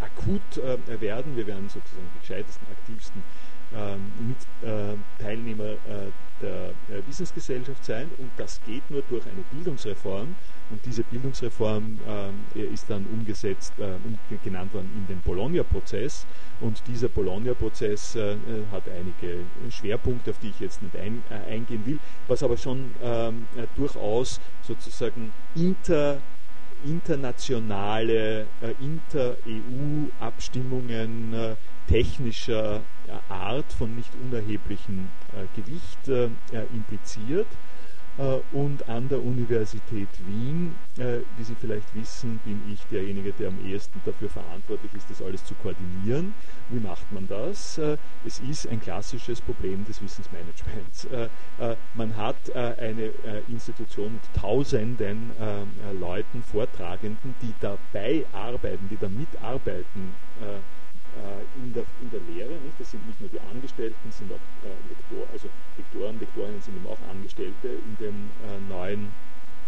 akut 0.02 0.62
werden. 1.00 1.36
Wir 1.36 1.48
werden 1.48 1.70
sozusagen 1.70 2.10
die 2.16 2.20
gescheitesten, 2.22 2.68
aktivsten 2.72 3.24
mit 4.20 4.38
Teilnehmer 5.20 5.76
der 6.42 7.08
Wissensgesellschaft 7.08 7.86
sein 7.86 8.10
und 8.18 8.32
das 8.38 8.60
geht 8.66 8.90
nur 8.90 9.02
durch 9.04 9.26
eine 9.26 9.44
Bildungsreform 9.52 10.36
und 10.72 10.86
diese 10.86 11.04
Bildungsreform 11.04 12.00
äh, 12.56 12.62
ist 12.62 12.90
dann 12.90 13.06
umgesetzt, 13.12 13.74
äh, 13.78 13.98
genannt 14.44 14.74
worden 14.74 14.90
in 14.96 15.06
den 15.08 15.22
Bologna-Prozess. 15.22 16.26
Und 16.62 16.82
dieser 16.88 17.10
Bologna-Prozess 17.10 18.16
äh, 18.16 18.38
hat 18.72 18.84
einige 18.88 19.44
Schwerpunkte, 19.70 20.32
auf 20.32 20.40
die 20.40 20.48
ich 20.50 20.60
jetzt 20.62 20.82
nicht 20.82 20.96
ein, 20.96 21.24
äh, 21.30 21.36
eingehen 21.52 21.86
will, 21.86 22.00
was 22.28 22.42
aber 22.42 22.58
schon 22.58 22.96
ähm, 23.04 23.48
äh, 23.58 23.68
durchaus 23.76 24.40
sozusagen 24.64 25.34
inter 25.56 26.20
internationale 26.84 28.48
äh, 28.60 28.74
Inter-EU-Abstimmungen 28.80 31.32
äh, 31.32 31.56
technischer 31.92 32.82
äh, 33.08 33.34
Art 33.34 33.72
von 33.74 33.96
nicht 33.96 34.12
unerheblichem 34.24 35.10
Gewicht 35.56 36.08
impliziert. 36.74 37.48
Äh, 38.18 38.40
und 38.56 38.88
an 38.90 39.08
der 39.08 39.24
Universität 39.24 40.10
Wien, 40.26 40.76
äh, 40.98 41.20
wie 41.38 41.44
Sie 41.44 41.56
vielleicht 41.56 41.94
wissen, 41.96 42.40
bin 42.44 42.62
ich 42.72 42.82
derjenige, 42.88 43.32
der 43.34 43.48
am 43.50 43.66
ehesten 43.66 44.02
dafür 44.06 44.30
verantwortlich 44.30 44.94
ist, 44.94 45.10
das 45.10 45.22
alles 45.22 45.46
zu 45.46 45.56
koordinieren. 45.56 46.34
Wie 46.70 46.80
macht 46.80 47.10
man 47.12 47.28
das? 47.28 47.78
Äh, 47.78 47.98
es 48.26 48.40
ist 48.40 48.68
ein 48.68 48.82
klassisches 48.82 49.40
Problem 49.42 49.86
des 49.86 50.02
Wissensmanagements. 50.02 51.08
Man 51.96 52.16
hat 52.18 52.56
eine 52.56 53.12
Institution 53.48 54.14
mit 54.14 54.22
tausenden 54.40 55.32
Leuten, 56.00 56.44
Vortragenden, 56.44 57.36
die 57.42 57.54
dabei 57.60 58.26
arbeiten, 58.32 58.88
die 58.90 58.98
da 58.98 59.10
mitarbeiten 59.10 60.14
äh, 60.42 60.60
in 61.56 61.74
der, 61.74 61.84
in 62.02 62.10
der 62.10 62.20
Lehre. 62.22 62.52
Nicht? 62.52 62.80
Das 62.80 62.92
sind 62.92 63.06
nicht 63.06 63.20
nur 63.20 63.30
die 63.30 63.40
Angestellten, 63.40 64.12
sind 64.12 64.32
auch 64.32 64.40
äh, 64.64 64.70
Lektor, 64.90 65.28
also 65.32 65.50
Lektoren, 65.78 66.20
Lektorinnen 66.20 66.62
sind 66.62 66.78
eben 66.78 66.88
auch 66.88 66.98
Angestellte 67.10 67.68
in 67.68 67.98
dem 68.00 68.32
äh, 68.48 68.60
neuen 68.70 69.12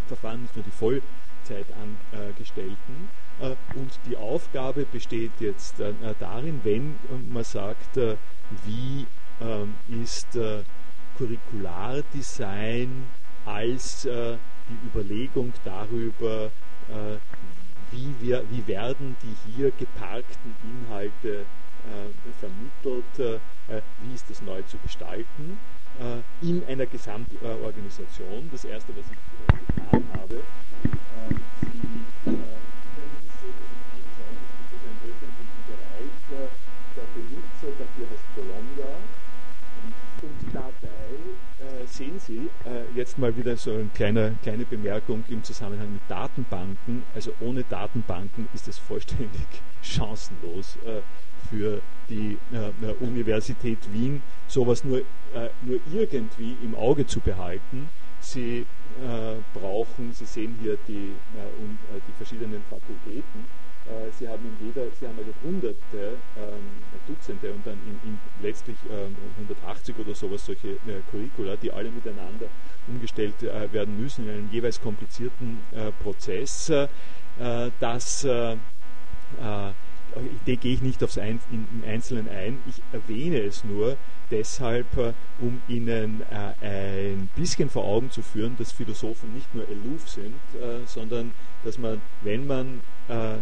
Verfahren, 0.07 0.43
nicht 0.43 0.55
nur 0.55 0.63
die 0.65 0.71
Vollzeitangestellten. 0.71 3.09
Äh, 3.39 3.55
und 3.75 3.99
die 4.05 4.15
Aufgabe 4.17 4.85
besteht 4.85 5.31
jetzt 5.39 5.79
äh, 5.79 5.93
darin, 6.19 6.61
wenn 6.63 6.99
man 7.29 7.43
sagt, 7.43 7.97
äh, 7.97 8.17
wie 8.65 9.07
ist 9.89 10.37
Curriculardesign 11.17 13.07
als 13.45 14.03
die 14.03 14.77
Überlegung 14.85 15.51
darüber, 15.65 16.51
wie, 17.93 18.15
wir, 18.19 18.43
wie 18.49 18.65
werden 18.67 19.15
die 19.21 19.51
hier 19.51 19.71
geparkten 19.71 20.55
Inhalte 20.63 21.45
äh, 21.85 22.31
vermittelt, 22.39 23.39
äh, 23.69 23.81
wie 24.01 24.13
ist 24.13 24.29
das 24.29 24.41
neu 24.41 24.61
zu 24.63 24.77
gestalten 24.79 25.59
äh, 25.99 26.45
in 26.45 26.65
einer 26.67 26.85
Gesamtorganisation. 26.85 28.49
Das 28.51 28.65
erste, 28.65 28.93
was 28.95 29.05
ich 29.11 29.75
getan 29.75 30.03
habe, 30.19 30.41
jetzt 43.13 43.19
mal 43.19 43.37
wieder 43.37 43.55
so 43.57 43.71
eine 43.71 43.89
kleine, 43.93 44.35
kleine 44.41 44.65
Bemerkung 44.65 45.23
im 45.27 45.43
Zusammenhang 45.43 45.93
mit 45.93 46.01
Datenbanken. 46.07 47.03
Also 47.13 47.31
ohne 47.41 47.63
Datenbanken 47.63 48.47
ist 48.53 48.67
es 48.67 48.79
vollständig 48.79 49.45
chancenlos 49.83 50.77
äh, 50.85 51.01
für 51.47 51.81
die 52.09 52.39
äh, 52.51 53.03
Universität 53.03 53.77
Wien, 53.91 54.23
sowas 54.47 54.83
nur, 54.83 54.99
äh, 54.99 55.49
nur 55.61 55.79
irgendwie 55.91 56.57
im 56.63 56.73
Auge 56.73 57.05
zu 57.05 57.19
behalten. 57.19 57.89
Sie 58.19 58.65
äh, 59.01 59.35
brauchen, 59.53 60.13
Sie 60.13 60.25
sehen 60.25 60.57
hier 60.61 60.77
die, 60.87 61.13
um, 61.59 61.77
die 62.07 62.13
verschiedenen 62.13 62.63
Fakultäten. 62.69 63.45
Sie 64.17 64.27
haben, 64.27 64.45
in 64.45 64.67
jeder, 64.67 64.83
Sie 64.99 65.07
haben 65.07 65.17
also 65.17 65.31
hunderte, 65.43 66.17
ähm, 66.37 66.83
Dutzende 67.07 67.51
und 67.51 67.67
dann 67.67 67.77
in, 67.85 68.09
in 68.09 68.19
letztlich 68.41 68.77
180 69.37 69.97
oder 69.99 70.15
sowas 70.15 70.45
solche 70.45 70.77
Curricula, 71.11 71.57
die 71.57 71.71
alle 71.71 71.91
miteinander 71.91 72.47
umgestellt 72.87 73.41
werden 73.41 73.99
müssen 73.99 74.25
in 74.25 74.31
einem 74.31 74.49
jeweils 74.51 74.79
komplizierten 74.79 75.59
Prozess, 76.01 76.71
dass 77.79 78.25
da 80.45 80.55
gehe 80.55 80.73
ich 80.73 80.81
nicht 80.81 81.03
aufs 81.03 81.17
Ein, 81.17 81.39
in, 81.51 81.67
im 81.71 81.89
Einzelnen 81.89 82.29
ein, 82.29 82.59
ich 82.67 82.81
erwähne 82.91 83.39
es 83.39 83.63
nur 83.63 83.97
deshalb, 84.31 84.97
äh, 84.97 85.13
um 85.39 85.61
Ihnen 85.67 86.21
äh, 86.61 86.65
ein 86.65 87.29
bisschen 87.35 87.69
vor 87.69 87.85
Augen 87.85 88.11
zu 88.11 88.21
führen, 88.21 88.55
dass 88.57 88.71
Philosophen 88.71 89.33
nicht 89.33 89.53
nur 89.53 89.65
aloof 89.67 90.09
sind, 90.09 90.35
äh, 90.55 90.85
sondern 90.85 91.33
dass 91.63 91.77
man, 91.77 92.01
wenn 92.21 92.47
man 92.47 92.81
äh, 93.09 93.35
äh, 93.35 93.37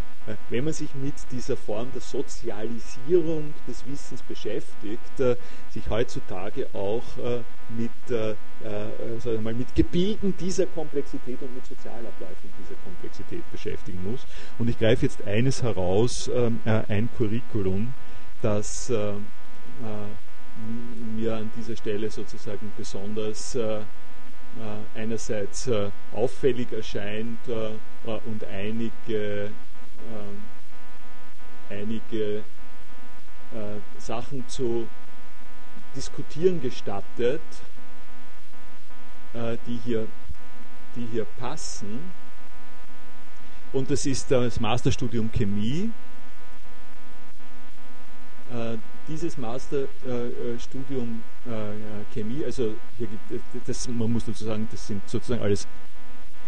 wenn 0.50 0.64
man 0.64 0.74
sich 0.74 0.94
mit 0.96 1.16
dieser 1.32 1.58
Form 1.58 1.92
der 1.94 2.02
Sozialisierung 2.02 3.54
des 3.68 3.86
Wissens 3.88 4.22
beschäftigt, 4.24 5.20
äh, 5.20 5.36
sich 5.72 5.90
heutzutage 5.90 6.68
auch 6.74 7.04
mit, 7.70 7.92
sagen 8.08 9.44
mal, 9.44 9.54
mit 9.54 9.74
Gebilden 9.76 10.36
dieser 10.38 10.66
Komplexität 10.66 11.42
und 11.42 11.56
mit 11.56 11.66
Sozialabläufen 11.66 12.52
dieser 12.60 12.76
Komplexität 12.84 13.50
beschäftigen 13.52 14.00
muss. 14.04 14.26
Und 14.60 14.70
ich 14.70 14.78
greife 14.78 15.06
jetzt 15.06 15.24
eines 15.26 15.64
heraus, 15.64 16.30
ähm, 16.34 16.60
ein 16.66 17.10
Curriculum, 17.18 17.94
das 18.42 18.92
mir 21.16 21.36
an 21.36 21.52
dieser 21.56 21.76
Stelle 21.76 22.10
sozusagen 22.12 22.72
besonders 22.78 23.58
einerseits 24.96 25.70
auffällig 26.12 26.72
erscheint 26.72 27.40
und 28.26 28.44
einige 28.46 29.46
äh, 29.46 29.50
einige 31.72 32.44
äh, 33.54 33.80
Sachen 33.98 34.48
zu 34.48 34.88
diskutieren 35.96 36.62
gestattet, 36.62 37.42
äh, 39.34 39.58
die, 39.68 39.80
hier, 39.84 40.08
die 40.96 41.06
hier 41.12 41.26
passen. 41.26 42.12
Und 43.74 43.90
das 43.90 44.06
ist 44.06 44.30
das 44.32 44.60
Masterstudium 44.60 45.32
Chemie. 45.32 45.92
Äh, 48.52 48.78
dieses 49.08 49.38
Masterstudium 49.38 51.24
Chemie, 52.14 52.46
also 52.46 52.76
hier 52.98 53.08
gibt, 53.08 53.68
das, 53.68 53.88
man 53.88 54.12
muss 54.12 54.26
dazu 54.26 54.46
sagen, 54.46 54.68
das 54.72 54.88
sind 54.88 55.02
sozusagen 55.10 55.42
alles 55.42 55.68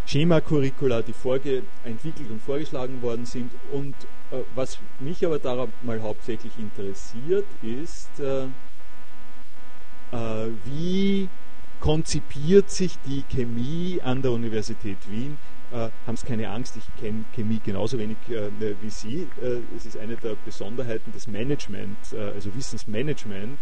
Schema-Curricula, 0.06 1.02
die 1.02 1.12
vorge 1.12 1.62
entwickelt 1.84 2.30
und 2.30 2.42
vorgeschlagen 2.42 3.00
worden 3.02 3.26
sind. 3.26 3.50
Und 3.72 3.94
äh, 4.30 4.40
was 4.54 4.78
mich 5.00 5.24
aber 5.24 5.38
daran 5.38 5.72
mal 5.82 6.02
hauptsächlich 6.02 6.52
interessiert, 6.58 7.46
ist, 7.62 8.20
äh, 8.20 8.44
äh, 10.12 10.50
wie 10.64 11.28
konzipiert 11.80 12.70
sich 12.70 12.98
die 13.06 13.22
Chemie 13.28 14.00
an 14.02 14.22
der 14.22 14.32
Universität 14.32 14.98
Wien 15.08 15.36
äh, 15.74 15.90
haben 16.06 16.16
Sie 16.16 16.26
keine 16.26 16.50
Angst, 16.50 16.76
ich 16.76 16.84
kenne 17.00 17.24
Chemie 17.34 17.60
genauso 17.62 17.98
wenig 17.98 18.16
äh, 18.28 18.50
wie 18.80 18.90
Sie. 18.90 19.28
Äh, 19.42 19.58
es 19.76 19.86
ist 19.86 19.96
eine 19.96 20.16
der 20.16 20.36
Besonderheiten 20.44 21.10
des 21.12 21.26
Management, 21.26 21.98
also 22.12 22.54
Wissensmanagement, 22.54 23.58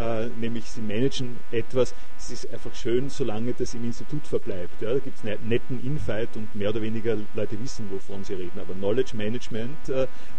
äh, 0.00 0.24
äh, 0.24 0.30
nämlich 0.38 0.70
Sie 0.70 0.80
managen 0.80 1.38
etwas, 1.50 1.94
es 2.18 2.30
ist 2.30 2.52
einfach 2.52 2.74
schön, 2.74 3.10
solange 3.10 3.52
das 3.54 3.74
im 3.74 3.84
Institut 3.84 4.26
verbleibt. 4.26 4.80
Ja? 4.80 4.92
Da 4.92 4.98
gibt 4.98 5.18
es 5.18 5.24
einen 5.24 5.48
netten 5.48 5.84
Infight 5.84 6.36
und 6.36 6.54
mehr 6.54 6.70
oder 6.70 6.82
weniger 6.82 7.16
Leute 7.34 7.60
wissen, 7.60 7.90
wovon 7.90 8.24
sie 8.24 8.34
reden. 8.34 8.58
Aber 8.58 8.74
Knowledge 8.74 9.16
Management 9.16 9.76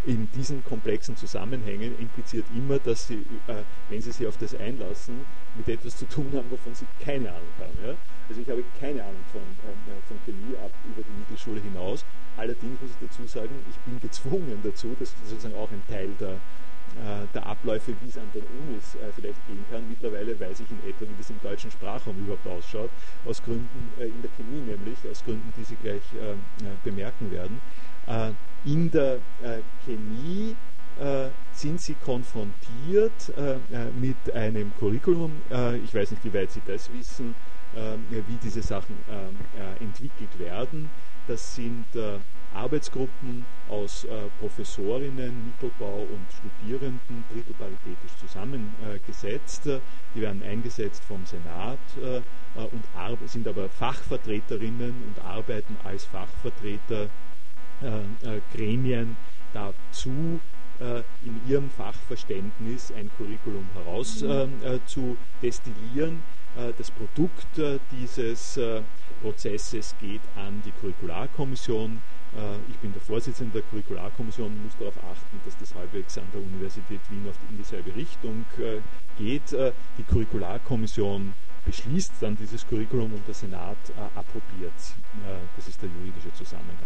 in 0.05 0.29
diesen 0.31 0.63
komplexen 0.63 1.15
Zusammenhängen 1.15 1.97
impliziert 1.99 2.45
immer, 2.55 2.79
dass 2.79 3.07
Sie, 3.07 3.25
wenn 3.89 4.01
Sie 4.01 4.11
sich 4.11 4.27
auf 4.27 4.37
das 4.37 4.55
einlassen, 4.55 5.25
mit 5.55 5.67
etwas 5.67 5.97
zu 5.97 6.05
tun 6.07 6.31
haben, 6.33 6.49
wovon 6.49 6.73
Sie 6.75 6.85
keine 7.03 7.29
Ahnung 7.29 7.53
haben. 7.59 7.77
Ja? 7.85 7.95
Also 8.31 8.41
ich 8.41 8.49
habe 8.49 8.63
keine 8.79 9.03
Ahnung 9.03 9.25
von, 9.33 9.41
äh, 9.41 9.99
von 10.07 10.17
Chemie 10.25 10.55
ab 10.57 10.71
über 10.85 11.01
die 11.03 11.19
Mittelschule 11.19 11.59
hinaus. 11.59 12.05
Allerdings 12.37 12.79
muss 12.79 12.91
ich 12.91 13.07
dazu 13.09 13.27
sagen, 13.27 13.51
ich 13.69 13.77
bin 13.79 13.99
gezwungen 13.99 14.57
dazu, 14.63 14.95
das 14.97 15.09
ist 15.09 15.29
sozusagen 15.29 15.55
auch 15.55 15.69
ein 15.69 15.83
Teil 15.89 16.09
der, 16.17 16.29
äh, 16.29 16.37
der 17.33 17.45
Abläufe, 17.45 17.93
wie 18.01 18.09
es 18.09 18.17
an 18.17 18.29
den 18.33 18.43
Unis 18.43 18.95
äh, 18.95 19.11
vielleicht 19.15 19.45
gehen 19.47 19.63
kann. 19.69 19.87
Mittlerweile 19.89 20.39
weiß 20.39 20.59
ich 20.59 20.71
in 20.71 20.79
etwa, 20.89 21.01
wie 21.01 21.15
das 21.17 21.29
im 21.29 21.39
deutschen 21.41 21.71
Sprachraum 21.71 22.17
überhaupt 22.17 22.47
ausschaut, 22.47 22.89
aus 23.25 23.41
Gründen, 23.41 23.93
äh, 23.99 24.05
in 24.05 24.21
der 24.21 24.31
Chemie 24.31 24.61
nämlich, 24.61 24.97
aus 25.09 25.23
Gründen, 25.23 25.53
die 25.57 25.63
Sie 25.63 25.75
gleich 25.75 26.01
äh, 26.13 26.31
äh, 26.31 26.37
bemerken 26.83 27.31
werden. 27.31 27.61
in 28.65 28.91
der 28.91 29.19
Chemie 29.85 30.55
sind 31.53 31.79
Sie 31.79 31.93
konfrontiert 31.93 33.31
mit 33.99 34.33
einem 34.33 34.73
Curriculum, 34.77 35.31
ich 35.83 35.93
weiß 35.93 36.11
nicht, 36.11 36.23
wie 36.25 36.33
weit 36.33 36.51
Sie 36.51 36.61
das 36.65 36.91
wissen, 36.91 37.35
wie 38.09 38.37
diese 38.43 38.61
Sachen 38.61 38.97
ähm, 39.09 39.37
äh, 39.57 39.83
entwickelt 39.83 40.37
werden. 40.39 40.89
Das 41.27 41.55
sind 41.55 41.85
äh, 41.95 42.17
Arbeitsgruppen 42.53 43.45
aus 43.69 44.03
äh, 44.05 44.09
Professorinnen, 44.39 45.47
Mittelbau 45.47 46.01
und 46.01 46.27
Studierenden, 46.31 47.23
drittelparitätisch 47.31 48.15
zusammengesetzt. 48.19 49.69
Die 50.15 50.21
werden 50.21 50.43
eingesetzt 50.43 51.03
vom 51.03 51.25
Senat 51.25 51.79
und 52.55 53.29
sind 53.29 53.47
aber 53.47 53.69
Fachvertreterinnen 53.69 54.93
und 55.07 55.23
arbeiten 55.23 55.77
als 55.83 56.05
Fachvertreter 56.05 57.09
Gremien 58.53 59.15
dazu, 59.53 60.39
in 61.23 61.41
ihrem 61.47 61.69
Fachverständnis 61.69 62.91
ein 62.91 63.09
Curriculum 63.17 63.67
heraus 63.73 64.23
zu 64.85 65.17
destillieren 65.41 66.21
äh, 66.55 66.73
das 66.77 66.91
Produkt 66.91 67.57
äh, 67.57 67.79
dieses 67.91 68.57
äh, 68.57 68.81
Prozesses 69.21 69.95
geht 69.99 70.21
an 70.35 70.61
die 70.65 70.71
Curricularkommission. 70.71 72.01
Ich 72.69 72.77
bin 72.77 72.93
der 72.93 73.01
Vorsitzende 73.01 73.59
der 73.59 73.61
Curricularkommission 73.63 74.47
und 74.47 74.63
muss 74.63 74.77
darauf 74.77 74.97
achten, 74.97 75.41
dass 75.43 75.57
das 75.57 75.75
halbwegs 75.75 76.17
an 76.17 76.27
der 76.33 76.41
Universität 76.41 77.01
Wien 77.09 77.25
in 77.49 77.57
dieselbe 77.57 77.93
Richtung 77.93 78.45
geht. 79.17 79.51
Die 79.97 80.03
Curricularkommission 80.03 81.33
beschließt 81.65 82.13
dann 82.21 82.37
dieses 82.37 82.65
Curriculum 82.65 83.13
und 83.13 83.27
der 83.27 83.33
Senat 83.33 83.77
approbiert. 84.15 84.73
Das 85.57 85.67
ist 85.67 85.81
der 85.81 85.89
juridische 85.89 86.33
Zusammenhang. 86.33 86.77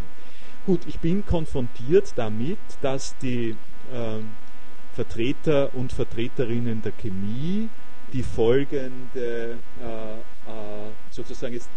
Gut, 0.66 0.82
ich 0.88 1.00
bin 1.00 1.24
konfrontiert 1.24 2.14
damit, 2.16 2.58
dass 2.82 3.16
die 3.20 3.56
Vertreter 4.96 5.76
und 5.76 5.92
Vertreterinnen 5.92 6.82
der 6.82 6.94
Chemie 6.94 7.70
die 8.14 8.24
folgende, 8.24 9.58
äh, 9.82 10.14
äh, 10.14 10.92
sozusagen 11.12 11.54
jetzt, 11.54 11.70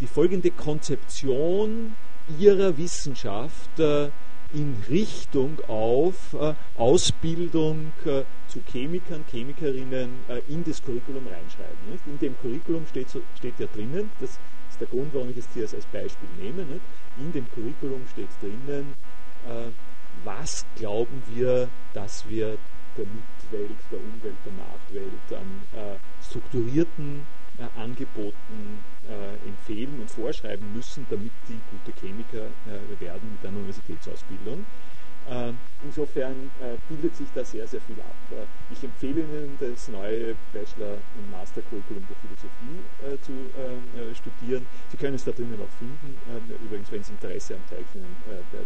die, 0.00 0.06
folgende 0.06 0.50
Konzeption 0.50 1.94
ihrer 2.38 2.76
Wissenschaft 2.76 3.78
äh, 3.78 4.10
in 4.52 4.82
Richtung 4.88 5.58
auf 5.66 6.34
äh, 6.34 6.54
Ausbildung 6.76 7.92
äh, 8.04 8.22
zu 8.48 8.60
Chemikern, 8.70 9.24
Chemikerinnen 9.30 10.10
in 10.48 10.64
das 10.64 10.82
Curriculum 10.82 11.26
reinschreiben. 11.26 11.76
In 12.06 12.18
dem 12.18 12.38
Curriculum 12.38 12.86
steht, 12.86 13.08
steht 13.36 13.58
ja 13.58 13.66
drinnen, 13.66 14.10
das 14.20 14.38
ist 14.70 14.80
der 14.80 14.86
Grund, 14.86 15.12
warum 15.12 15.30
ich 15.30 15.38
es 15.38 15.48
hier 15.52 15.64
als, 15.64 15.86
Beispiel 15.86 16.28
nehme, 16.40 16.64
in 17.18 17.32
dem 17.32 17.46
Curriculum 17.50 18.02
steht 18.12 18.28
drinnen, 18.40 18.94
was 20.24 20.64
glauben 20.76 21.22
wir, 21.26 21.68
dass 21.92 22.28
wir 22.28 22.56
der 22.96 23.04
Mitwelt, 23.04 23.78
der 23.90 23.98
Umwelt, 23.98 24.36
der 24.44 24.52
Nachwelt 24.52 25.32
an 25.32 25.98
strukturierten 26.22 27.26
äh, 27.58 27.80
Angeboten 27.80 28.84
äh, 29.08 29.48
empfehlen 29.48 30.00
und 30.00 30.10
vorschreiben 30.10 30.72
müssen, 30.74 31.06
damit 31.10 31.32
die 31.48 31.58
gute 31.70 31.98
Chemiker 32.00 32.46
äh, 32.66 33.00
werden 33.00 33.32
mit 33.32 33.46
einer 33.46 33.56
Universitätsausbildung. 33.58 34.64
Äh, 35.28 35.52
insofern 35.82 36.50
äh, 36.60 36.76
bildet 36.88 37.16
sich 37.16 37.26
da 37.34 37.44
sehr, 37.44 37.66
sehr 37.66 37.80
viel 37.80 37.96
ab. 38.00 38.14
ich 38.70 38.82
empfehle 38.84 39.22
Ihnen, 39.22 39.56
das 39.58 39.88
neue 39.88 40.36
Bachelor- 40.52 40.98
und 41.16 41.30
Master-Curriculum 41.30 42.06
der 42.08 42.16
Philosophie 42.16 43.22
zu 43.22 43.32
studieren. 44.14 44.66
Sie 44.90 44.96
können 44.96 45.14
es 45.14 45.24
da 45.24 45.32
drinnen 45.32 45.58
auch 45.60 45.78
finden, 45.78 46.18
übrigens, 46.64 46.90
wenn 46.90 47.02
Sie 47.02 47.12
Interesse 47.12 47.54
haben, 47.54 47.62
zeige 47.68 47.82
ich 47.82 47.94
Ihnen 47.94 48.16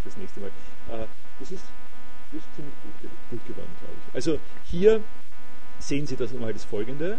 das 0.04 0.16
nächste 0.16 0.40
Mal. 0.40 0.50
das 1.38 1.50
ist 1.50 1.64
ist 2.32 2.54
ziemlich 2.54 2.74
gut, 2.82 3.10
gut 3.30 3.46
geworden, 3.46 3.70
glaube 3.80 3.94
ich. 4.06 4.14
Also 4.14 4.38
hier 4.64 5.02
sehen 5.78 6.06
Sie 6.06 6.16
das 6.16 6.32
mal 6.32 6.52
das 6.52 6.64
folgende. 6.64 7.18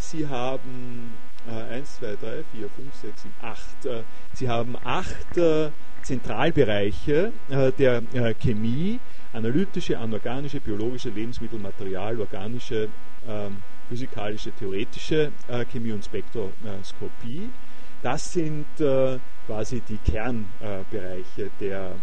Sie 0.00 0.26
haben 0.26 1.12
äh, 1.46 1.74
1, 1.74 1.96
2, 1.96 2.16
3, 2.16 2.44
4, 2.52 2.68
5, 2.68 2.94
6, 2.94 3.22
7, 3.22 3.34
8. 3.42 3.84
Äh, 3.84 4.02
Sie 4.32 4.48
haben 4.48 4.76
acht 4.82 5.36
äh, 5.36 5.70
Zentralbereiche 6.02 7.32
äh, 7.50 7.72
der 7.72 8.02
äh, 8.14 8.34
Chemie, 8.34 8.98
analytische, 9.32 9.98
anorganische, 9.98 10.60
biologische, 10.60 11.10
Lebensmittel, 11.10 11.58
Material, 11.58 12.18
organische, 12.18 12.88
ähm, 13.28 13.58
physikalische, 13.88 14.52
theoretische 14.52 15.32
äh, 15.48 15.64
Chemie 15.66 15.92
und 15.92 16.04
Spektroskopie. 16.04 17.50
Das 18.02 18.32
sind 18.32 18.64
quasi 19.46 19.82
die 19.86 19.98
Kernbereiche 19.98 21.50
der 21.60 21.96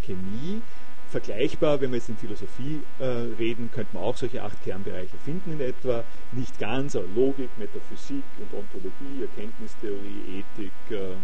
Chemie. 0.00 0.62
Vergleichbar, 1.08 1.80
wenn 1.80 1.90
wir 1.90 1.98
jetzt 1.98 2.08
in 2.08 2.16
Philosophie 2.16 2.82
äh, 2.98 3.04
reden, 3.38 3.70
könnte 3.72 3.94
man 3.94 4.04
auch 4.04 4.16
solche 4.16 4.42
acht 4.42 4.62
Kernbereiche 4.62 5.16
finden 5.24 5.52
in 5.52 5.60
etwa. 5.60 6.04
Nicht 6.32 6.58
ganz, 6.58 6.96
aber 6.96 7.06
Logik, 7.14 7.50
Metaphysik 7.58 8.24
und 8.38 8.58
Ontologie, 8.58 9.22
Erkenntnistheorie, 9.22 10.42
Ethik, 10.58 10.72
äh, 10.90 11.12
ähm, 11.12 11.16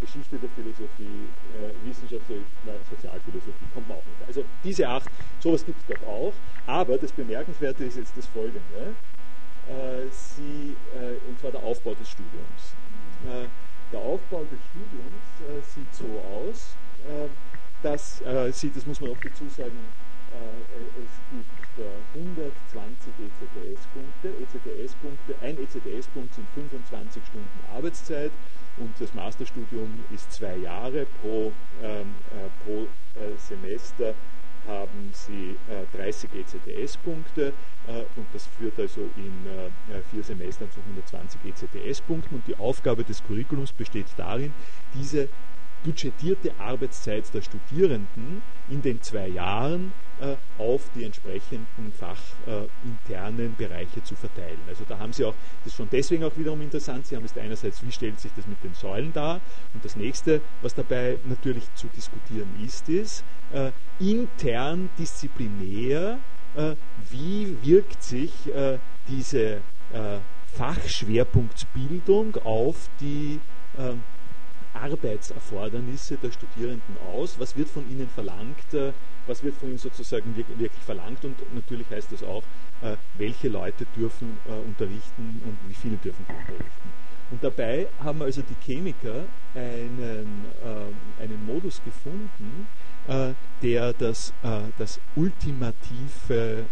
Geschichte 0.00 0.36
der 0.38 0.50
Philosophie, 0.50 1.28
äh, 1.56 1.88
Wissenschaft, 1.88 2.22
Sozialphilosophie, 2.90 3.66
kommt 3.74 3.88
man 3.88 3.98
auch 3.98 4.04
nicht. 4.06 4.28
Also 4.28 4.44
diese 4.62 4.88
acht, 4.88 5.10
sowas 5.40 5.64
gibt 5.64 5.78
es 5.80 5.86
dort 5.86 6.04
auch, 6.04 6.32
aber 6.66 6.98
das 6.98 7.12
Bemerkenswerte 7.12 7.84
ist 7.84 7.96
jetzt 7.96 8.16
das 8.16 8.26
folgende. 8.26 8.94
Äh, 9.68 10.08
sie, 10.10 10.76
äh, 10.94 11.18
und 11.28 11.38
zwar 11.40 11.50
der 11.50 11.62
Aufbau 11.62 11.94
des 11.94 12.08
Studiums. 12.10 12.74
Äh, 13.26 13.48
der 13.92 14.00
Aufbau 14.00 14.44
des 14.44 14.58
Studiums 14.70 15.68
sieht 15.74 15.94
so 15.94 16.04
aus, 16.20 16.74
äh, 17.80 17.82
dass 17.82 18.22
sie, 18.60 18.70
das 18.70 18.86
muss 18.86 19.00
man 19.00 19.10
auch 19.10 19.18
dazu 19.22 19.48
sagen, 19.48 19.78
es 20.30 21.14
gibt 21.30 21.68
120 22.14 23.12
ECTS-Punkte. 23.18 24.28
ECTS-Punkte, 24.28 25.34
ein 25.40 25.58
ECTS-Punkt 25.58 26.34
sind 26.34 26.46
25 26.54 27.24
Stunden 27.24 27.48
Arbeitszeit 27.74 28.32
und 28.76 28.94
das 28.98 29.14
Masterstudium 29.14 30.04
ist 30.14 30.32
zwei 30.32 30.56
Jahre 30.56 31.06
pro, 31.20 31.52
ähm, 31.82 32.14
äh, 32.30 32.64
pro 32.64 32.84
äh, 33.18 33.36
Semester 33.38 34.14
haben 34.66 35.10
sie 35.12 35.56
äh, 35.68 35.96
30 35.96 36.30
ECTS-Punkte 36.34 37.52
äh, 37.86 38.04
und 38.16 38.26
das 38.32 38.46
führt 38.46 38.78
also 38.78 39.08
in 39.16 39.46
äh, 39.46 40.02
vier 40.10 40.22
Semestern 40.22 40.70
zu 40.70 40.80
120 40.80 41.40
ECTS-Punkten 41.44 42.34
und 42.34 42.46
die 42.46 42.58
Aufgabe 42.58 43.04
des 43.04 43.22
Curriculums 43.24 43.72
besteht 43.72 44.06
darin, 44.16 44.52
diese 44.94 45.28
budgetierte 45.84 46.52
Arbeitszeit 46.58 47.32
der 47.32 47.42
Studierenden 47.42 48.42
in 48.68 48.82
den 48.82 49.00
zwei 49.02 49.28
Jahren 49.28 49.92
äh, 50.20 50.36
auf 50.58 50.90
die 50.94 51.04
entsprechenden 51.04 51.92
fachinternen 51.92 53.54
Bereiche 53.56 54.02
zu 54.02 54.16
verteilen. 54.16 54.58
Also 54.66 54.84
da 54.88 54.98
haben 54.98 55.12
Sie 55.12 55.24
auch, 55.24 55.34
das 55.62 55.72
ist 55.72 55.76
schon 55.76 55.88
deswegen 55.90 56.24
auch 56.24 56.36
wiederum 56.36 56.60
interessant, 56.60 57.06
Sie 57.06 57.16
haben 57.16 57.24
es 57.24 57.36
einerseits, 57.36 57.84
wie 57.84 57.92
stellt 57.92 58.18
sich 58.20 58.32
das 58.34 58.46
mit 58.46 58.62
den 58.64 58.74
Säulen 58.74 59.12
dar 59.12 59.40
und 59.74 59.84
das 59.84 59.96
nächste, 59.96 60.40
was 60.62 60.74
dabei 60.74 61.18
natürlich 61.24 61.72
zu 61.74 61.86
diskutieren 61.88 62.48
ist, 62.64 62.88
ist 62.88 63.24
äh, 63.52 63.70
intern 64.00 64.90
disziplinär, 64.98 66.18
äh, 66.56 66.74
wie 67.10 67.56
wirkt 67.62 68.02
sich 68.02 68.52
äh, 68.52 68.78
diese 69.06 69.60
äh, 69.92 70.18
Fachschwerpunktsbildung 70.54 72.36
auf 72.36 72.90
die 73.00 73.40
äh, 73.76 73.92
Arbeitserfordernisse 74.80 76.16
der 76.16 76.30
Studierenden 76.32 76.96
aus? 77.12 77.38
Was 77.38 77.56
wird 77.56 77.68
von 77.68 77.88
ihnen 77.90 78.08
verlangt? 78.08 78.72
Äh, 78.72 78.92
was 79.26 79.42
wird 79.42 79.56
von 79.56 79.68
ihnen 79.68 79.78
sozusagen 79.78 80.34
wirklich 80.36 80.82
verlangt? 80.84 81.24
Und 81.24 81.36
natürlich 81.54 81.86
heißt 81.90 82.12
das 82.12 82.22
auch, 82.22 82.42
äh, 82.82 82.96
welche 83.14 83.48
Leute 83.48 83.86
dürfen 83.96 84.38
äh, 84.46 84.52
unterrichten 84.52 85.42
und 85.44 85.58
wie 85.68 85.74
viele 85.74 85.96
dürfen 85.96 86.24
unterrichten. 86.28 86.92
Und 87.30 87.44
dabei 87.44 87.88
haben 88.02 88.22
also 88.22 88.40
die 88.40 88.56
Chemiker 88.64 89.26
einen, 89.54 90.46
einen 91.20 91.44
Modus 91.44 91.82
gefunden, 91.84 92.66
der 93.60 93.92
das, 93.92 94.32
das 94.78 94.98
ultimative 95.14 96.64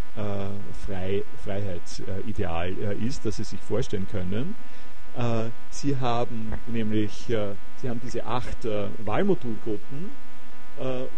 Frei, 0.87 1.25
Freiheitsideal 1.45 2.73
ist, 3.07 3.27
das 3.27 3.37
sie 3.37 3.45
sich 3.45 3.61
vorstellen 3.61 4.09
können. 4.11 4.55
Äh, 5.17 5.51
sie 5.71 5.97
haben 5.97 6.53
nämlich 6.67 7.31
äh, 7.31 7.55
Sie 7.81 7.89
haben 7.89 8.01
diese 8.03 8.25
acht 8.25 8.65
äh, 8.65 8.89
Wahlmodulgruppen 9.05 10.11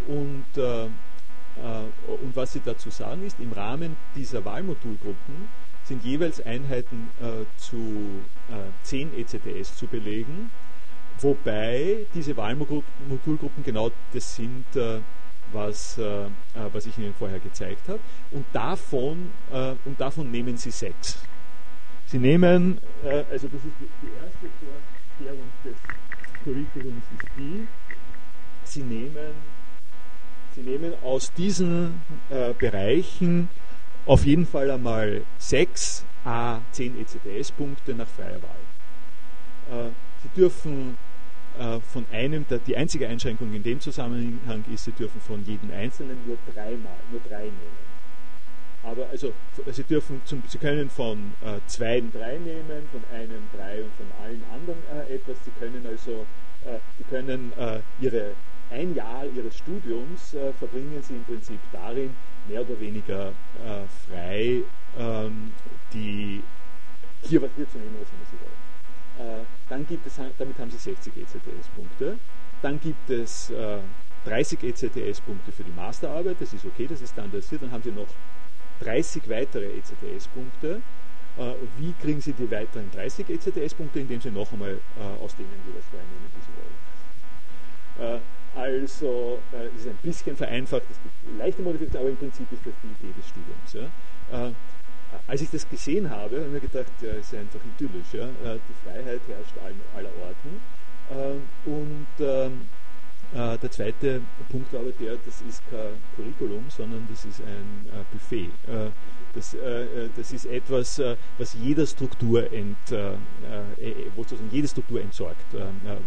und, 0.07 0.45
und 0.55 2.31
was 2.33 2.53
Sie 2.53 2.61
dazu 2.63 2.89
sagen 2.89 3.25
ist, 3.25 3.41
im 3.41 3.51
Rahmen 3.51 3.97
dieser 4.15 4.45
Wahlmodulgruppen 4.45 5.49
sind 5.83 6.01
jeweils 6.05 6.39
Einheiten 6.39 7.09
zu 7.57 8.21
10 8.83 9.19
ECTS 9.19 9.75
zu 9.75 9.87
belegen, 9.87 10.49
wobei 11.19 12.05
diese 12.13 12.37
Wahlmodulgruppen 12.37 13.61
genau 13.65 13.91
das 14.13 14.37
sind, 14.37 14.65
was, 15.51 15.99
was 16.71 16.85
ich 16.85 16.97
Ihnen 16.97 17.13
vorher 17.13 17.41
gezeigt 17.41 17.89
habe. 17.89 17.99
Und 18.31 18.45
davon, 18.53 19.31
und 19.83 19.99
davon 19.99 20.31
nehmen 20.31 20.55
Sie 20.55 20.71
sechs. 20.71 21.19
Sie 22.09 22.17
nehmen, 22.17 22.79
äh, 23.03 23.23
also 23.29 23.47
das 23.47 23.63
ist 23.63 23.75
die, 23.79 24.07
die 24.07 24.15
erste 24.15 24.47
Vorkehrung 25.19 25.51
des 25.63 25.75
Curriculums 26.43 27.03
ist 27.13 27.27
die, 27.37 27.67
Sie 28.63 28.81
nehmen, 28.81 29.35
Sie 30.55 30.61
nehmen 30.61 30.93
aus 31.03 31.31
diesen 31.33 32.01
äh, 32.31 32.51
Bereichen 32.59 33.47
auf 34.07 34.25
jeden 34.25 34.47
Fall 34.47 34.71
einmal 34.71 35.21
6 35.37 36.03
A 36.25 36.61
10 36.71 36.99
ECTS-Punkte 36.99 37.93
nach 37.93 38.07
freier 38.07 38.39
Wahl. 38.41 39.85
Äh, 39.87 39.91
Sie 40.23 40.41
dürfen 40.41 40.97
äh, 41.59 41.79
von 41.79 42.05
einem, 42.11 42.43
die 42.65 42.75
einzige 42.75 43.07
Einschränkung 43.07 43.53
in 43.53 43.61
dem 43.61 43.79
Zusammenhang 43.79 44.63
ist, 44.73 44.85
Sie 44.85 44.93
dürfen 44.93 45.21
von 45.21 45.45
jedem 45.45 45.69
Einzelnen 45.69 46.17
nur 46.25 46.37
dreimal, 46.51 46.97
nur 47.11 47.21
drei 47.29 47.43
nehmen. 47.43 47.88
Aber 48.83 49.07
also 49.09 49.33
Sie 49.71 49.83
dürfen 49.83 50.21
zum, 50.25 50.41
Sie 50.47 50.57
können 50.57 50.89
von 50.89 51.33
äh, 51.41 51.59
zwei 51.67 52.01
drei 52.13 52.37
nehmen, 52.37 52.87
von 52.91 53.03
einem 53.13 53.47
drei 53.53 53.83
und 53.83 53.93
von 53.95 54.07
allen 54.23 54.43
anderen 54.53 54.79
äh, 54.93 55.15
etwas. 55.15 55.37
Sie 55.43 55.51
können 55.51 55.85
also 55.85 56.25
äh, 56.65 56.79
Sie 56.97 57.03
können 57.03 57.51
äh, 57.57 57.81
Ihre 57.99 58.33
ein 58.71 58.93
Jahr 58.93 59.25
Ihres 59.25 59.57
Studiums 59.57 60.33
äh, 60.33 60.53
verbringen 60.53 61.01
Sie 61.01 61.15
im 61.15 61.23
Prinzip 61.25 61.59
darin, 61.73 62.15
mehr 62.47 62.61
oder 62.61 62.79
weniger 62.79 63.29
äh, 63.29 63.85
frei 64.07 64.63
ähm, 64.97 65.51
die 65.91 66.43
hier, 67.23 67.41
hier 67.55 67.69
zu 67.69 67.77
nehmen, 67.77 67.97
was 67.99 68.09
immer 68.09 68.25
Sie 68.31 68.37
wollen. 69.27 69.45
dann 69.67 69.85
gibt 69.85 70.07
es, 70.07 70.15
damit 70.37 70.57
haben 70.57 70.71
Sie 70.71 70.77
60 70.77 71.13
ECTS-Punkte. 71.17 72.17
Dann 72.61 72.79
gibt 72.79 73.09
es 73.09 73.51
30 74.23 74.63
ECTS-Punkte 74.63 75.51
für 75.51 75.63
die 75.63 75.71
Masterarbeit, 75.71 76.37
das 76.39 76.53
ist 76.53 76.65
okay, 76.65 76.87
das 76.87 77.01
ist 77.01 77.11
standardisiert. 77.11 77.61
Dann 77.61 77.71
haben 77.71 77.83
Sie 77.83 77.91
noch 77.91 78.07
30 78.81 79.29
weitere 79.29 79.65
ECTS-Punkte. 79.77 80.81
Äh, 81.37 81.53
wie 81.77 81.93
kriegen 82.01 82.21
Sie 82.21 82.33
die 82.33 82.49
weiteren 82.51 82.91
30 82.91 83.29
ECTS-Punkte, 83.29 83.99
indem 83.99 84.19
Sie 84.19 84.31
noch 84.31 84.51
einmal 84.51 84.71
äh, 84.71 85.23
aus 85.23 85.35
denen 85.35 85.49
jeweils 85.65 85.85
reinnehmen, 85.93 86.29
die 86.35 86.41
Sie 86.41 88.03
wollen. 88.03 88.17
Äh, 88.17 88.19
also, 88.55 89.39
das 89.51 89.61
ist 89.77 89.87
ein 89.87 89.99
bisschen 90.01 90.35
vereinfacht, 90.35 90.83
es 90.89 90.97
gibt 91.01 91.37
leichte 91.37 91.61
Modifikationen, 91.61 92.01
aber 92.01 92.09
im 92.09 92.17
Prinzip 92.17 92.51
ist 92.51 92.65
das 92.65 92.73
die 92.83 92.87
Idee 92.87 93.13
des 93.15 93.29
Studiums. 93.29 93.73
Ja. 94.31 94.51
Als 95.27 95.41
ich 95.41 95.49
das 95.49 95.69
gesehen 95.69 96.09
habe, 96.09 96.37
habe 96.37 96.45
ich 96.47 96.51
mir 96.51 96.59
gedacht, 96.59 96.91
ja, 97.01 97.11
ist 97.11 97.33
einfach 97.33 97.59
idyllisch. 97.63 98.13
Ja. 98.13 98.27
Die 98.55 98.73
Freiheit 98.83 99.21
herrscht 99.27 99.53
aller 99.95 100.09
Orten. 100.19 100.61
Und 101.65 102.07
ähm, 102.19 102.61
äh, 102.61 102.78
der 103.33 103.71
zweite 103.71 104.21
Punkt 104.49 104.73
aber 104.73 104.91
der, 104.99 105.17
das 105.25 105.41
ist 105.41 105.61
kein 105.69 105.93
Curriculum, 106.15 106.65
sondern 106.69 107.07
das 107.09 107.25
ist 107.25 107.41
ein 107.41 107.85
äh, 107.87 108.03
Buffet. 108.11 108.49
Äh, 108.67 108.89
das, 109.35 109.55
das, 110.15 110.31
ist 110.31 110.45
etwas, 110.45 110.99
was 111.37 111.53
jeder 111.53 111.85
Struktur 111.85 112.51
ent, 112.51 112.77
wo 114.15 114.23
sozusagen 114.23 114.49
jede 114.51 114.67
Struktur 114.67 115.01
entsorgt 115.01 115.53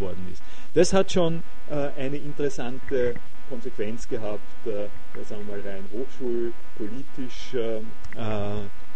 worden 0.01 0.27
ist. 0.33 0.43
Das 0.75 0.93
hat 0.93 1.13
schon 1.13 1.45
eine 1.71 2.17
interessante 2.17 3.15
Konsequenz 3.49 4.09
gehabt, 4.09 4.43
sagen 4.65 5.47
wir 5.47 5.57
mal 5.57 5.61
rein 5.61 5.85
hochschulpolitisch 5.93 7.55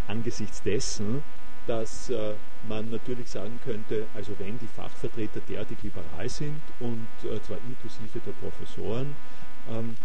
angesichts 0.09 0.61
dessen, 0.61 1.22
dass 1.66 2.11
äh, 2.11 2.35
man 2.69 2.91
natürlich 2.91 3.29
sagen 3.31 3.59
könnte, 3.64 4.07
also 4.14 4.33
wenn 4.39 4.59
die 4.59 4.67
Fachvertreter 4.67 5.41
derartig 5.49 5.79
liberal 5.83 6.29
sind 6.29 6.61
und 6.81 7.07
äh, 7.25 7.41
zwar 7.43 7.59
inklusive 7.59 8.21
der 8.25 8.33
Professoren, 8.33 9.14
ähm, 9.71 9.97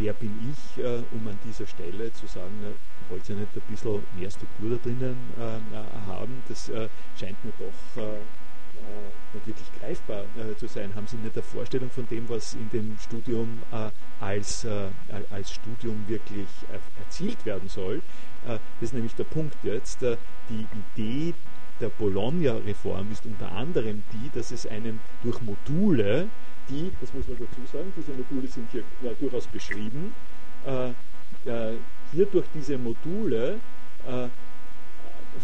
wer 0.00 0.14
bin 0.14 0.52
ich, 0.52 0.82
äh, 0.82 1.02
um 1.12 1.28
an 1.28 1.38
dieser 1.44 1.66
Stelle 1.66 2.12
zu 2.12 2.26
sagen, 2.26 2.54
äh, 2.64 3.10
wollt 3.10 3.28
ihr 3.28 3.36
nicht 3.36 3.54
ein 3.54 3.62
bisschen 3.68 4.02
mehr 4.16 4.30
Struktur 4.30 4.70
da 4.70 4.76
drinnen 4.76 5.16
äh, 5.38 6.06
haben? 6.06 6.42
Das 6.48 6.68
äh, 6.68 6.88
scheint 7.18 7.42
mir 7.44 7.52
doch 7.58 8.02
nicht 9.34 9.44
wirklich 9.44 9.66
greifbar 9.78 10.24
zu 10.58 10.66
sein. 10.66 10.94
Haben 10.94 11.06
Sie 11.06 11.16
nicht 11.16 11.34
eine 11.34 11.42
Vorstellung 11.42 11.90
von 11.90 12.08
dem, 12.08 12.28
was 12.28 12.54
in 12.54 12.70
dem 12.70 12.96
Studium 12.98 13.62
als, 14.18 14.66
als 15.30 15.52
Studium 15.52 16.02
wirklich 16.08 16.48
erzielt 16.98 17.44
werden 17.44 17.68
soll? 17.68 18.00
das 18.44 18.58
ist 18.80 18.94
nämlich 18.94 19.14
der 19.14 19.24
Punkt 19.24 19.56
jetzt. 19.62 20.00
die 20.48 20.66
Idee 20.96 21.34
der 21.80 21.88
Bologna-Reform 21.88 23.10
ist 23.12 23.24
unter 23.26 23.52
anderem 23.52 24.02
die, 24.12 24.30
dass 24.34 24.50
es 24.50 24.66
einen 24.66 25.00
durch 25.22 25.40
Module, 25.42 26.28
die, 26.68 26.92
das 27.00 27.12
muss 27.14 27.26
man 27.26 27.38
dazu 27.38 27.60
sagen, 27.72 27.92
diese 27.96 28.12
Module 28.12 28.46
sind 28.46 28.70
hier 28.70 28.82
ja, 29.02 29.10
durchaus 29.18 29.46
beschrieben, 29.46 30.14
äh, 30.66 30.90
äh, 31.48 31.76
hier 32.12 32.26
durch 32.26 32.46
diese 32.54 32.78
Module 32.78 33.58
äh, 34.06 34.28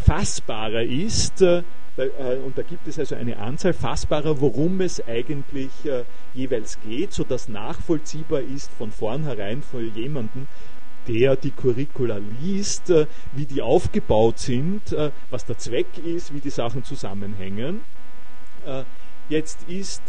fassbarer 0.05 0.83
ist, 0.83 1.41
äh, 1.43 1.63
äh, 1.97 2.37
und 2.45 2.59
da 2.59 2.63
gibt 2.63 2.87
es 2.87 2.99
also 2.99 3.15
eine 3.15 3.39
Anzahl 3.39 3.73
fassbarer, 3.73 4.41
worum 4.41 4.81
es 4.81 5.07
eigentlich 5.07 5.71
äh, 5.85 6.05
jeweils 6.35 6.79
geht, 6.81 7.13
sodass 7.13 7.49
nachvollziehbar 7.49 8.43
ist 8.43 8.71
von 8.73 8.91
vornherein 8.91 9.63
für 9.63 9.81
jemanden, 9.81 10.49
der 11.09 11.37
die 11.37 11.51
Curricula 11.51 12.19
liest, 12.41 12.91
äh, 12.91 13.07
wie 13.33 13.47
die 13.47 13.63
aufgebaut 13.63 14.39
sind, 14.39 14.93
äh, 14.93 15.11
was 15.31 15.45
der 15.45 15.59
Zweck 15.59 15.99
ist, 15.99 16.33
wie 16.35 16.41
die 16.41 16.51
Sachen 16.51 16.85
zusammenhängen. 16.85 17.83
Äh, 18.65 18.85
jetzt 19.29 19.65
ist 19.69 20.03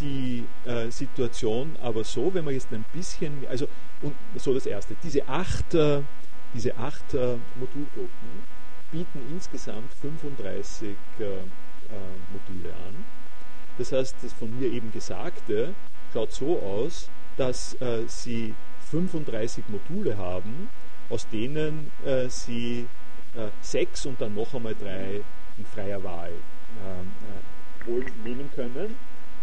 die 0.00 0.44
Situation 0.90 1.74
aber 1.82 2.04
so, 2.04 2.32
wenn 2.34 2.44
man 2.44 2.54
jetzt 2.54 2.72
ein 2.72 2.84
bisschen, 2.92 3.44
also 3.48 3.66
und 4.00 4.14
so 4.36 4.54
das 4.54 4.64
erste, 4.64 4.94
diese 5.02 5.28
acht, 5.28 5.76
diese 6.54 6.76
acht 6.76 7.12
Modulgruppen 7.56 8.44
bieten 8.92 9.22
insgesamt 9.32 9.92
35 9.94 10.94
Module 11.88 12.72
an. 12.86 13.04
Das 13.76 13.90
heißt, 13.90 14.14
das 14.22 14.32
von 14.34 14.56
mir 14.56 14.70
eben 14.70 14.92
Gesagte 14.92 15.74
schaut 16.12 16.30
so 16.30 16.60
aus, 16.60 17.10
dass 17.36 17.76
sie 18.06 18.54
35 18.90 19.64
Module 19.68 20.16
haben, 20.16 20.68
aus 21.08 21.28
denen 21.28 21.90
äh, 22.04 22.28
Sie 22.28 22.86
äh, 23.34 23.48
sechs 23.60 24.06
und 24.06 24.20
dann 24.20 24.34
noch 24.34 24.54
einmal 24.54 24.74
drei 24.74 25.22
in 25.56 25.64
freier 25.64 26.02
Wahl 26.02 26.32
äh, 26.32 27.90
äh 27.90 28.04
nehmen 28.24 28.50
können. 28.54 28.96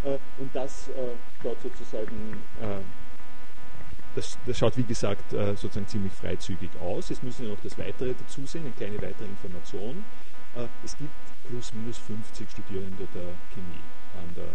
Äh, 0.03 0.17
und 0.37 0.53
das 0.53 0.89
äh, 0.89 0.93
schaut 1.41 1.61
sozusagen, 1.61 2.41
das, 4.15 4.37
das, 4.45 4.57
schaut 4.57 4.77
wie 4.77 4.83
gesagt 4.83 5.31
sozusagen 5.31 5.87
ziemlich 5.87 6.13
freizügig 6.13 6.71
aus. 6.79 7.09
Jetzt 7.09 7.23
müssen 7.23 7.43
wir 7.43 7.51
noch 7.51 7.61
das 7.61 7.77
Weitere 7.77 8.15
dazu 8.15 8.45
sehen, 8.45 8.65
eine 8.65 8.71
kleine 8.71 8.95
weitere 8.95 9.25
Information. 9.25 10.03
es 10.83 10.97
gibt 10.97 11.11
plus 11.47 11.71
minus 11.73 11.99
50 11.99 12.49
Studierende 12.49 13.07
der 13.13 13.29
Chemie 13.53 13.83
an 14.15 14.33
der 14.35 14.47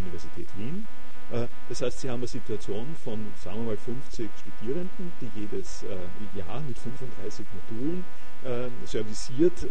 Universität 0.00 0.48
Wien. 0.56 0.86
Äh, 1.30 1.46
das 1.68 1.82
heißt, 1.82 2.00
Sie 2.00 2.10
haben 2.10 2.20
eine 2.20 2.26
Situation 2.26 2.94
von, 3.04 3.32
sagen 3.42 3.58
wir 3.60 3.74
mal, 3.74 3.76
50 3.76 4.30
Studierenden, 4.40 5.12
die 5.20 5.30
jedes 5.34 5.82
äh, 5.84 6.38
Jahr 6.38 6.60
mit 6.60 6.78
35 6.78 7.46
Modulen 7.70 8.04
äh, 8.44 8.68
serviciert 8.86 9.68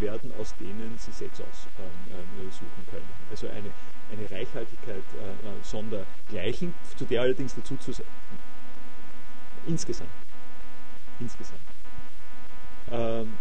werden, 0.00 0.32
aus 0.40 0.54
denen 0.56 0.96
Sie 0.98 1.10
sechs 1.10 1.40
aussuchen 1.40 2.86
können. 2.90 3.08
Also 3.30 3.48
eine, 3.48 3.70
eine 4.12 4.30
Reichhaltigkeit 4.30 5.02
sondergleichen, 5.62 6.72
zu 6.96 7.04
der 7.04 7.22
allerdings 7.22 7.54
dazu 7.56 7.76
zu 7.76 7.92
sagen, 7.92 8.08
insgesamt, 9.66 10.10
insgesamt. 11.18 11.60
Ähm, 12.92 13.32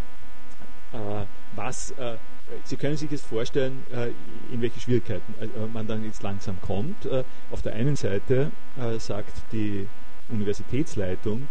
was 1.56 1.94
Sie 2.64 2.76
können 2.78 2.98
sich 2.98 3.10
jetzt 3.12 3.26
vorstellen, 3.26 3.86
äh, 3.92 4.12
in 4.54 4.62
welche 4.62 4.80
Schwierigkeiten 4.80 5.34
äh, 5.40 5.48
man 5.72 5.88
dann 5.88 6.04
jetzt 6.04 6.22
langsam 6.24 6.60
kommt. 6.62 7.06
Äh, 7.06 7.24
auf 7.50 7.62
der 7.62 7.74
einen 7.74 7.96
Seite 7.96 8.52
sagt 9.00 9.34
die 9.52 9.88
Universitätsleitung, 10.30 11.48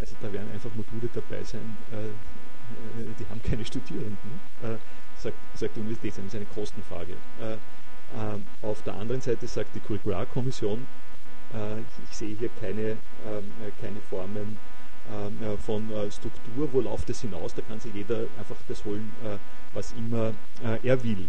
also 0.00 0.16
da 0.20 0.32
werden 0.32 0.50
einfach 0.52 0.70
Module 0.74 1.08
dabei 1.12 1.44
sein, 1.44 1.76
die 3.18 3.26
haben 3.28 3.42
keine 3.42 3.64
Studierenden, 3.64 4.40
sagt, 5.16 5.36
die 5.76 5.80
Universität, 5.80 6.16
das 6.16 6.24
ist 6.24 6.34
eine 6.34 6.46
Kostenfrage. 6.46 7.14
Auf 8.62 8.82
der 8.82 8.94
anderen 8.94 9.20
Seite 9.20 9.46
sagt 9.46 9.74
die 9.74 9.80
Curricularkommission, 9.80 10.86
ich 12.10 12.16
sehe 12.16 12.36
hier 12.36 12.48
keine, 12.58 12.96
keine 13.80 14.00
Formen 14.08 14.56
äh, 14.56 14.71
von 15.64 15.90
äh, 15.90 16.10
Struktur, 16.10 16.68
wo 16.72 16.80
läuft 16.80 17.10
es 17.10 17.20
hinaus, 17.20 17.54
da 17.54 17.62
kann 17.62 17.80
sich 17.80 17.92
jeder 17.94 18.26
einfach 18.38 18.56
das 18.68 18.84
holen, 18.84 19.12
äh, 19.24 19.36
was 19.72 19.92
immer 19.92 20.34
er 20.82 21.02
will. 21.02 21.28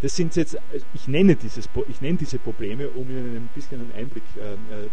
Das 0.00 0.16
sind 0.16 0.34
jetzt, 0.34 0.58
ich 0.94 1.06
nenne, 1.06 1.36
dieses, 1.36 1.68
ich 1.88 2.00
nenne 2.00 2.18
diese 2.18 2.38
Probleme, 2.38 2.88
um 2.88 3.08
Ihnen 3.08 3.36
ein 3.36 3.48
bisschen 3.54 3.80
einen 3.80 3.92
Einblick 3.92 4.24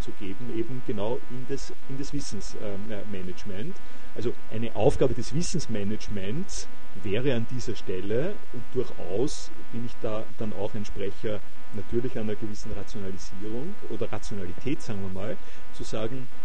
zu 0.02 0.12
geben, 0.20 0.54
eben 0.56 0.84
genau 0.86 1.20
in 1.32 1.46
das, 1.50 1.74
in 1.90 1.98
das 1.98 2.14
Wissensmanagement. 2.14 3.76
Also 4.14 4.34
eine 4.52 4.76
Aufgabe 4.76 5.16
des 5.16 5.34
Wissensmanagements 5.34 6.68
wäre 7.02 7.34
an 7.34 7.48
dieser 7.50 7.76
Stelle, 7.76 8.36
und 8.54 8.64
durchaus 8.74 9.50
bin 9.72 9.86
ich 9.86 9.94
da 10.02 10.24
dann 10.38 10.54
auch 10.54 10.76
ein 10.76 10.86
Sprecher 10.86 11.40
natürlich 11.74 12.18
einer 12.18 12.36
gewissen 12.36 12.72
Rationalisierung 12.72 13.76
oder 13.90 14.12
Rationalität, 14.12 14.82
sagen 14.82 15.02
wir 15.02 15.10
mal, 15.10 15.38
zu 15.74 15.84
sagen, 15.84 16.28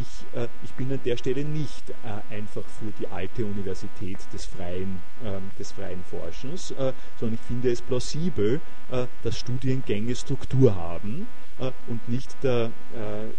ich, 0.00 0.38
äh, 0.38 0.48
ich 0.62 0.72
bin 0.72 0.92
an 0.92 1.00
der 1.04 1.16
Stelle 1.16 1.44
nicht 1.44 1.90
äh, 1.90 2.34
einfach 2.34 2.64
für 2.64 2.92
die 2.98 3.06
alte 3.08 3.44
Universität 3.44 4.18
des 4.32 4.44
freien, 4.44 5.02
ähm, 5.24 5.50
des 5.58 5.72
freien 5.72 6.02
Forschens, 6.04 6.70
äh, 6.72 6.92
sondern 7.18 7.34
ich 7.34 7.46
finde 7.46 7.70
es 7.70 7.82
plausibel, 7.82 8.60
äh, 8.90 9.06
dass 9.22 9.38
Studiengänge 9.38 10.14
Struktur 10.14 10.74
haben 10.74 11.26
äh, 11.58 11.72
und 11.88 12.08
nicht 12.08 12.42
der 12.42 12.70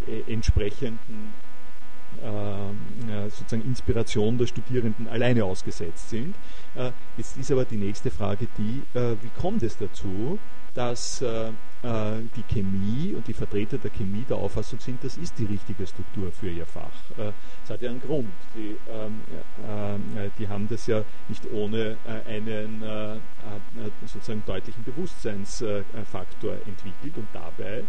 e-, 0.08 0.32
entsprechenden 0.32 1.34
sozusagen 3.30 3.64
Inspiration 3.64 4.38
der 4.38 4.46
Studierenden 4.46 5.08
alleine 5.08 5.44
ausgesetzt 5.44 6.10
sind. 6.10 6.36
Jetzt 7.16 7.36
ist 7.36 7.50
aber 7.50 7.64
die 7.64 7.78
nächste 7.78 8.12
Frage 8.12 8.46
die, 8.58 8.82
wie 8.94 9.40
kommt 9.40 9.64
es 9.64 9.76
dazu, 9.78 10.38
dass 10.74 11.20
äh, 11.20 11.48
äh, 11.48 11.52
die 12.36 12.42
Chemie 12.44 13.14
und 13.14 13.26
die 13.26 13.34
Vertreter 13.34 13.76
der 13.78 13.90
Chemie 13.90 14.24
der 14.28 14.36
Auffassung 14.38 14.78
sind, 14.80 15.04
das 15.04 15.16
ist 15.16 15.38
die 15.38 15.44
richtige 15.44 15.86
Struktur 15.86 16.32
für 16.32 16.50
ihr 16.50 16.66
Fach. 16.66 17.10
Äh, 17.18 17.32
das 17.62 17.70
hat 17.70 17.82
ja 17.82 17.90
einen 17.90 18.00
Grund. 18.00 18.32
Die, 18.54 18.76
ähm, 18.88 19.20
äh, 20.16 20.30
die 20.38 20.48
haben 20.48 20.68
das 20.68 20.86
ja 20.86 21.04
nicht 21.28 21.46
ohne 21.52 21.96
äh, 22.06 22.30
einen 22.30 22.82
äh, 22.82 23.16
sozusagen 24.06 24.42
deutlichen 24.46 24.82
Bewusstseinsfaktor 24.84 26.54
entwickelt 26.66 27.16
und 27.16 27.28
dabei 27.32 27.84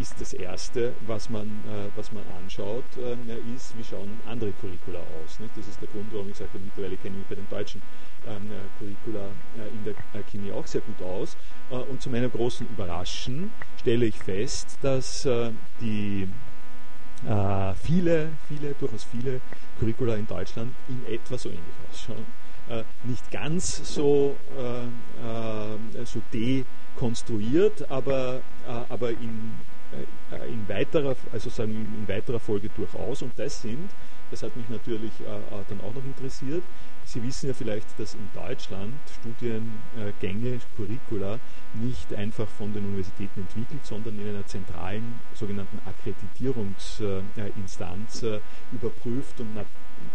ist 0.00 0.20
das 0.20 0.32
Erste, 0.32 0.94
was 1.06 1.28
man, 1.28 1.48
äh, 1.48 1.88
was 1.96 2.12
man 2.12 2.22
anschaut, 2.38 2.84
äh, 2.96 3.54
ist, 3.54 3.76
wie 3.76 3.84
schauen 3.84 4.20
andere 4.26 4.52
Curricula 4.52 5.00
aus. 5.00 5.40
Nicht? 5.40 5.56
Das 5.56 5.66
ist 5.66 5.80
der 5.80 5.88
Grund, 5.88 6.12
warum 6.12 6.30
ich 6.30 6.36
sage, 6.36 6.50
mittlerweile 6.62 6.96
kenne 6.96 7.16
ich 7.16 7.18
mich 7.20 7.28
bei 7.28 7.34
den 7.34 7.48
deutschen 7.48 7.82
ähm, 8.26 8.50
äh, 8.52 8.78
Curricula 8.78 9.26
äh, 9.58 9.68
in 9.68 9.84
der 9.84 9.94
äh, 9.94 10.22
Chemie 10.30 10.52
auch 10.52 10.66
sehr 10.66 10.80
gut 10.80 11.02
aus. 11.02 11.36
Äh, 11.70 11.74
und 11.74 12.00
zu 12.00 12.10
meiner 12.10 12.28
großen 12.28 12.68
Überraschung 12.68 13.50
stelle 13.80 14.06
ich 14.06 14.18
fest, 14.18 14.78
dass 14.82 15.28
die 15.80 16.28
viele, 17.82 18.32
viele, 18.48 18.74
durchaus 18.74 19.04
viele 19.04 19.40
Curricula 19.78 20.16
in 20.16 20.26
Deutschland 20.26 20.74
in 20.88 21.06
etwa 21.06 21.38
so 21.38 21.48
ähnlich 21.48 21.74
ausschauen. 21.90 22.26
nicht 23.04 23.30
ganz 23.30 23.94
so, 23.94 24.36
so 26.04 26.22
de 26.34 26.64
konstruiert, 26.96 27.90
aber, 27.90 28.40
äh, 28.66 28.70
aber 28.88 29.10
in, 29.10 29.52
äh, 30.30 30.48
in, 30.48 30.68
weiterer, 30.68 31.16
also 31.32 31.50
sagen 31.50 31.72
in 31.72 32.08
weiterer 32.08 32.40
Folge 32.40 32.70
durchaus. 32.76 33.22
Und 33.22 33.32
das 33.36 33.62
sind, 33.62 33.90
das 34.30 34.42
hat 34.42 34.56
mich 34.56 34.68
natürlich 34.68 35.12
äh, 35.20 35.24
dann 35.68 35.80
auch 35.80 35.94
noch 35.94 36.04
interessiert, 36.04 36.62
Sie 37.06 37.22
wissen 37.22 37.48
ja 37.48 37.54
vielleicht, 37.54 37.98
dass 37.98 38.14
in 38.14 38.30
Deutschland 38.34 38.94
Studiengänge, 39.20 40.58
Curricula 40.74 41.38
nicht 41.74 42.14
einfach 42.14 42.48
von 42.48 42.72
den 42.72 42.86
Universitäten 42.86 43.42
entwickelt, 43.42 43.84
sondern 43.84 44.18
in 44.18 44.30
einer 44.30 44.46
zentralen 44.46 45.20
sogenannten 45.34 45.78
Akkreditierungsinstanz 45.86 48.24
überprüft 48.72 49.38
und 49.40 49.54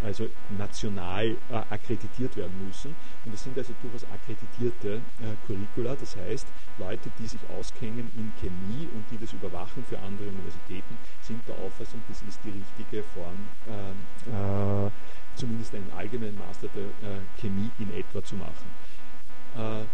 also 0.02 0.28
national 0.56 1.36
akkreditiert 1.70 2.36
werden 2.36 2.66
müssen. 2.66 2.94
Und 3.24 3.34
das 3.34 3.42
sind 3.44 3.56
also 3.56 3.72
durchaus 3.82 4.04
akkreditierte 4.04 5.00
Curricula, 5.46 5.96
das 5.96 6.16
heißt, 6.16 6.46
Leute, 6.78 7.10
die 7.18 7.26
sich 7.26 7.40
auskennen 7.56 8.10
in 8.16 8.32
Chemie 8.40 8.88
und 8.94 9.04
die 9.10 9.18
das 9.18 9.32
überwachen 9.32 9.84
für 9.84 9.98
andere 9.98 10.28
Universitäten, 10.28 10.96
sind 11.22 11.46
der 11.46 11.56
Auffassung, 11.56 12.02
das 12.08 12.22
ist 12.22 12.40
die 12.44 12.50
richtige 12.50 13.02
Form, 13.02 13.48
äh, 13.66 13.90
äh, 14.30 14.90
zumindest 15.34 15.74
einen 15.74 15.90
allgemeinen 15.96 16.38
Master 16.38 16.68
der 16.74 16.84
äh, 17.08 17.20
Chemie 17.38 17.70
in 17.78 17.92
etwa 17.94 18.22
zu 18.22 18.36
machen. 18.36 18.66
Äh, 19.56 19.84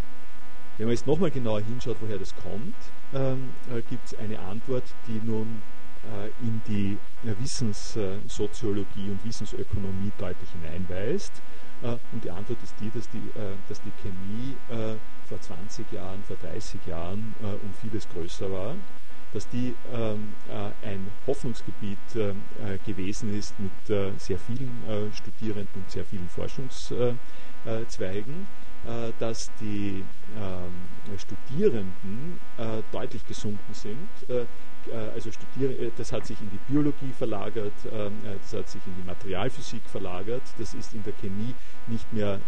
wenn 0.78 0.86
man 0.86 0.94
jetzt 0.94 1.06
nochmal 1.06 1.30
genauer 1.30 1.60
hinschaut, 1.60 1.96
woher 2.00 2.18
das 2.18 2.34
kommt, 2.34 2.76
ähm, 3.14 3.50
äh, 3.70 3.80
gibt 3.82 4.06
es 4.06 4.18
eine 4.18 4.38
Antwort, 4.38 4.84
die 5.06 5.20
nun 5.24 5.46
äh, 5.46 5.75
in 6.40 6.60
die 6.66 6.98
Wissenssoziologie 7.22 9.10
und 9.10 9.24
Wissensökonomie 9.24 10.12
deutlich 10.18 10.50
hineinweist. 10.50 11.42
und 12.12 12.24
die 12.24 12.30
Antwort 12.30 12.62
ist 12.62 12.74
die, 12.80 12.90
dass 12.90 13.08
die, 13.10 13.30
dass 13.68 13.80
die 13.82 13.92
Chemie 14.02 14.56
vor 15.26 15.40
20 15.40 15.90
Jahren, 15.92 16.22
vor 16.22 16.36
30 16.36 16.86
Jahren 16.86 17.34
äh, 17.42 17.46
um 17.46 17.74
vieles 17.80 18.08
größer 18.08 18.50
war, 18.50 18.76
dass 19.32 19.48
die 19.48 19.74
ähm, 19.92 20.34
äh, 20.48 20.70
ein 20.86 21.08
Hoffnungsgebiet 21.26 21.98
äh, 22.14 22.30
äh 22.30 22.34
gewesen 22.86 23.36
ist 23.36 23.58
mit 23.58 23.90
äh, 23.90 24.12
sehr 24.18 24.38
vielen 24.38 24.84
äh, 24.88 25.12
Studierenden 25.14 25.82
und 25.82 25.90
sehr 25.90 26.04
vielen 26.04 26.28
Forschungszweigen, 26.28 28.46
dass 29.18 29.50
die 29.60 30.04
ähm, 30.36 31.18
Studierenden 31.18 32.40
deutlich 32.92 33.26
gesunken 33.26 33.74
sind 33.74 34.08
also 35.14 35.30
studiere, 35.30 35.90
das 35.96 36.12
hat 36.12 36.26
sich 36.26 36.40
in 36.40 36.50
die 36.50 36.60
Biologie 36.68 37.12
verlagert, 37.16 37.72
das 37.84 38.52
hat 38.52 38.68
sich 38.68 38.80
in 38.86 38.94
die 38.96 39.06
Materialphysik 39.06 39.82
verlagert, 39.86 40.42
das 40.58 40.74
ist 40.74 40.94
in 40.94 41.02
der 41.02 41.12
Chemie 41.14 41.54
nicht 41.86 42.12
mehr 42.12 42.40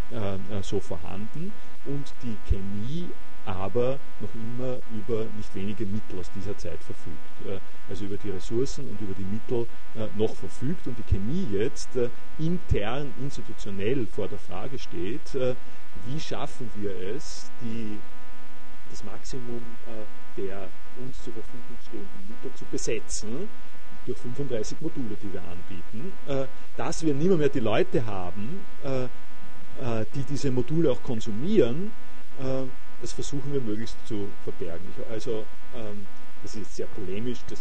so 0.62 0.80
vorhanden 0.80 1.52
und 1.84 2.12
die 2.22 2.36
Chemie 2.48 3.10
aber 3.44 3.98
noch 4.20 4.34
immer 4.34 4.78
über 4.92 5.24
nicht 5.36 5.54
wenige 5.54 5.86
Mittel 5.86 6.18
aus 6.18 6.30
dieser 6.34 6.56
Zeit 6.58 6.82
verfügt. 6.84 7.62
Also 7.88 8.04
über 8.04 8.18
die 8.18 8.30
Ressourcen 8.30 8.88
und 8.88 9.00
über 9.00 9.14
die 9.14 9.24
Mittel 9.24 9.66
noch 10.16 10.34
verfügt 10.34 10.86
und 10.86 10.98
die 10.98 11.02
Chemie 11.02 11.48
jetzt 11.52 11.88
intern, 12.38 13.14
institutionell 13.22 14.06
vor 14.06 14.28
der 14.28 14.38
Frage 14.38 14.78
steht, 14.78 15.34
wie 16.06 16.20
schaffen 16.20 16.70
wir 16.76 16.94
es, 17.14 17.50
die, 17.62 17.98
das 18.90 19.02
Maximum 19.04 19.62
der 20.38 20.68
uns 21.04 21.22
zur 21.22 21.32
Verfügung 21.34 21.76
stehenden 21.86 22.28
Mittel 22.28 22.56
zu 22.56 22.64
besetzen 22.66 23.48
durch 24.06 24.18
35 24.18 24.80
Module, 24.80 25.16
die 25.22 25.32
wir 25.32 25.42
anbieten, 25.42 26.12
äh, 26.26 26.46
dass 26.76 27.04
wir 27.04 27.14
nicht 27.14 27.30
mehr 27.30 27.48
die 27.48 27.60
Leute 27.60 28.04
haben, 28.06 28.64
äh, 28.82 29.04
äh, 29.04 30.06
die 30.14 30.22
diese 30.22 30.50
Module 30.50 30.90
auch 30.90 31.02
konsumieren, 31.02 31.92
das 33.00 33.12
versuchen 33.14 33.52
wir 33.52 33.60
möglichst 33.60 33.96
zu 34.06 34.28
verbergen. 34.44 34.86
also 35.10 35.44
ähm, 35.74 36.06
das 36.40 36.54
ist 36.54 36.76
sehr 36.76 36.86
polemisch, 36.86 37.40
das, 37.48 37.58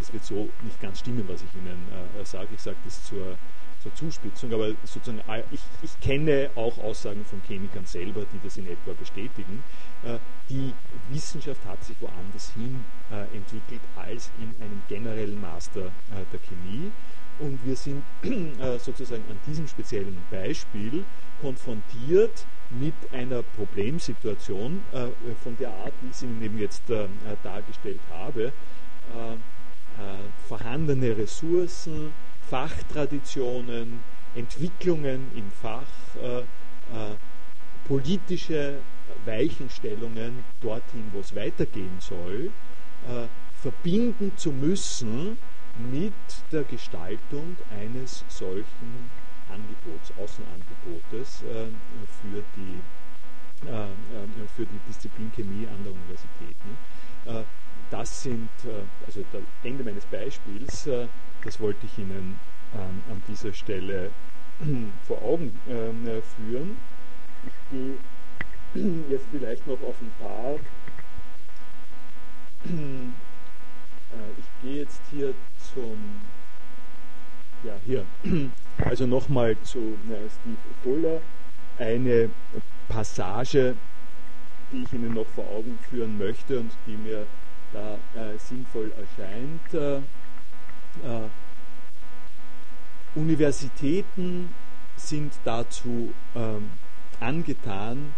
das 0.00 0.12
wird 0.14 0.24
so 0.24 0.48
nicht 0.62 0.80
ganz 0.80 1.00
stimmen, 1.00 1.22
was 1.28 1.42
ich 1.42 1.54
Ihnen 1.54 1.88
sage. 2.24 2.48
Ich 2.54 2.62
sage 2.62 2.78
das 2.86 3.04
zur 3.04 3.36
zur 3.82 3.94
Zuspitzung, 3.94 4.52
aber 4.52 4.70
sozusagen, 4.84 5.20
ich, 5.50 5.60
ich, 5.82 6.00
kenne 6.00 6.50
auch 6.54 6.78
Aussagen 6.78 7.24
von 7.24 7.42
Chemikern 7.46 7.84
selber, 7.84 8.24
die 8.32 8.40
das 8.42 8.56
in 8.56 8.66
etwa 8.66 8.92
bestätigen. 8.92 9.64
Äh, 10.04 10.18
die 10.48 10.72
Wissenschaft 11.10 11.64
hat 11.66 11.82
sich 11.84 11.96
woanders 12.00 12.52
hin 12.54 12.84
äh, 13.10 13.36
entwickelt 13.36 13.80
als 13.96 14.30
in 14.38 14.54
einem 14.62 14.82
generellen 14.88 15.40
Master 15.40 15.86
äh, 15.86 16.24
der 16.32 16.40
Chemie. 16.40 16.92
Und 17.38 17.64
wir 17.64 17.74
sind 17.74 18.04
sozusagen 18.78 19.24
an 19.28 19.38
diesem 19.46 19.66
speziellen 19.66 20.16
Beispiel 20.30 21.04
konfrontiert 21.40 22.46
mit 22.70 22.94
einer 23.10 23.42
Problemsituation 23.42 24.82
von 25.42 25.56
der 25.56 25.70
Art, 25.70 25.94
wie 26.02 26.10
ich 26.10 26.16
sie 26.16 26.26
Ihnen 26.26 26.42
eben 26.42 26.58
jetzt 26.58 26.82
dargestellt 27.42 28.00
habe. 28.10 28.52
vorhandene 30.46 31.16
Ressourcen, 31.16 32.12
Fachtraditionen, 32.52 34.04
Entwicklungen 34.34 35.30
im 35.34 35.50
Fach, 35.50 35.86
äh, 36.22 36.40
äh, 36.40 36.44
politische 37.88 38.74
Weichenstellungen 39.24 40.44
dorthin, 40.60 41.08
wo 41.12 41.20
es 41.20 41.34
weitergehen 41.34 41.96
soll, 41.98 42.50
äh, 43.08 43.26
verbinden 43.62 44.36
zu 44.36 44.52
müssen 44.52 45.38
mit 45.78 46.12
der 46.52 46.64
Gestaltung 46.64 47.56
eines 47.70 48.22
solchen 48.28 49.10
Angebots, 49.48 50.12
Außenangebotes 50.18 51.38
für, 52.20 52.44
die, 52.56 52.80
für 54.54 54.66
die 54.66 54.80
Disziplin 54.88 55.32
Chemie 55.34 55.66
an 55.66 55.82
der 55.84 55.92
Universität. 55.92 56.56
Ne? 56.66 57.44
das 57.90 58.22
sind, 58.22 58.50
also 59.06 59.24
das 59.32 59.42
Ende 59.62 59.84
meines 59.84 60.04
Beispiels, 60.06 60.88
das 61.44 61.60
wollte 61.60 61.86
ich 61.86 61.98
Ihnen 61.98 62.38
ähm, 62.74 63.02
an 63.10 63.22
dieser 63.28 63.52
Stelle 63.52 64.10
vor 65.06 65.22
Augen 65.22 65.58
äh, 65.66 66.20
führen. 66.36 66.76
Ich 67.46 67.52
gehe 67.70 67.96
jetzt 69.10 69.26
vielleicht 69.30 69.66
noch 69.66 69.80
auf 69.82 69.96
ein 70.00 70.12
paar. 70.18 70.58
Äh, 74.12 74.38
ich 74.38 74.44
gehe 74.62 74.82
jetzt 74.82 75.00
hier 75.10 75.32
zum, 75.72 76.20
ja 77.64 77.74
hier, 77.82 78.04
also 78.84 79.06
nochmal 79.06 79.56
zu 79.62 79.96
äh, 80.10 80.28
Steve 80.28 80.58
Fuller, 80.82 81.22
eine 81.78 82.28
Passage, 82.88 83.74
die 84.70 84.82
ich 84.82 84.92
Ihnen 84.92 85.14
noch 85.14 85.26
vor 85.28 85.48
Augen 85.48 85.78
führen 85.88 86.18
möchte 86.18 86.60
und 86.60 86.72
die 86.86 86.98
mir 86.98 87.26
da 87.72 87.94
äh, 88.14 88.36
sinnvoll 88.38 88.92
erscheint. 88.92 90.02
Äh, 91.04 91.28
Universitäten 93.14 94.54
sind 94.96 95.34
dazu 95.44 96.12
ähm, 96.34 96.70
angetan, 97.20 98.14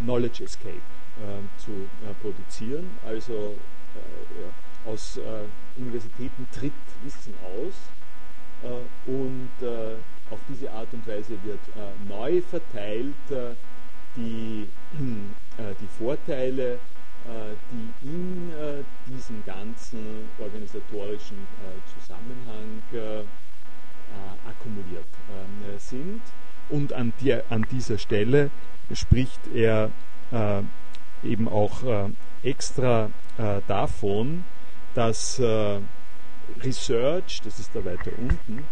Knowledge 0.00 0.44
Escape 0.44 0.76
äh, 0.76 1.58
zu 1.58 1.72
äh, 1.72 2.14
produzieren. 2.20 2.98
Also 3.04 3.56
äh, 3.94 4.40
ja, 4.40 4.90
aus 4.90 5.16
äh, 5.16 5.80
Universitäten 5.80 6.46
tritt 6.52 6.72
Wissen 7.02 7.34
aus 7.44 7.74
äh, 8.62 9.10
und 9.10 9.50
auf 10.30 10.38
diese 10.48 10.70
Art 10.70 10.88
und 10.92 11.06
Weise 11.06 11.36
wird 11.42 11.60
neu 12.08 12.40
verteilt 12.40 13.14
die, 14.16 14.68
die 14.98 15.88
Vorteile, 15.98 16.78
die 17.70 18.06
in 18.06 18.50
diesem 19.06 19.44
ganzen 19.44 20.28
organisatorischen 20.38 21.46
Zusammenhang 21.94 22.82
äh, 24.10 24.48
akkumuliert 24.48 25.04
äh, 25.04 25.78
sind. 25.78 26.22
Und 26.68 26.92
an, 26.92 27.12
die, 27.20 27.32
an, 27.48 27.64
dieser 27.70 27.96
Stelle 27.98 28.50
spricht 28.92 29.40
er 29.54 29.90
äh, 30.32 30.62
eben 31.22 31.48
auch 31.48 32.08
extra 32.42 33.10
davon, 33.66 34.44
dass 34.94 35.38
Research, 36.62 37.40
das 37.44 37.58
ist 37.58 37.74
da 37.74 37.84
weiter 37.84 38.12
unten, 38.16 38.64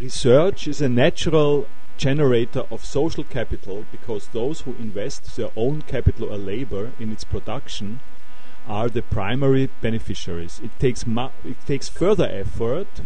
research 0.00 0.66
is 0.66 0.80
a 0.80 0.88
natural 0.88 1.66
generator 1.96 2.62
of 2.70 2.84
social 2.84 3.24
capital 3.24 3.86
because 3.90 4.28
those 4.28 4.62
who 4.62 4.74
invest 4.74 5.36
their 5.36 5.50
own 5.56 5.82
capital 5.82 6.32
or 6.32 6.38
labor 6.38 6.92
in 6.98 7.12
its 7.12 7.24
production 7.24 8.00
are 8.66 8.88
the 8.88 9.02
primary 9.02 9.68
beneficiaries. 9.80 10.60
It 10.62 10.78
takes, 10.78 11.04
it 11.06 11.66
takes 11.66 11.88
further 11.88 12.28
effort 12.30 13.02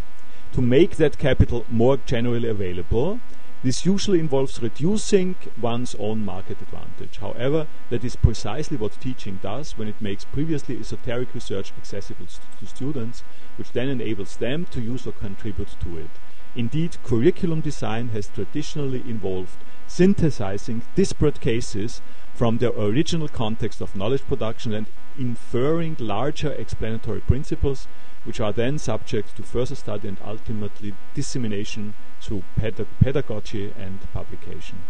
to 0.53 0.61
make 0.61 0.95
that 0.95 1.17
capital 1.17 1.65
more 1.69 1.97
generally 1.97 2.49
available. 2.49 3.19
This 3.61 3.85
usually 3.85 4.21
involves 4.21 4.61
reducing 4.61 5.35
one's 5.59 5.93
own 5.99 6.23
market 6.23 6.61
advantage. 6.61 7.17
However, 7.17 7.67
that 7.89 8.05
is 8.05 8.15
precisely 8.15 8.77
what 8.77 9.01
teaching 9.01 9.39
does 9.43 9.77
when 9.77 9.89
it 9.89 9.99
makes 9.99 10.23
previously 10.23 10.79
esoteric 10.79 11.33
research 11.33 11.73
accessible 11.77 12.27
to 12.59 12.65
students, 12.65 13.21
which 13.57 13.73
then 13.73 13.89
enables 13.89 14.37
them 14.37 14.65
to 14.67 14.79
use 14.79 15.05
or 15.05 15.11
contribute 15.11 15.75
to 15.81 15.97
it. 15.97 16.11
Indeed, 16.55 16.97
curriculum 17.03 17.61
design 17.61 18.09
has 18.09 18.27
traditionally 18.27 19.01
involved 19.07 19.57
synthesizing 19.87 20.83
disparate 20.95 21.39
cases 21.41 22.01
from 22.33 22.57
their 22.57 22.71
original 22.71 23.27
context 23.27 23.81
of 23.81 23.95
knowledge 23.95 24.25
production 24.27 24.73
and 24.73 24.87
inferring 25.17 25.95
larger 25.99 26.51
explanatory 26.53 27.21
principles, 27.21 27.87
which 28.23 28.39
are 28.39 28.53
then 28.53 28.77
subject 28.77 29.35
to 29.35 29.43
further 29.43 29.75
study 29.75 30.07
and 30.07 30.17
ultimately 30.23 30.93
dissemination 31.13 31.93
through 32.21 32.43
pedag 32.55 32.87
pedagogy 32.99 33.73
and 33.77 33.99
publication. 34.13 34.83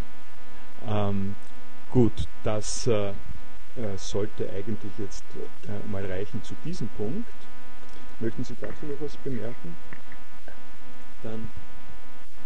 Ähm, 0.85 1.35
gut, 1.91 2.27
das 2.43 2.87
äh, 2.87 3.09
äh, 3.75 3.97
sollte 3.97 4.49
eigentlich 4.49 4.91
jetzt 4.97 5.23
äh, 5.67 5.87
mal 5.89 6.05
reichen 6.05 6.43
zu 6.43 6.53
diesem 6.63 6.87
Punkt. 6.89 7.33
Möchten 8.19 8.43
Sie 8.43 8.55
dazu 8.59 8.85
noch 8.85 8.99
was 9.01 9.17
bemerken? 9.17 9.75
Dann, 11.23 11.49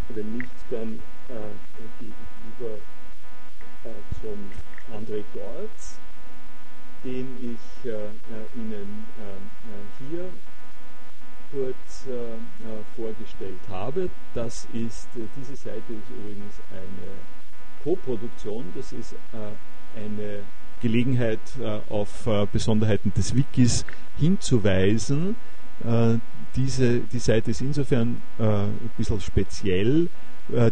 wenn 0.09 0.37
nicht, 0.37 0.51
dann 0.69 0.99
äh, 1.29 2.01
lieber 2.01 2.75
äh, 3.83 4.21
zum 4.21 4.51
André 4.91 5.23
Gortz 5.33 5.99
den 7.03 7.27
ich 7.41 7.89
äh, 7.89 7.91
äh 7.91 8.09
Ihnen 8.55 9.05
äh, 9.17 9.21
äh, 9.23 10.09
hier 10.09 10.29
kurz 11.51 12.07
vorgestellt 12.95 13.59
habe. 13.69 14.09
Das 14.33 14.67
ist, 14.73 15.07
diese 15.37 15.55
Seite 15.55 15.93
ist 15.93 16.09
übrigens 16.09 16.55
eine 16.71 17.11
Co-Produktion, 17.83 18.73
das 18.75 18.91
ist 18.91 19.15
eine 19.95 20.39
Gelegenheit, 20.81 21.39
auf 21.89 22.27
Besonderheiten 22.51 23.13
des 23.13 23.35
Wikis 23.35 23.85
hinzuweisen. 24.17 25.35
Diese, 26.55 26.99
die 26.99 27.19
Seite 27.19 27.51
ist 27.51 27.61
insofern 27.61 28.21
ein 28.38 28.91
bisschen 28.97 29.21
speziell. 29.21 30.09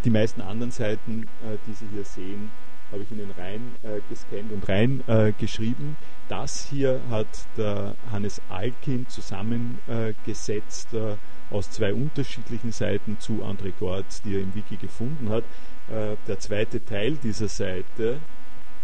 die 0.05 0.09
meisten 0.09 0.41
anderen 0.41 0.71
Seiten, 0.71 1.27
die 1.65 1.73
Sie 1.73 1.87
hier 1.93 2.05
sehen, 2.05 2.51
habe 2.91 3.03
ich 3.03 3.11
Ihnen 3.11 3.31
rein 3.31 3.75
äh, 3.83 4.01
gescannt 4.09 4.51
und 4.51 4.67
rein 4.67 5.03
äh, 5.07 5.31
geschrieben. 5.33 5.95
Das 6.27 6.65
hier 6.65 6.99
hat 7.09 7.27
der 7.57 7.95
Hannes 8.11 8.41
Alkin 8.49 9.07
zusammengesetzt 9.07 10.93
äh, 10.93 11.15
aus 11.49 11.71
zwei 11.71 11.93
unterschiedlichen 11.93 12.71
Seiten 12.71 13.17
zu 13.19 13.43
André 13.43 13.73
Gortz, 13.79 14.21
die 14.21 14.35
er 14.35 14.41
im 14.41 14.53
Wiki 14.55 14.77
gefunden 14.77 15.29
hat. 15.29 15.43
Äh, 15.89 16.15
der 16.27 16.39
zweite 16.39 16.83
Teil 16.83 17.15
dieser 17.15 17.47
Seite 17.47 18.19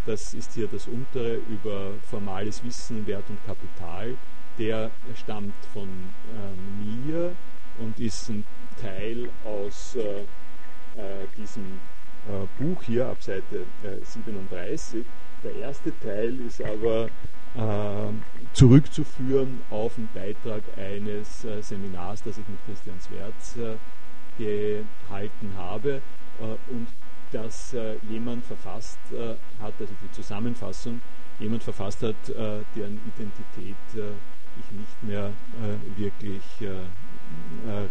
das 0.06 0.34
ist 0.34 0.53
hier 0.53 0.69
das 0.69 0.88
untere 0.88 1.36
über 1.49 1.91
formales 2.10 2.64
Wissen, 2.64 3.06
Wert 3.07 3.26
und 3.30 3.45
Kapital. 3.45 4.15
Der 4.58 4.90
stammt 5.16 5.54
von 5.74 5.88
äh, 5.88 6.84
mir 6.84 7.36
und 7.80 8.00
ist 8.00 8.30
ein 8.30 8.44
Teil 8.82 9.30
aus 9.44 9.96
äh, 9.96 10.22
äh 11.00 11.28
diesem 11.38 11.80
äh, 12.28 12.46
Buch 12.58 12.82
hier 12.84 13.08
ab 13.08 13.22
Seite 13.22 13.66
37. 14.04 15.02
Äh, 15.02 15.04
Der 15.44 15.56
erste 15.56 15.98
Teil 16.00 16.40
ist 16.42 16.62
aber 16.64 17.10
zurückzuführen 18.54 19.62
auf 19.72 19.98
einen 19.98 20.10
Beitrag 20.14 20.62
eines 20.78 21.44
Seminars, 21.62 22.22
das 22.22 22.38
ich 22.38 22.48
mit 22.48 22.64
Christian 22.68 23.00
Swerz 23.00 23.56
gehalten 24.38 25.54
habe 25.58 26.04
und 26.68 26.88
das 27.32 27.76
jemand 28.08 28.46
verfasst 28.46 29.00
hat, 29.60 29.74
also 29.80 29.94
die 30.04 30.12
Zusammenfassung, 30.12 31.02
jemand 31.40 31.64
verfasst 31.64 32.04
hat, 32.04 32.16
deren 32.76 33.02
Identität 33.08 33.76
ich 34.60 34.72
nicht 34.72 35.04
mehr 35.04 35.32
wirklich 35.96 36.44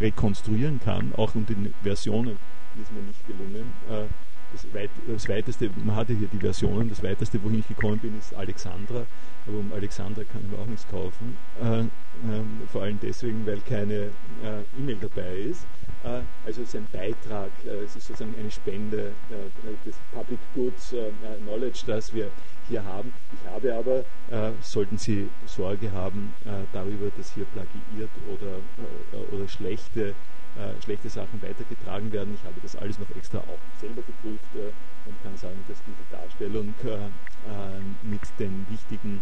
rekonstruieren 0.01 0.81
kann, 0.81 1.13
auch 1.15 1.35
unter 1.35 1.55
den 1.55 1.75
Versionen 1.83 2.39
ist 2.81 2.93
mir 2.93 3.03
nicht 3.03 3.27
gelungen. 3.27 3.73
Äh, 3.89 4.05
das, 4.53 4.75
weit, 4.75 4.91
das, 5.07 5.29
weiteste, 5.29 5.71
man 5.85 5.97
hatte 5.97 6.13
hier 6.13 6.29
die 6.29 6.39
Versionen, 6.39 6.89
das 6.89 7.03
weiteste, 7.03 7.43
wohin 7.43 7.61
ich 7.61 7.69
gekommen 7.69 7.99
bin, 7.99 8.17
ist 8.19 8.35
Alexandra, 8.35 9.07
aber 9.47 9.59
um 9.59 9.73
Alexandra 9.73 10.23
kann 10.25 10.43
ich 10.45 10.51
mir 10.51 10.59
auch 10.59 10.67
nichts 10.67 10.87
kaufen. 10.89 11.37
Äh, 11.61 11.81
äh, 11.81 11.89
vor 12.71 12.83
allem 12.83 12.99
deswegen, 13.03 13.45
weil 13.47 13.61
keine 13.61 13.95
äh, 13.95 14.63
E-Mail 14.79 14.99
dabei 15.01 15.37
ist. 15.37 15.67
Äh, 16.05 16.21
also 16.45 16.63
es 16.63 16.69
ist 16.69 16.77
ein 16.77 16.87
Beitrag, 16.93 17.51
äh, 17.65 17.85
es 17.85 17.97
ist 17.97 18.07
sozusagen 18.07 18.35
eine 18.39 18.51
Spende 18.51 19.13
des 19.85 19.97
Public 20.13 20.39
Goods 20.55 20.95
Knowledge, 21.43 21.83
das 21.87 22.15
wir 22.15 22.31
hier 22.69 22.85
haben. 22.85 23.13
Ich 23.33 23.51
habe 23.51 23.75
aber, 23.75 24.05
sollten 24.61 24.99
Sie 24.99 25.31
Sorge 25.47 25.93
haben 25.93 26.35
darüber, 26.73 27.11
dass 27.17 27.33
hier 27.33 27.45
plagiiert 27.47 28.11
oder, 28.29 28.59
oder 29.33 29.49
schlechte 29.49 30.15
äh, 30.57 30.83
schlechte 30.83 31.11
Sachen 31.11 31.43
weitergetragen 31.43 32.11
werden. 32.13 32.35
Ich 32.35 32.43
habe 32.45 32.59
das 32.63 32.77
alles 32.77 32.99
noch 32.99 33.11
extra 33.15 33.39
auch 33.41 33.59
selber 33.79 34.01
geprüft 34.01 34.55
äh, 34.55 34.73
und 35.07 35.23
kann 35.23 35.37
sagen, 35.37 35.63
dass 35.69 35.77
diese 35.87 36.03
Darstellung 36.11 36.75
äh, 36.83 36.95
äh 36.95 37.81
mit 38.03 38.23
den 38.39 38.65
wichtigen 38.71 39.21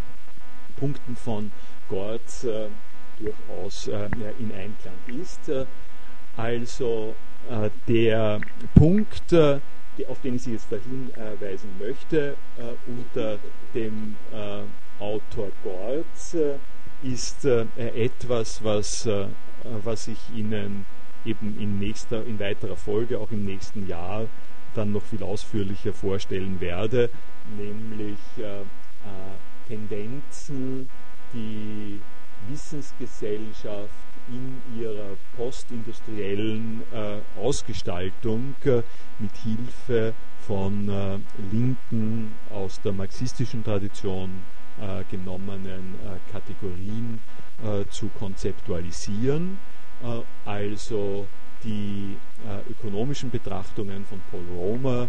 Punkten 0.77 1.16
von 1.16 1.51
Gortz 1.89 2.45
äh, 2.45 2.69
durchaus 3.19 3.89
äh, 3.89 4.09
in 4.39 4.53
Einklang 4.53 4.95
ist. 5.09 5.51
also 6.37 7.16
der 7.89 8.41
Punkt, 8.75 9.33
auf 10.09 10.21
den 10.21 10.37
ich 10.37 10.43
Sie 10.43 10.53
jetzt 10.53 10.71
dahin 10.71 11.11
weisen 11.41 11.71
möchte, 11.79 12.37
unter 12.87 13.39
dem 13.75 14.16
Autor 14.99 15.51
Gortz, 15.62 16.37
ist 17.03 17.45
etwas, 17.45 18.65
was, 18.65 19.09
was 19.65 20.09
ich 20.09 20.19
Ihnen 20.35 20.87
eben 21.25 21.59
in, 21.59 21.79
nächster, 21.79 22.25
in 22.25 22.39
weiterer 22.39 22.77
Folge, 22.77 23.19
auch 23.19 23.31
im 23.31 23.45
nächsten 23.45 23.87
Jahr, 23.87 24.27
dann 24.75 24.93
noch 24.93 25.03
viel 25.03 25.23
ausführlicher 25.23 25.93
vorstellen 25.93 26.61
werde, 26.61 27.11
nämlich 27.57 28.19
äh, 28.39 28.61
äh, 28.61 28.65
Tendenzen, 29.69 30.89
die 31.33 32.01
Wissensgesellschaft 32.49 33.91
in 34.28 34.80
ihrer 34.80 35.16
postindustriellen 35.36 36.82
äh, 36.92 37.38
Ausgestaltung 37.38 38.55
äh, 38.64 38.82
mit 39.18 39.36
Hilfe 39.36 40.14
von 40.46 40.88
äh, 40.88 41.18
linken, 41.52 42.32
aus 42.51 42.80
der 42.80 42.92
marxistischen 42.92 43.64
Tradition 43.64 44.42
genommenen 45.09 45.94
Kategorien 46.32 47.20
zu 47.90 48.09
konzeptualisieren 48.09 49.59
also 50.44 51.28
die 51.62 52.16
ökonomischen 52.68 53.30
Betrachtungen 53.30 54.05
von 54.05 54.20
Paul 54.32 54.44
Romer, 54.52 55.09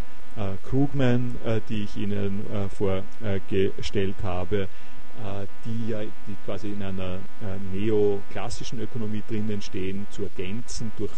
Krugman, 0.70 1.36
die 1.68 1.86
ich 1.86 1.98
Ihnen 1.98 2.46
vorgestellt 2.70 4.18
habe, 4.22 4.68
die 5.64 5.90
ja 5.90 6.02
die 6.02 6.36
quasi 6.46 6.74
in 6.74 6.84
einer 6.84 7.20
neoklassischen 7.72 8.80
Ökonomie 8.82 9.24
drinnen 9.28 9.62
stehen, 9.62 10.06
zu 10.10 10.24
ergänzen 10.24 10.92
durch 10.98 11.14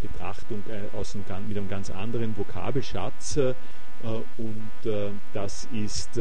Betrachtung 0.00 0.62
aus 0.92 1.14
einem, 1.14 1.48
mit 1.48 1.56
einem 1.56 1.68
ganz 1.68 1.90
anderen 1.90 2.36
Vokabelschatz. 2.36 3.38
und 4.38 4.70
das 5.32 5.68
ist 5.72 6.20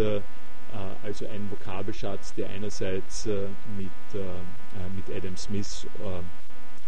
also 1.04 1.28
ein 1.28 1.50
Vokabelschatz, 1.52 2.34
der 2.34 2.50
einerseits 2.50 3.28
mit, 3.78 4.22
mit 4.96 5.16
Adam 5.16 5.38
Smith 5.38 5.86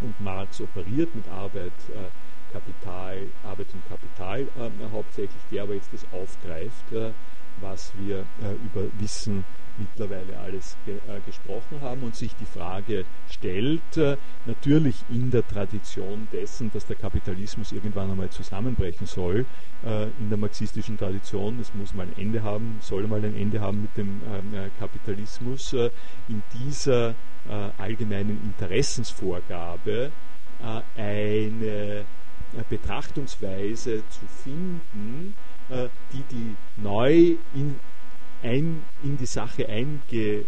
und 0.04 0.20
Marx 0.20 0.62
operiert 0.62 1.16
mit 1.16 1.28
Arbeit, 1.30 1.72
äh, 1.90 2.10
Kapital, 2.52 3.28
Arbeit 3.44 3.68
und 3.74 3.88
Kapital 3.90 4.42
äh, 4.42 4.92
hauptsächlich, 4.92 5.42
der 5.52 5.64
aber 5.64 5.74
jetzt 5.74 5.92
das 5.92 6.06
aufgreift, 6.12 6.92
äh, 6.92 7.12
was 7.60 7.92
wir 7.98 8.20
äh, 8.42 8.54
über 8.64 8.88
Wissen 9.00 9.44
mittlerweile 9.78 10.40
alles 10.40 10.78
äh, 10.86 11.20
gesprochen 11.26 11.82
haben 11.82 12.04
und 12.04 12.16
sich 12.16 12.36
die 12.36 12.46
Frage 12.46 13.06
stellt, 13.30 13.98
äh, 13.98 14.18
natürlich 14.46 15.04
in 15.10 15.32
der 15.32 15.48
Tradition 15.48 16.28
dessen, 16.32 16.72
dass 16.72 16.86
der 16.86 16.96
Kapitalismus 16.96 17.72
irgendwann 17.72 18.12
einmal 18.12 18.30
zusammenbrechen 18.30 19.08
soll, 19.08 19.46
in 20.20 20.30
der 20.30 20.38
marxistischen 20.38 20.98
Tradition, 20.98 21.60
es 21.60 21.74
muss 21.74 21.94
mal 21.94 22.08
ein 22.08 22.18
Ende 22.18 22.42
haben, 22.42 22.78
soll 22.80 23.06
mal 23.06 23.24
ein 23.24 23.36
Ende 23.36 23.60
haben 23.60 23.82
mit 23.82 23.98
dem 23.98 24.22
ähm, 24.32 24.72
Kapitalismus, 24.80 25.74
in 25.74 26.42
dieser 26.54 27.10
äh, 27.10 27.14
allgemeinen 27.78 28.42
Interessensvorgabe 28.44 30.12
äh, 30.64 31.00
eine 31.00 32.06
äh, 32.56 32.64
Betrachtungsweise 32.70 34.04
zu 34.08 34.26
finden, 34.28 35.36
äh, 35.70 35.90
die 36.14 36.24
die 36.32 36.56
neu 36.78 37.36
in, 37.54 37.80
ein, 38.44 38.84
in 39.04 39.18
die 39.18 39.26
Sache 39.26 39.68
eingebettete 39.68 40.48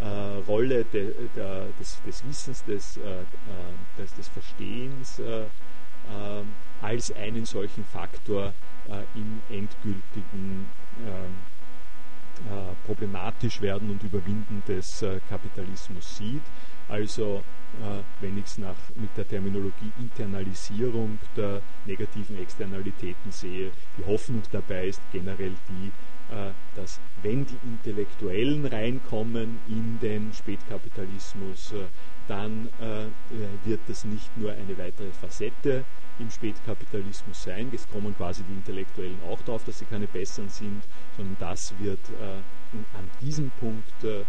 äh, 0.00 0.04
Rolle 0.46 0.84
de, 0.84 1.14
de, 1.34 1.72
des, 1.78 2.00
des, 2.04 2.24
Wissens, 2.24 2.64
des, 2.64 2.96
äh, 2.98 3.24
des, 3.96 4.14
des 4.14 4.28
Verstehens 4.28 5.20
als 6.80 7.12
einen 7.16 7.44
solchen 7.44 7.84
Faktor 7.84 8.54
im 9.14 9.42
endgültigen 9.50 10.66
äh, 12.46 12.86
problematisch 12.86 13.60
werden 13.60 13.90
und 13.90 14.02
überwinden 14.04 14.62
des 14.68 15.02
äh, 15.02 15.18
Kapitalismus 15.28 16.16
sieht. 16.16 16.44
Also 16.88 17.42
äh, 17.82 18.02
wenn 18.20 18.38
ich 18.38 18.46
es 18.46 18.58
mit 18.58 19.16
der 19.16 19.28
Terminologie 19.28 19.92
Internalisierung 19.98 21.18
der 21.36 21.60
negativen 21.86 22.38
Externalitäten 22.38 23.30
sehe, 23.30 23.70
die 23.96 24.04
Hoffnung 24.04 24.42
dabei 24.50 24.88
ist 24.88 25.02
generell 25.12 25.54
die, 25.68 25.92
dass 26.76 27.00
wenn 27.22 27.46
die 27.46 27.56
Intellektuellen 27.62 28.66
reinkommen 28.66 29.60
in 29.66 29.98
den 29.98 30.30
Spätkapitalismus, 30.34 31.72
dann 32.26 32.68
wird 33.64 33.80
das 33.88 34.04
nicht 34.04 34.36
nur 34.36 34.52
eine 34.52 34.76
weitere 34.76 35.10
Facette 35.10 35.86
im 36.18 36.30
Spätkapitalismus 36.30 37.42
sein. 37.42 37.70
Es 37.72 37.88
kommen 37.88 38.16
quasi 38.16 38.42
die 38.42 38.52
Intellektuellen 38.52 39.20
auch 39.22 39.40
darauf, 39.42 39.64
dass 39.64 39.78
sie 39.78 39.84
keine 39.84 40.06
besseren 40.06 40.48
sind, 40.48 40.82
sondern 41.16 41.36
das 41.38 41.72
wird 41.78 42.00
äh, 42.20 42.96
an 42.96 43.10
diesem 43.20 43.50
Punkt 43.52 44.04
äh, 44.04 44.20
äh 44.20 44.24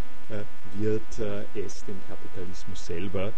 wird 0.73 1.19
äh, 1.19 1.60
es 1.60 1.84
den 1.85 1.99
Kapitalismus 2.07 2.85
selber 2.85 3.34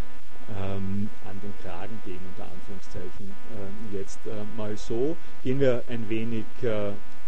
ähm, 0.50 1.10
an 1.26 1.40
den 1.42 1.54
Kragen 1.64 2.02
gehen, 2.06 2.20
unter 2.30 2.52
Anführungszeichen. 2.52 3.32
Äh, 3.56 3.98
jetzt 3.98 4.20
äh, 4.26 4.44
mal 4.58 4.76
so. 4.78 5.16
Gehen 5.44 5.60
wir 5.60 5.84
ein 5.90 6.10
wenig 6.10 6.46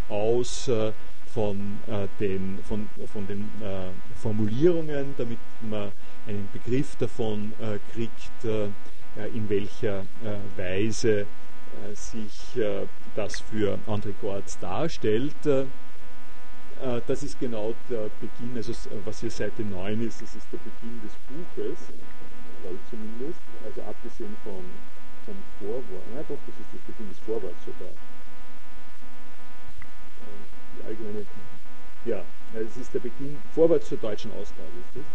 aus 0.10 0.70
von, 1.34 1.80
den, 2.20 2.60
von, 2.68 2.90
von 3.08 3.26
den 3.26 3.50
Formulierungen, 4.16 5.16
damit 5.18 5.40
man 5.62 5.92
einen 6.28 6.48
Begriff 6.52 6.96
davon 6.98 7.54
kriegt, 7.92 8.44
in 8.44 9.50
welcher 9.50 10.06
Weise 10.58 11.26
sich 11.94 12.62
das 13.16 13.40
für 13.40 13.80
André 13.88 14.14
Gortz 14.22 14.60
darstellt. 14.60 15.36
Äh, 16.84 17.02
das 17.08 17.24
ist 17.24 17.40
genau 17.40 17.74
der 17.90 18.10
Beginn, 18.20 18.58
also 18.58 18.74
was 19.06 19.22
hier 19.22 19.32
Seite 19.32 19.64
9 19.64 20.02
ist, 20.02 20.22
das 20.22 20.36
ist 20.36 20.48
der 20.52 20.58
Beginn 20.58 21.00
des 21.02 21.14
Buches, 21.30 21.80
glaube 22.62 22.76
ich 22.76 22.90
zumindest, 22.90 23.40
also 23.64 23.82
abgesehen 23.84 24.36
von, 24.44 24.66
vom 25.26 25.36
Vorwort, 25.60 26.04
na 26.14 26.22
doch, 26.24 26.40
das 26.46 26.60
ist 26.60 26.74
das 26.74 26.82
Beginn 26.82 27.08
des 27.08 27.20
Vorworts 27.20 27.64
sogar. 27.64 27.88
Äh, 27.88 27.96
die 30.76 30.84
allgemeine, 30.84 31.26
ja, 32.04 32.26
es 32.54 32.76
ist 32.76 32.94
der 32.94 33.00
Beginn, 33.00 33.38
Vorwort 33.56 33.86
zur 33.86 34.00
deutschen 34.00 34.32
Ausgabe 34.34 34.76
ist 34.84 34.96
das. 34.96 35.06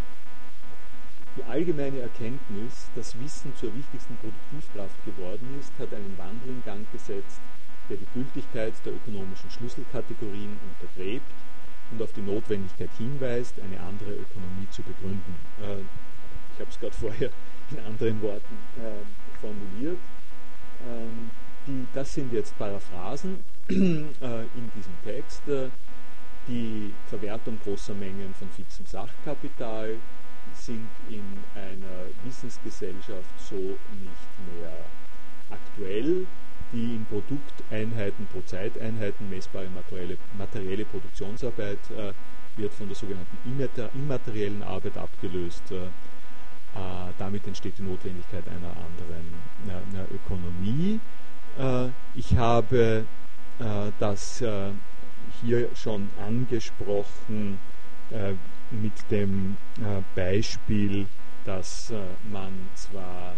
Die 1.36 1.44
allgemeine 1.44 2.00
Erkenntnis, 2.00 2.88
dass 2.96 3.18
Wissen 3.20 3.54
zur 3.56 3.74
wichtigsten 3.76 4.16
Produktivkraft 4.16 5.04
geworden 5.04 5.60
ist, 5.60 5.70
hat 5.78 5.92
einen 5.92 6.16
Wandel 6.16 6.48
in 6.48 6.62
Gang 6.64 6.90
gesetzt, 6.92 7.40
der 7.90 7.98
die 7.98 8.08
Gültigkeit 8.14 8.72
der 8.84 8.94
ökonomischen 8.94 9.50
Schlüsselkategorien 9.50 10.58
untergräbt 10.72 11.30
und 11.90 12.02
auf 12.02 12.12
die 12.12 12.20
Notwendigkeit 12.20 12.90
hinweist, 12.98 13.54
eine 13.60 13.80
andere 13.80 14.10
Ökonomie 14.12 14.68
zu 14.70 14.82
begründen. 14.82 15.34
Äh, 15.60 15.80
ich 16.54 16.60
habe 16.60 16.70
es 16.70 16.78
gerade 16.78 16.94
vorher 17.00 17.30
in 17.70 17.78
anderen 17.80 18.20
Worten 18.22 18.58
äh, 18.76 19.38
formuliert. 19.40 19.98
Ähm, 20.86 21.30
die, 21.66 21.86
das 21.92 22.12
sind 22.12 22.32
jetzt 22.32 22.56
Paraphrasen 22.58 23.40
äh, 23.68 23.72
in 23.74 24.70
diesem 24.74 24.94
Text. 25.04 25.46
Äh, 25.48 25.68
die 26.46 26.94
Verwertung 27.08 27.58
großer 27.62 27.92
Mengen 27.92 28.32
von 28.34 28.48
fixem 28.48 28.86
Sachkapital 28.86 29.96
sind 30.54 30.88
in 31.10 31.22
einer 31.54 32.06
Wissensgesellschaft 32.24 33.28
so 33.38 33.54
nicht 33.56 34.32
mehr 34.50 34.72
aktuell. 35.50 36.26
Die 36.72 36.96
in 36.96 37.06
Produkteinheiten 37.06 38.26
pro 38.26 38.42
Zeiteinheiten 38.42 39.30
messbare 39.30 39.68
materielle, 39.70 40.18
materielle 40.36 40.84
Produktionsarbeit 40.84 41.78
äh, 41.90 42.12
wird 42.56 42.74
von 42.74 42.88
der 42.88 42.96
sogenannten 42.96 43.38
immateriellen 43.94 44.62
Arbeit 44.62 44.98
abgelöst. 44.98 45.70
Äh, 45.70 45.88
äh, 46.74 47.12
damit 47.18 47.46
entsteht 47.46 47.78
die 47.78 47.82
Notwendigkeit 47.82 48.44
einer 48.48 48.70
anderen 48.70 49.26
einer 49.66 50.06
Ökonomie. 50.12 51.00
Äh, 51.58 51.88
ich 52.14 52.36
habe 52.36 53.04
äh, 53.58 53.64
das 53.98 54.44
hier 55.42 55.68
schon 55.74 56.08
angesprochen 56.26 57.58
mit 58.70 58.92
dem 59.10 59.56
Beispiel, 60.14 61.06
dass 61.44 61.92
man 62.32 62.52
zwar 62.74 63.34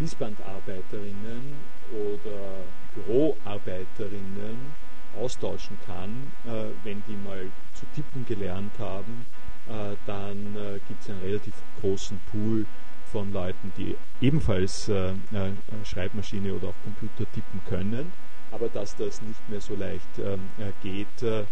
Fließbandarbeiterinnen 0.00 1.54
oder 1.92 2.64
Büroarbeiterinnen 2.94 4.72
austauschen 5.20 5.78
kann, 5.84 6.32
wenn 6.84 7.02
die 7.06 7.16
mal 7.16 7.46
zu 7.74 7.84
tippen 7.94 8.24
gelernt 8.26 8.72
haben, 8.78 9.26
dann 10.06 10.56
gibt 10.88 11.02
es 11.02 11.10
einen 11.10 11.20
relativ 11.20 11.54
großen 11.80 12.20
Pool 12.30 12.64
von 13.10 13.32
Leuten, 13.32 13.72
die 13.76 13.96
ebenfalls 14.20 14.88
äh, 14.88 15.10
äh, 15.10 15.14
Schreibmaschine 15.84 16.54
oder 16.54 16.68
auch 16.68 16.74
Computer 16.84 17.30
tippen 17.32 17.60
können, 17.68 18.12
aber 18.52 18.68
dass 18.68 18.96
das 18.96 19.20
nicht 19.22 19.48
mehr 19.48 19.60
so 19.60 19.74
leicht 19.74 20.18
ähm, 20.18 20.48
äh, 20.58 20.72
geht, 20.82 21.22
äh, 21.22 21.44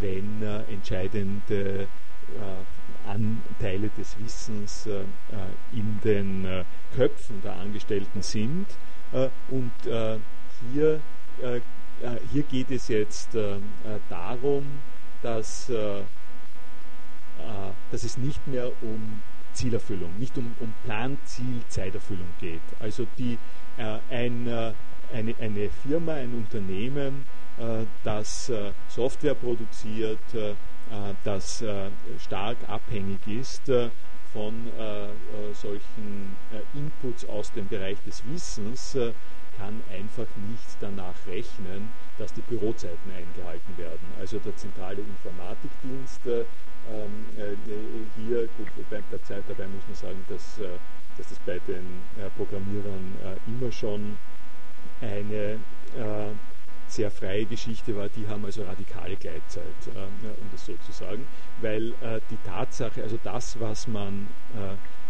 wenn 0.00 0.42
äh, 0.42 0.62
entscheidende 0.72 1.82
äh, 1.82 1.86
Anteile 3.06 3.90
des 3.90 4.18
Wissens 4.18 4.88
in 5.72 6.00
den 6.04 6.64
Köpfen 6.94 7.42
der 7.42 7.56
Angestellten 7.56 8.22
sind. 8.22 8.66
und 9.48 9.72
hier, 10.72 11.00
hier 12.32 12.42
geht 12.44 12.70
es 12.70 12.88
jetzt 12.88 13.30
darum, 14.08 14.64
dass, 15.22 15.70
dass 17.90 18.02
es 18.02 18.16
nicht 18.16 18.46
mehr 18.46 18.70
um 18.82 19.20
Zielerfüllung, 19.52 20.18
nicht 20.18 20.36
um, 20.38 20.54
um 20.60 20.72
Plan, 20.84 21.18
Ziel, 21.24 21.62
Zeiterfüllung 21.68 22.28
geht. 22.40 22.62
Also 22.78 23.06
die, 23.18 23.38
äh, 23.76 23.98
ein, 24.10 24.46
äh, 24.46 24.72
eine, 25.12 25.34
eine 25.40 25.70
Firma, 25.70 26.14
ein 26.14 26.34
Unternehmen, 26.34 27.26
äh, 27.58 27.84
das 28.04 28.48
äh, 28.48 28.72
Software 28.88 29.34
produziert, 29.34 30.18
äh, 30.34 30.50
äh, 30.50 30.54
das 31.24 31.64
stark 32.18 32.56
abhängig 32.66 33.26
ist 33.26 33.70
von 34.32 34.70
solchen 35.54 36.36
Inputs 36.74 37.24
aus 37.28 37.52
dem 37.52 37.68
Bereich 37.68 37.98
des 38.06 38.22
Wissens, 38.26 38.96
kann 39.58 39.82
einfach 39.90 40.26
nicht 40.48 40.76
danach 40.80 41.14
rechnen, 41.26 41.90
dass 42.18 42.32
die 42.32 42.40
Bürozeiten 42.40 43.10
eingehalten 43.12 43.76
werden. 43.76 44.06
Also 44.18 44.38
der 44.38 44.56
zentrale 44.56 45.00
Informatikdienst 45.00 46.20
ähm, 46.88 47.26
äh, 47.36 47.56
hier, 48.16 48.48
gut, 48.56 48.68
wobei 48.76 49.02
der 49.10 49.22
Zeit 49.22 49.44
dabei 49.48 49.66
muss 49.66 49.82
man 49.86 49.94
sagen, 49.94 50.24
dass, 50.28 50.58
äh, 50.58 50.78
dass 51.16 51.28
das 51.28 51.38
bei 51.40 51.60
den 51.68 52.02
äh, 52.18 52.30
Programmierern 52.36 53.14
immer 53.46 53.70
schon 53.70 54.16
eine 55.00 55.58
sehr 56.90 57.10
freie 57.10 57.46
Geschichte 57.46 57.96
war, 57.96 58.08
die 58.08 58.26
haben 58.28 58.44
also 58.44 58.62
radikale 58.64 59.16
Gleitzeit, 59.16 59.64
um 59.86 60.48
das 60.50 60.66
so 60.66 60.74
zu 60.84 60.92
sagen, 60.92 61.26
weil 61.60 61.94
die 62.30 62.36
Tatsache, 62.44 63.02
also 63.02 63.18
das, 63.22 63.58
was 63.60 63.86
man 63.86 64.26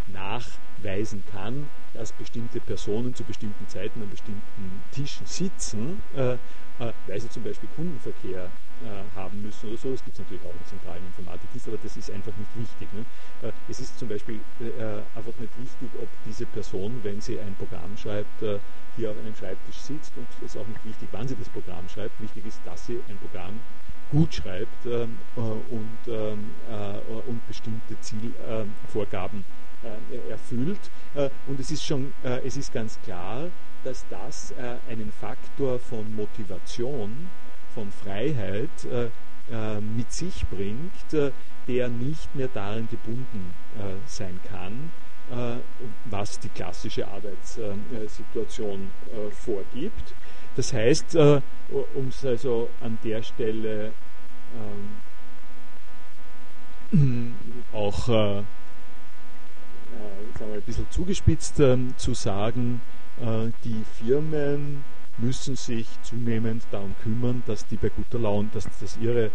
nachweisen 0.07 1.23
kann, 1.31 1.67
dass 1.93 2.11
bestimmte 2.13 2.59
Personen 2.59 3.15
zu 3.15 3.23
bestimmten 3.23 3.67
Zeiten 3.67 4.01
an 4.01 4.09
bestimmten 4.09 4.83
Tischen 4.91 5.25
sitzen, 5.25 6.01
weil 6.13 7.19
sie 7.19 7.29
zum 7.29 7.43
Beispiel 7.43 7.69
Kundenverkehr 7.75 8.49
äh, 8.83 9.15
haben 9.15 9.41
müssen 9.41 9.69
oder 9.69 9.77
so. 9.77 9.91
Das 9.91 10.03
gibt 10.03 10.17
es 10.17 10.23
natürlich 10.23 10.43
auch 10.43 10.53
in 10.53 10.65
zentralen 10.65 11.05
Informatikdienst, 11.05 11.67
aber 11.67 11.77
das 11.81 11.97
ist 11.97 12.11
einfach 12.11 12.33
nicht 12.37 12.55
wichtig. 12.55 12.87
Ne? 12.93 13.05
Äh, 13.47 13.51
es 13.69 13.79
ist 13.79 13.97
zum 13.97 14.09
Beispiel 14.09 14.39
äh, 14.59 15.01
einfach 15.17 15.37
nicht 15.39 15.57
wichtig, 15.59 15.89
ob 16.01 16.07
diese 16.25 16.45
Person, 16.45 16.99
wenn 17.03 17.21
sie 17.21 17.39
ein 17.39 17.55
Programm 17.55 17.95
schreibt, 17.97 18.41
äh, 18.41 18.59
hier 18.95 19.11
auf 19.11 19.17
einem 19.17 19.35
Schreibtisch 19.35 19.77
sitzt 19.77 20.11
und 20.17 20.27
es 20.37 20.53
ist 20.53 20.57
auch 20.57 20.67
nicht 20.67 20.83
wichtig, 20.85 21.07
wann 21.11 21.27
sie 21.27 21.35
das 21.35 21.49
Programm 21.49 21.87
schreibt. 21.89 22.19
Wichtig 22.19 22.45
ist, 22.45 22.59
dass 22.65 22.85
sie 22.85 22.99
ein 23.07 23.17
Programm 23.17 23.59
gut 24.11 24.33
schreibt 24.35 24.85
ähm, 24.85 25.19
äh, 25.37 25.39
und, 25.39 25.99
ähm, 26.07 26.51
äh, 26.69 27.29
und 27.29 27.47
bestimmte 27.47 27.99
Zielvorgaben 28.01 29.45
erfüllt. 30.29 30.91
und 31.47 31.59
es 31.59 31.71
ist 31.71 31.83
schon, 31.83 32.13
es 32.21 32.55
ist 32.55 32.71
ganz 32.71 32.99
klar, 33.01 33.49
dass 33.83 34.05
das 34.11 34.53
einen 34.87 35.11
Faktor 35.11 35.79
von 35.79 36.15
Motivation 36.15 37.31
von 37.73 37.91
Freiheit 37.91 38.85
äh, 38.85 39.09
äh, 39.51 39.81
mit 39.81 40.11
sich 40.11 40.45
bringt, 40.47 41.13
äh, 41.13 41.31
der 41.67 41.89
nicht 41.89 42.35
mehr 42.35 42.47
daran 42.47 42.87
gebunden 42.89 43.53
sein 44.05 44.39
kann, 44.49 44.91
was 46.05 46.39
die 46.39 46.49
klassische 46.49 47.07
Arbeitssituation 47.07 48.89
vorgibt. 49.31 50.13
Das 50.57 50.73
heißt, 50.73 51.15
um 51.15 52.07
es 52.09 52.25
also 52.25 52.69
an 52.81 52.97
der 53.03 53.23
Stelle 53.23 53.93
ähm, 56.93 57.35
auch 57.71 58.09
äh, 58.09 58.39
äh, 58.39 58.43
sagen 60.37 60.51
wir 60.51 60.55
ein 60.55 60.61
bisschen 60.61 60.89
zugespitzt 60.89 61.59
äh, 61.59 61.77
zu 61.95 62.13
sagen, 62.13 62.81
die 63.65 63.83
Firmen 63.99 64.83
müssen 65.21 65.55
sich 65.55 65.87
zunehmend 66.01 66.63
darum 66.71 66.95
kümmern, 67.01 67.43
dass 67.45 67.65
die 67.67 67.77
bei 67.77 67.89
guter 67.89 68.19
Laune, 68.19 68.49
dass, 68.53 68.65
dass 68.79 68.97
ihre, 68.97 69.25
äh, 69.25 69.29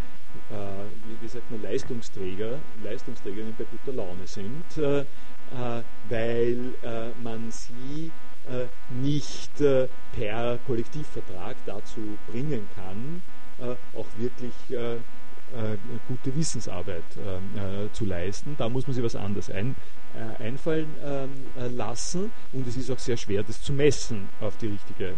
wie, 1.21 1.29
sagt 1.29 1.51
man, 1.51 1.63
Leistungsträger, 1.63 2.59
Leistungsträgerinnen 2.83 3.55
bei 3.57 3.65
guter 3.65 3.97
Laune 3.97 4.27
sind, 4.27 4.65
äh, 4.77 5.01
äh 5.01 5.05
weil 6.09 6.75
äh, 6.83 7.11
man 7.23 7.51
sie 7.51 8.11
äh, 8.49 8.67
nicht 8.91 9.61
äh, 9.61 9.89
per 10.13 10.59
Kollektivvertrag 10.67 11.57
dazu 11.67 12.19
bringen 12.31 12.69
kann, 12.75 13.23
auch 13.95 14.07
wirklich 14.19 14.53
gute 16.09 16.37
Wissensarbeit 16.37 17.05
zu 17.95 18.05
leisten. 18.05 18.55
Da 18.59 18.69
muss 18.69 18.87
man 18.87 18.93
sich 18.93 19.03
was 19.03 19.17
anderes 19.17 19.49
ein, 19.49 19.75
äh, 20.17 20.43
einfallen 20.43 20.95
ähm, 21.05 21.31
äh, 21.59 21.69
lassen 21.69 22.33
und 22.53 22.67
es 22.67 22.75
ist 22.79 22.91
auch 22.91 22.99
sehr 22.99 23.19
schwer, 23.19 23.43
das 23.43 23.61
zu 23.61 23.75
messen 23.75 24.31
auf 24.41 24.57
die 24.57 24.69
richtige 24.69 25.09
äh, 25.09 25.13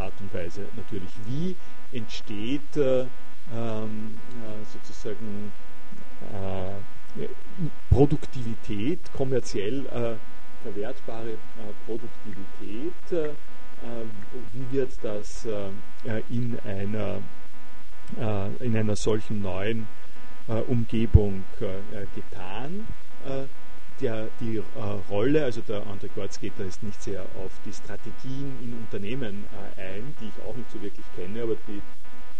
Art 0.00 0.12
und 0.20 0.34
Weise 0.34 0.66
natürlich. 0.76 1.08
Wie 1.24 1.56
entsteht 1.90 2.76
ähm, 2.76 4.18
sozusagen 4.72 5.52
Produktivität, 7.88 9.00
kommerziell 9.14 10.18
verwertbare 10.62 11.38
Produktivität? 11.86 13.32
wie 14.52 14.76
wird 14.76 14.92
das 15.02 15.46
in 16.28 16.58
einer, 16.64 17.22
in 18.60 18.76
einer 18.76 18.96
solchen 18.96 19.42
neuen 19.42 19.86
Umgebung 20.66 21.44
getan? 22.14 22.86
Der, 24.00 24.28
die 24.40 24.58
äh, 24.58 24.62
Rolle, 25.08 25.44
also 25.44 25.60
der 25.62 25.82
André 25.82 26.08
Gortz 26.14 26.38
geht 26.40 26.52
da 26.58 26.64
jetzt 26.64 26.82
nicht 26.82 27.02
sehr 27.02 27.22
auf 27.22 27.52
die 27.64 27.72
Strategien 27.72 28.58
in 28.62 28.74
Unternehmen 28.74 29.44
äh, 29.76 29.96
ein, 29.96 30.14
die 30.20 30.26
ich 30.26 30.44
auch 30.44 30.56
nicht 30.56 30.70
so 30.70 30.80
wirklich 30.80 31.06
kenne, 31.14 31.42
aber 31.42 31.56
die, 31.66 31.80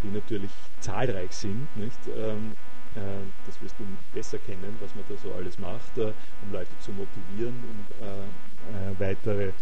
die 0.02 0.08
natürlich 0.08 0.50
zahlreich 0.80 1.32
sind. 1.32 1.68
Nicht? 1.76 1.98
Ähm, 2.16 2.52
äh, 2.96 3.00
das 3.46 3.60
wirst 3.60 3.74
du 3.78 3.84
besser 4.12 4.38
kennen, 4.38 4.76
was 4.80 4.94
man 4.94 5.04
da 5.08 5.14
so 5.16 5.32
alles 5.34 5.58
macht, 5.58 5.98
äh, 5.98 6.12
um 6.42 6.52
Leute 6.52 6.70
zu 6.80 6.92
motivieren 6.92 7.54
und 7.54 8.06
äh, 8.06 8.90
äh, 8.90 8.98
weitere 8.98 9.52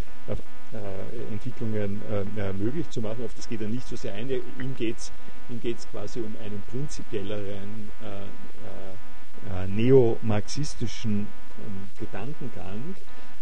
Entwicklungen 1.31 2.01
möglich 2.59 2.89
zu 2.91 3.01
machen. 3.01 3.25
Auf 3.25 3.35
das 3.35 3.49
geht 3.49 3.61
er 3.61 3.69
nicht 3.69 3.87
so 3.87 3.95
sehr 3.95 4.15
ein. 4.15 4.29
Ihm 4.29 4.75
geht 4.75 4.97
es 4.97 5.13
ihm 5.49 5.61
geht's 5.61 5.87
quasi 5.89 6.21
um 6.21 6.35
einen 6.43 6.63
prinzipielleren 6.69 7.91
neomarxistischen 9.69 11.29
Gedankengang, 11.99 12.97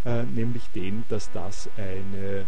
äh, 0.05 0.23
nämlich 0.23 0.67
den, 0.75 1.03
dass 1.09 1.31
das 1.31 1.69
eine 1.77 2.45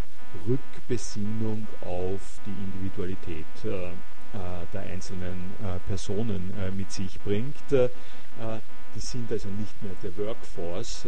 Rückbesinnung 0.47 1.67
auf 1.81 2.39
die 2.45 2.51
Individualität 2.51 3.45
äh, 3.63 3.87
äh, 3.87 3.91
der 4.73 4.81
einzelnen 4.81 5.53
Personen 5.87 6.53
mit 6.75 6.91
sich 6.91 7.19
bringt. 7.21 7.71
die 7.71 8.99
sind 8.99 9.31
also 9.31 9.47
nicht 9.49 9.81
mehr 9.81 9.93
der 10.03 10.17
Workforce, 10.17 11.03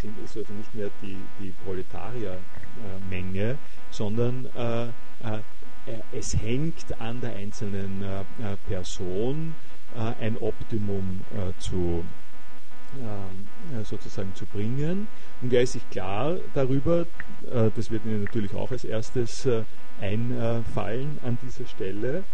sind 0.00 0.18
also 0.20 0.40
nicht 0.40 0.74
mehr 0.74 0.90
die, 1.00 1.16
die 1.38 1.52
Proletariermenge, 1.64 3.58
sondern 3.90 4.48
es 6.12 6.36
hängt 6.36 7.00
an 7.00 7.20
der 7.20 7.36
einzelnen 7.36 8.04
Person, 8.66 9.54
ein 10.20 10.36
Optimum 10.38 11.20
zu 11.58 12.04
sozusagen 13.84 14.34
zu 14.34 14.46
bringen. 14.46 15.08
Und 15.40 15.52
er 15.52 15.62
ist 15.62 15.72
sich 15.72 15.88
klar 15.90 16.36
darüber, 16.54 17.06
das 17.42 17.90
wird 17.90 18.04
Ihnen 18.04 18.24
natürlich 18.24 18.54
auch 18.54 18.70
als 18.70 18.84
erstes 18.84 19.48
einfallen 20.00 21.18
an 21.22 21.38
dieser 21.42 21.66
Stelle, 21.66 22.24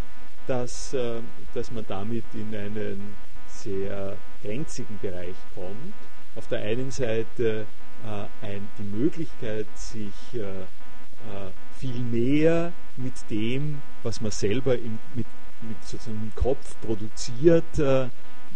dass, 0.47 0.95
äh, 0.95 1.21
dass 1.55 1.71
man 1.71 1.85
damit 1.87 2.25
in 2.35 2.55
einen 2.55 3.15
sehr 3.47 4.17
grenzigen 4.43 4.99
Bereich 5.01 5.37
kommt. 5.55 5.95
Auf 6.37 6.49
der 6.49 6.63
einen 6.63 6.91
Seite 6.91 7.67
äh, 8.05 8.61
die 8.79 8.83
Möglichkeit, 8.83 9.67
sich 9.77 10.15
äh, 10.35 10.63
äh, 10.63 11.51
viel 11.79 12.01
näher 12.01 12.73
mit 12.97 13.15
dem, 13.31 13.83
was 14.03 14.21
man 14.21 14.31
selber 14.31 14.77
im, 14.77 14.99
mit, 15.15 15.27
mit 15.63 15.85
sozusagen 15.85 16.21
im 16.23 16.35
Kopf 16.35 16.77
produziert, 16.81 17.79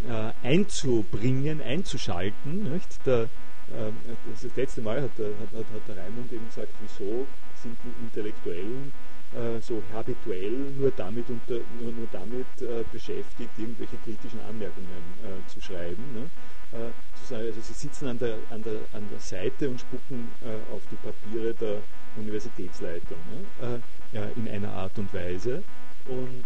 äh, 0.09 0.28
äh, 0.28 0.32
einzubringen, 0.43 1.60
einzuschalten. 1.60 2.72
Nicht? 2.72 3.06
Der, 3.06 3.28
das 3.68 4.56
letzte 4.56 4.82
Mal 4.82 5.01
hat, 5.01 5.10
hat, 5.18 5.55
hat 5.55 5.89
der 5.89 5.97
Raimund 5.97 6.31
eben 6.32 6.47
gesagt, 6.47 6.72
wieso 6.81 7.26
sind 7.62 7.78
die 7.82 8.05
Intellektuellen 8.05 8.93
äh, 9.35 9.60
so 9.60 9.82
habituell 9.93 10.52
nur 10.78 10.93
damit, 10.93 11.28
unter, 11.28 11.55
nur, 11.81 11.90
nur 11.93 12.06
damit 12.12 12.47
äh, 12.60 12.85
beschäftigt, 12.93 13.51
irgendwelche 13.59 13.97
kritischen 14.05 14.39
Anmerkungen 14.48 15.02
äh, 15.24 15.51
zu 15.51 15.60
schreiben. 15.60 16.05
Ne? 16.14 16.31
Sagen, 17.28 17.47
also 17.47 17.60
sie 17.60 17.72
sitzen 17.72 18.09
an 18.09 18.18
der, 18.18 18.36
an 18.51 18.62
der, 18.62 18.81
an 18.93 19.09
der 19.10 19.20
Seite 19.20 19.70
und 19.70 19.81
spucken 19.81 20.28
auf 20.72 20.82
die 20.90 20.97
Papiere 20.97 21.55
der 21.55 21.76
Universitätsleitung 22.16 23.16
ne? 23.62 23.81
in 24.35 24.48
einer 24.48 24.72
Art 24.72 24.98
und 24.98 25.14
Weise. 25.14 25.62
Und 26.06 26.44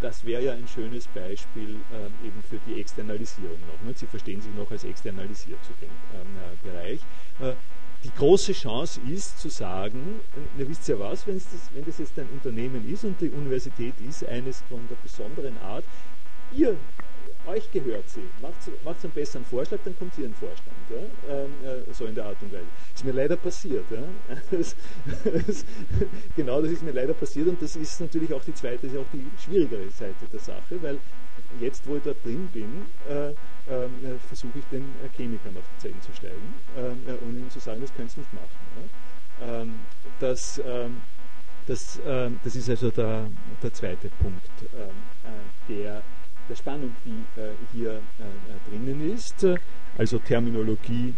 das 0.00 0.24
wäre 0.24 0.42
ja 0.42 0.52
ein 0.52 0.66
schönes 0.68 1.06
Beispiel 1.08 1.76
äh, 1.92 2.26
eben 2.26 2.42
für 2.48 2.58
die 2.66 2.80
Externalisierung 2.80 3.58
noch. 3.66 3.80
Ne? 3.86 3.94
Sie 3.94 4.06
verstehen 4.06 4.40
sich 4.40 4.54
noch 4.54 4.70
als 4.70 4.84
externalisiert 4.84 5.58
zu 5.64 5.72
dem 5.80 5.90
ähm, 6.14 6.58
Bereich. 6.62 7.00
Äh, 7.40 7.54
die 8.02 8.10
große 8.16 8.52
Chance 8.54 8.98
ist 9.10 9.38
zu 9.38 9.50
sagen, 9.50 10.20
ihr 10.58 10.68
wisst 10.68 10.88
ja 10.88 10.98
was, 10.98 11.26
das, 11.26 11.44
wenn 11.74 11.84
das 11.84 11.98
jetzt 11.98 12.18
ein 12.18 12.28
Unternehmen 12.30 12.90
ist 12.90 13.04
und 13.04 13.20
die 13.20 13.28
Universität 13.28 13.94
ist 14.00 14.26
eines 14.26 14.62
von 14.70 14.86
der 14.88 14.96
besonderen 14.96 15.58
Art, 15.58 15.84
ihr, 16.52 16.76
euch 17.46 17.70
gehört 17.70 18.08
sie, 18.08 18.28
macht 18.40 19.04
einen 19.04 19.12
besseren 19.12 19.44
Vorschlag, 19.44 19.78
dann 19.84 19.96
kommt 19.98 20.16
ihr 20.18 20.26
in 20.26 20.32
den 20.32 20.36
Vorstand. 20.36 20.76
Ja? 20.90 21.34
Ähm, 21.34 21.52
äh, 21.64 21.92
so 21.92 22.06
in 22.06 22.14
der 22.14 22.26
Art 22.26 22.36
und 22.42 22.52
Weise. 22.52 22.66
Ist 22.94 23.04
mir 23.04 23.12
leider 23.12 23.36
passiert. 23.36 23.84
Ja? 23.90 24.02
Genau 26.36 26.62
das 26.62 26.70
ist 26.72 26.82
mir 26.82 26.92
leider 26.92 27.12
passiert 27.14 27.48
und 27.48 27.60
das 27.60 27.76
ist 27.76 28.00
natürlich 28.00 28.32
auch 28.32 28.42
die 28.44 28.54
zweite, 28.54 28.86
ist 28.86 28.96
auch 28.96 29.06
die 29.12 29.26
schwierigere 29.42 29.90
Seite 29.90 30.26
der 30.32 30.40
Sache, 30.40 30.82
weil 30.82 30.98
jetzt, 31.58 31.86
wo 31.86 31.96
ich 31.96 32.02
da 32.02 32.12
drin 32.22 32.48
bin, 32.52 32.86
äh, 33.08 33.30
äh, 33.30 34.18
versuche 34.26 34.58
ich 34.58 34.64
den 34.66 34.82
äh, 34.82 35.08
Chemikern 35.16 35.56
auf 35.56 35.64
die 35.74 35.82
Zellen 35.82 36.00
zu 36.00 36.12
steigen 36.14 36.54
ähm, 36.76 36.98
äh, 37.06 37.12
und 37.24 37.36
ihnen 37.36 37.50
zu 37.50 37.60
sagen, 37.60 37.80
das 37.80 37.92
können 37.94 38.08
sie 38.08 38.20
nicht 38.20 38.32
machen. 38.32 38.48
Ja? 39.40 39.60
Ähm, 39.60 39.80
das, 40.18 40.60
ähm, 40.64 41.02
das, 41.66 42.00
ähm, 42.04 42.40
das 42.44 42.56
ist 42.56 42.68
also 42.68 42.90
der, 42.90 43.28
der 43.62 43.72
zweite 43.72 44.08
Punkt 44.20 44.48
ähm, 44.74 44.90
äh, 45.24 45.72
der, 45.72 46.02
der 46.50 46.56
Spannung, 46.56 46.94
die 47.04 47.40
äh, 47.40 47.52
hier 47.72 48.02
drinnen 48.68 49.14
ist. 49.14 49.46
Also 49.96 50.18
Terminologie 50.18 51.14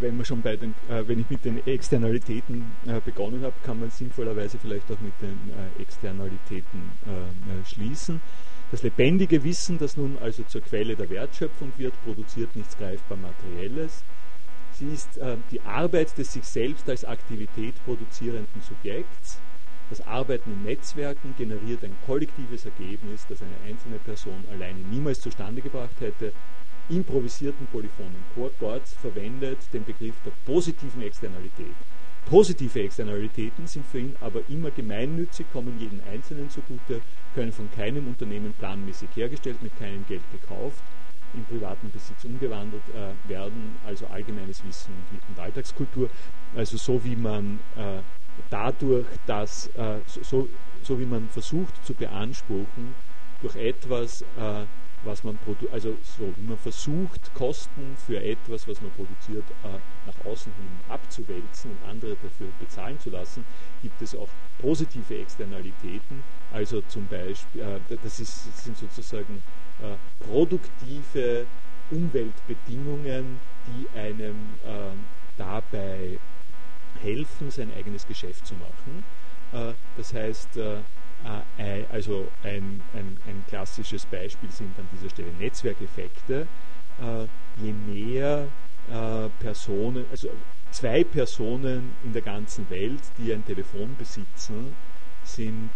wenn, 0.00 0.16
man 0.16 0.24
schon 0.24 0.42
bei 0.42 0.56
den, 0.56 0.74
äh, 0.88 1.06
wenn 1.06 1.20
ich 1.20 1.30
mit 1.30 1.44
den 1.44 1.66
Externalitäten 1.66 2.72
äh, 2.86 3.00
begonnen 3.04 3.42
habe, 3.42 3.54
kann 3.62 3.80
man 3.80 3.90
sinnvollerweise 3.90 4.58
vielleicht 4.58 4.90
auch 4.90 5.00
mit 5.00 5.14
den 5.20 5.38
äh, 5.50 5.82
Externalitäten 5.82 6.90
äh, 7.06 7.10
äh, 7.10 7.64
schließen. 7.64 8.20
Das 8.70 8.82
lebendige 8.82 9.44
Wissen, 9.44 9.78
das 9.78 9.96
nun 9.96 10.18
also 10.20 10.42
zur 10.44 10.60
Quelle 10.60 10.96
der 10.96 11.08
Wertschöpfung 11.08 11.72
wird, 11.76 11.94
produziert 12.04 12.54
nichts 12.56 12.76
greifbar 12.76 13.16
Materielles. 13.16 14.02
Sie 14.78 14.92
ist 14.92 15.16
äh, 15.18 15.36
die 15.50 15.60
Arbeit 15.62 16.16
des 16.18 16.32
sich 16.32 16.44
selbst 16.44 16.88
als 16.88 17.04
Aktivität 17.04 17.74
produzierenden 17.84 18.62
Subjekts. 18.62 19.38
Das 19.88 20.00
Arbeiten 20.06 20.52
in 20.52 20.64
Netzwerken 20.64 21.34
generiert 21.38 21.84
ein 21.84 21.96
kollektives 22.04 22.64
Ergebnis, 22.64 23.24
das 23.28 23.40
eine 23.40 23.56
einzelne 23.70 23.98
Person 23.98 24.44
alleine 24.50 24.80
niemals 24.80 25.20
zustande 25.20 25.62
gebracht 25.62 25.94
hätte 26.00 26.32
improvisierten 26.88 27.66
polyphonen 27.66 28.24
Chords 28.34 28.94
verwendet 28.94 29.58
den 29.72 29.84
Begriff 29.84 30.14
der 30.24 30.32
positiven 30.44 31.02
Externalität. 31.02 31.74
Positive 32.26 32.80
Externalitäten 32.80 33.66
sind 33.66 33.86
für 33.86 34.00
ihn 34.00 34.16
aber 34.20 34.40
immer 34.48 34.70
gemeinnützig, 34.70 35.46
kommen 35.52 35.78
jedem 35.78 36.00
Einzelnen 36.12 36.50
zugute, 36.50 37.00
können 37.34 37.52
von 37.52 37.70
keinem 37.70 38.06
Unternehmen 38.08 38.52
planmäßig 38.58 39.08
hergestellt, 39.14 39.62
mit 39.62 39.76
keinem 39.78 40.04
Geld 40.08 40.22
gekauft, 40.32 40.82
in 41.34 41.44
privaten 41.44 41.90
Besitz 41.90 42.24
umgewandelt 42.24 42.82
äh, 42.94 43.28
werden, 43.28 43.76
also 43.84 44.06
allgemeines 44.06 44.64
Wissen 44.64 44.92
und, 45.10 45.38
Alltagskultur. 45.38 46.08
Also 46.54 46.76
so 46.76 47.02
wie 47.04 47.16
man 47.16 47.60
äh, 47.76 48.00
dadurch, 48.50 49.06
dass, 49.26 49.68
äh, 49.74 50.00
so, 50.06 50.48
so, 50.82 50.98
wie 50.98 51.06
man 51.06 51.28
versucht 51.28 51.84
zu 51.84 51.94
beanspruchen, 51.94 52.94
durch 53.42 53.56
etwas 53.56 54.22
äh, 54.22 54.64
was 55.06 55.22
man 55.24 55.38
also 55.72 55.96
so 56.02 56.32
wie 56.36 56.46
man 56.46 56.58
versucht, 56.58 57.32
Kosten 57.34 57.96
für 58.06 58.22
etwas, 58.22 58.66
was 58.68 58.80
man 58.80 58.90
produziert, 58.90 59.44
äh, 59.62 59.78
nach 60.06 60.24
außen 60.24 60.52
hin 60.52 60.68
abzuwälzen 60.88 61.70
und 61.70 61.88
andere 61.88 62.16
dafür 62.22 62.48
bezahlen 62.58 62.98
zu 62.98 63.10
lassen, 63.10 63.44
gibt 63.82 64.02
es 64.02 64.14
auch 64.14 64.28
positive 64.58 65.18
Externalitäten. 65.18 66.22
Also 66.52 66.80
zum 66.82 67.06
Beispiel, 67.06 67.60
äh, 67.60 67.80
das, 68.02 68.20
ist, 68.20 68.48
das, 68.48 68.64
sind 68.64 68.76
sozusagen 68.76 69.42
produktive 70.20 71.46
Umweltbedingungen, 71.90 73.40
die 73.66 73.98
einem 73.98 74.36
äh, 74.64 74.94
dabei 75.36 76.18
helfen, 77.00 77.50
sein 77.50 77.72
eigenes 77.76 78.06
Geschäft 78.06 78.46
zu 78.46 78.54
machen. 78.54 79.04
Äh, 79.52 79.74
das 79.96 80.12
heißt, 80.12 80.56
äh, 80.56 80.78
äh, 81.58 81.84
also 81.90 82.28
ein, 82.42 82.80
ein, 82.94 83.18
ein, 83.26 83.44
klassisches 83.48 84.06
Beispiel 84.06 84.50
sind 84.50 84.78
an 84.78 84.88
dieser 84.92 85.10
Stelle 85.10 85.32
Netzwerkeffekte. 85.38 86.46
Äh, 87.00 87.62
je 87.62 87.72
mehr 87.72 88.48
äh, 88.90 89.28
Personen, 89.40 90.04
also 90.10 90.30
zwei 90.70 91.04
Personen 91.04 91.92
in 92.04 92.12
der 92.12 92.22
ganzen 92.22 92.68
Welt, 92.70 93.02
die 93.18 93.32
ein 93.32 93.44
Telefon 93.44 93.96
besitzen, 93.96 94.74
sind 95.24 95.70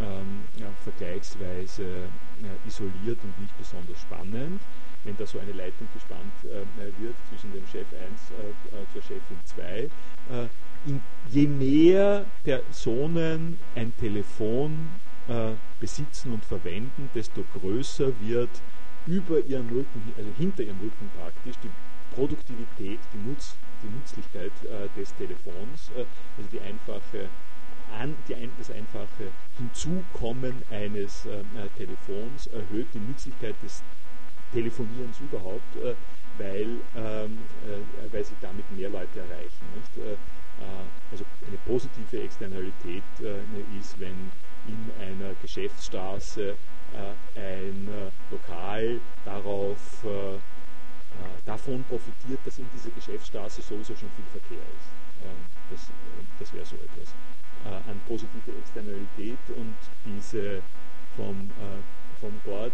ähm, 0.00 0.44
ja, 0.56 0.66
vergleichsweise 0.82 1.84
äh, 1.84 2.68
isoliert 2.68 3.18
und 3.22 3.38
nicht 3.40 3.56
besonders 3.58 4.00
spannend. 4.00 4.60
Wenn 5.04 5.16
da 5.16 5.26
so 5.26 5.38
eine 5.38 5.52
Leitung 5.52 5.86
gespannt 5.92 6.32
äh, 6.44 7.02
wird 7.02 7.14
zwischen 7.28 7.52
dem 7.52 7.66
Chef 7.66 7.86
1 7.92 8.30
äh, 8.30 8.92
zur 8.92 9.02
Chefin 9.02 9.38
2, 9.44 9.90
in, 10.86 11.02
je 11.30 11.46
mehr 11.46 12.24
Personen 12.42 13.58
ein 13.74 13.92
Telefon 13.98 14.88
äh, 15.28 15.52
besitzen 15.80 16.32
und 16.32 16.44
verwenden, 16.44 17.08
desto 17.14 17.44
größer 17.58 18.12
wird 18.20 18.50
über 19.06 19.40
ihren 19.40 19.68
Rücken, 19.68 20.12
also 20.16 20.30
hinter 20.36 20.62
ihrem 20.62 20.80
Rücken 20.80 21.10
praktisch, 21.18 21.56
die 21.62 21.70
Produktivität, 22.14 23.00
die, 23.12 23.28
Nutz, 23.28 23.56
die 23.82 23.88
Nützlichkeit 23.88 24.52
äh, 24.64 24.88
des 24.98 25.14
Telefons, 25.16 25.90
äh, 25.96 26.04
also 26.36 26.50
die 26.52 26.60
einfache, 26.60 27.28
an, 27.92 28.16
die 28.28 28.34
das 28.58 28.70
einfache 28.70 29.30
Hinzukommen 29.58 30.62
eines 30.70 31.26
äh, 31.26 31.42
Telefons 31.76 32.46
erhöht 32.48 32.88
die 32.92 32.98
Nützlichkeit 32.98 33.54
des 33.62 33.82
Telefonierens 34.52 35.18
überhaupt, 35.20 35.76
äh, 35.76 35.94
weil, 36.38 36.80
ähm, 36.96 37.38
äh, 37.66 38.12
weil 38.12 38.24
sie 38.24 38.34
damit 38.40 38.70
mehr 38.70 38.88
Leute 38.90 39.20
erreichen. 39.20 39.66
Nicht? 39.74 40.06
Äh, 40.06 40.16
also 41.10 41.24
eine 41.46 41.58
positive 41.66 42.22
Externalität 42.22 43.02
äh, 43.20 43.78
ist, 43.78 43.98
wenn 44.00 44.30
in 44.66 44.90
einer 45.00 45.34
Geschäftsstraße 45.42 46.50
äh, 46.50 47.40
ein 47.40 47.88
Lokal 48.30 49.00
darauf 49.24 50.04
davon 51.44 51.84
profitiert, 51.84 52.40
dass 52.44 52.58
in 52.58 52.66
dieser 52.74 52.90
Geschäftsstraße 52.90 53.62
sowieso 53.62 53.94
schon 53.94 54.10
viel 54.16 54.24
Verkehr 54.32 54.58
ist. 54.58 54.90
Ähm, 55.22 55.44
das, 55.70 55.86
das 56.40 56.52
wäre 56.52 56.64
so 56.64 56.76
etwas 56.76 57.14
an 57.64 58.00
positive 58.06 58.50
Externalität 58.58 59.38
und 59.56 59.76
diese 60.04 60.62
vom, 61.16 61.50
vom 62.20 62.32
Gord 62.44 62.72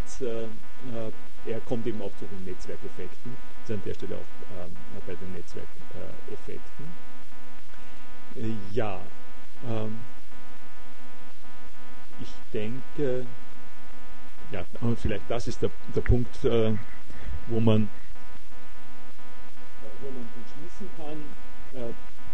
er 1.47 1.61
kommt 1.61 1.86
eben 1.86 2.01
auch 2.02 2.15
zu 2.19 2.27
den 2.27 2.44
Netzwerkeffekten, 2.44 3.36
ist 3.62 3.70
an 3.70 3.82
der 3.85 3.94
Stelle 3.94 4.16
auch 4.16 4.65
ähm, 4.65 4.77
bei 5.07 5.15
den 5.15 5.32
Netzwerkeffekten. 5.32 6.85
Äh, 8.36 8.55
ja, 8.73 9.01
ähm, 9.66 10.01
ich 12.20 12.32
denke, 12.52 13.27
ja, 14.51 14.65
vielleicht 14.97 15.31
das 15.31 15.48
ist 15.48 15.62
der, 15.62 15.70
der 15.94 16.02
Punkt, 16.02 16.44
äh, 16.44 16.74
wo, 17.47 17.61
man, 17.61 17.89
wo 20.01 20.11
man 20.11 20.28
gut 20.35 20.44
schließen 20.52 20.90
kann. 20.97 21.90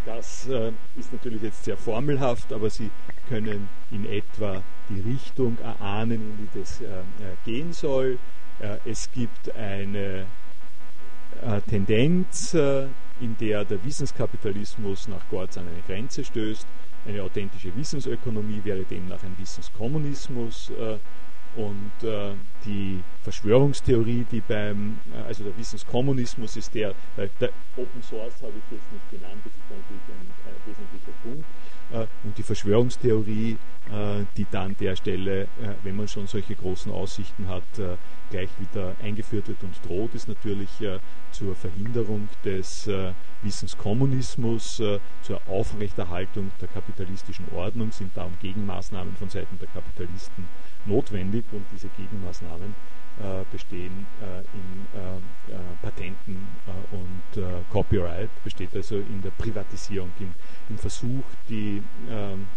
Äh, 0.07 0.15
das 0.15 0.47
äh, 0.47 0.71
ist 0.95 1.11
natürlich 1.11 1.41
jetzt 1.41 1.63
sehr 1.63 1.77
formelhaft, 1.77 2.51
aber 2.53 2.69
Sie 2.69 2.89
können 3.29 3.69
in 3.91 4.05
etwa 4.05 4.63
die 4.89 5.01
Richtung 5.01 5.57
erahnen, 5.59 6.21
in 6.21 6.37
die 6.37 6.59
das 6.59 6.81
äh, 6.81 6.85
äh, 6.85 7.01
gehen 7.45 7.73
soll. 7.73 8.17
es 8.85 9.11
gibt 9.11 9.55
eine 9.55 10.25
Tendenz, 11.69 12.55
in 12.55 13.37
der 13.39 13.63
der 13.65 13.85
Wissenskapitalismus 13.85 15.07
nach 15.07 15.29
Gorz 15.29 15.59
an 15.59 15.67
eine 15.67 15.83
Grenze 15.83 16.23
stößt. 16.23 16.65
Eine 17.05 17.21
authentische 17.21 17.75
Wissensökonomie 17.75 18.61
wäre 18.63 18.83
demnach 18.83 19.21
ein 19.21 19.37
Wissenskommunismus 19.37 20.71
und 21.57 22.07
äh, 22.07 22.33
die 22.65 23.03
Verschwörungstheorie, 23.23 24.25
die 24.31 24.41
beim, 24.41 24.99
äh, 25.13 25.27
also 25.27 25.43
der 25.43 25.57
Wissenskommunismus 25.57 26.55
ist 26.55 26.73
der, 26.75 26.93
der, 27.17 27.29
der 27.41 27.49
Open 27.75 28.01
Source 28.03 28.35
habe 28.41 28.53
ich 28.57 28.77
jetzt 28.77 28.91
nicht 28.91 29.09
genannt, 29.09 29.41
das 29.43 29.53
ist 29.53 29.69
natürlich 29.69 30.03
ein 30.07 30.31
äh, 30.45 30.69
wesentlicher 30.69 31.17
Punkt. 31.23 31.45
Äh, 31.91 32.27
und 32.27 32.37
die 32.37 32.43
Verschwörungstheorie, 32.43 33.57
äh, 33.91 34.25
die 34.35 34.45
dann 34.49 34.75
der 34.77 34.95
Stelle, 34.95 35.43
äh, 35.43 35.47
wenn 35.83 35.95
man 35.95 36.07
schon 36.07 36.27
solche 36.27 36.55
großen 36.55 36.91
Aussichten 36.91 37.47
hat, 37.47 37.63
gleich 38.29 38.49
wieder 38.59 38.95
eingeführt 39.01 39.47
wird 39.47 39.63
und 39.63 39.73
droht, 39.85 40.13
ist 40.13 40.27
natürlich 40.27 40.69
zur 41.31 41.55
Verhinderung 41.55 42.27
des 42.43 42.89
Wissenskommunismus, 43.41 44.81
zur 45.21 45.47
Aufrechterhaltung 45.47 46.51
der 46.59 46.67
kapitalistischen 46.67 47.45
Ordnung 47.53 47.91
sind 47.91 48.15
darum 48.17 48.33
Gegenmaßnahmen 48.41 49.15
von 49.15 49.29
Seiten 49.29 49.57
der 49.59 49.69
Kapitalisten 49.69 50.45
notwendig 50.85 51.45
und 51.51 51.65
diese 51.71 51.87
Gegenmaßnahmen 51.89 52.75
äh, 53.19 53.45
bestehen 53.51 54.05
äh, 54.21 54.41
in 54.53 54.85
äh, 54.93 55.57
Patenten 55.81 56.47
und 56.91 57.43
Copyright, 57.71 58.29
besteht 58.43 58.75
also 58.75 58.97
in 58.97 59.21
der 59.23 59.31
Privatisierung, 59.31 60.11
im, 60.19 60.33
im 60.69 60.77
Versuch, 60.77 61.23
die 61.49 61.81
ähm, 62.09 62.47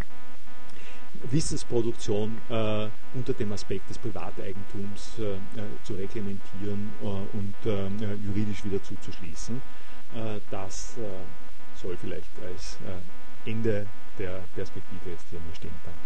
Wissensproduktion 1.24 2.38
äh, 2.48 2.88
unter 3.14 3.32
dem 3.32 3.52
Aspekt 3.52 3.88
des 3.90 3.98
Privateigentums 3.98 5.18
äh, 5.18 5.36
zu 5.84 5.94
reglementieren 5.94 6.92
äh, 7.02 7.36
und 7.36 7.54
juridisch 8.24 8.64
wieder 8.64 8.82
zuzuschließen. 8.82 9.60
das 10.50 10.96
soll 11.74 11.96
vielleicht 11.96 12.30
als 12.42 12.78
Ende 13.44 13.86
der 14.18 14.42
Perspektive 14.54 15.10
jetzt 15.10 15.26
hier 15.30 15.40
mal 15.40 15.54
stehen. 15.54 15.74
Danke. 15.84 16.00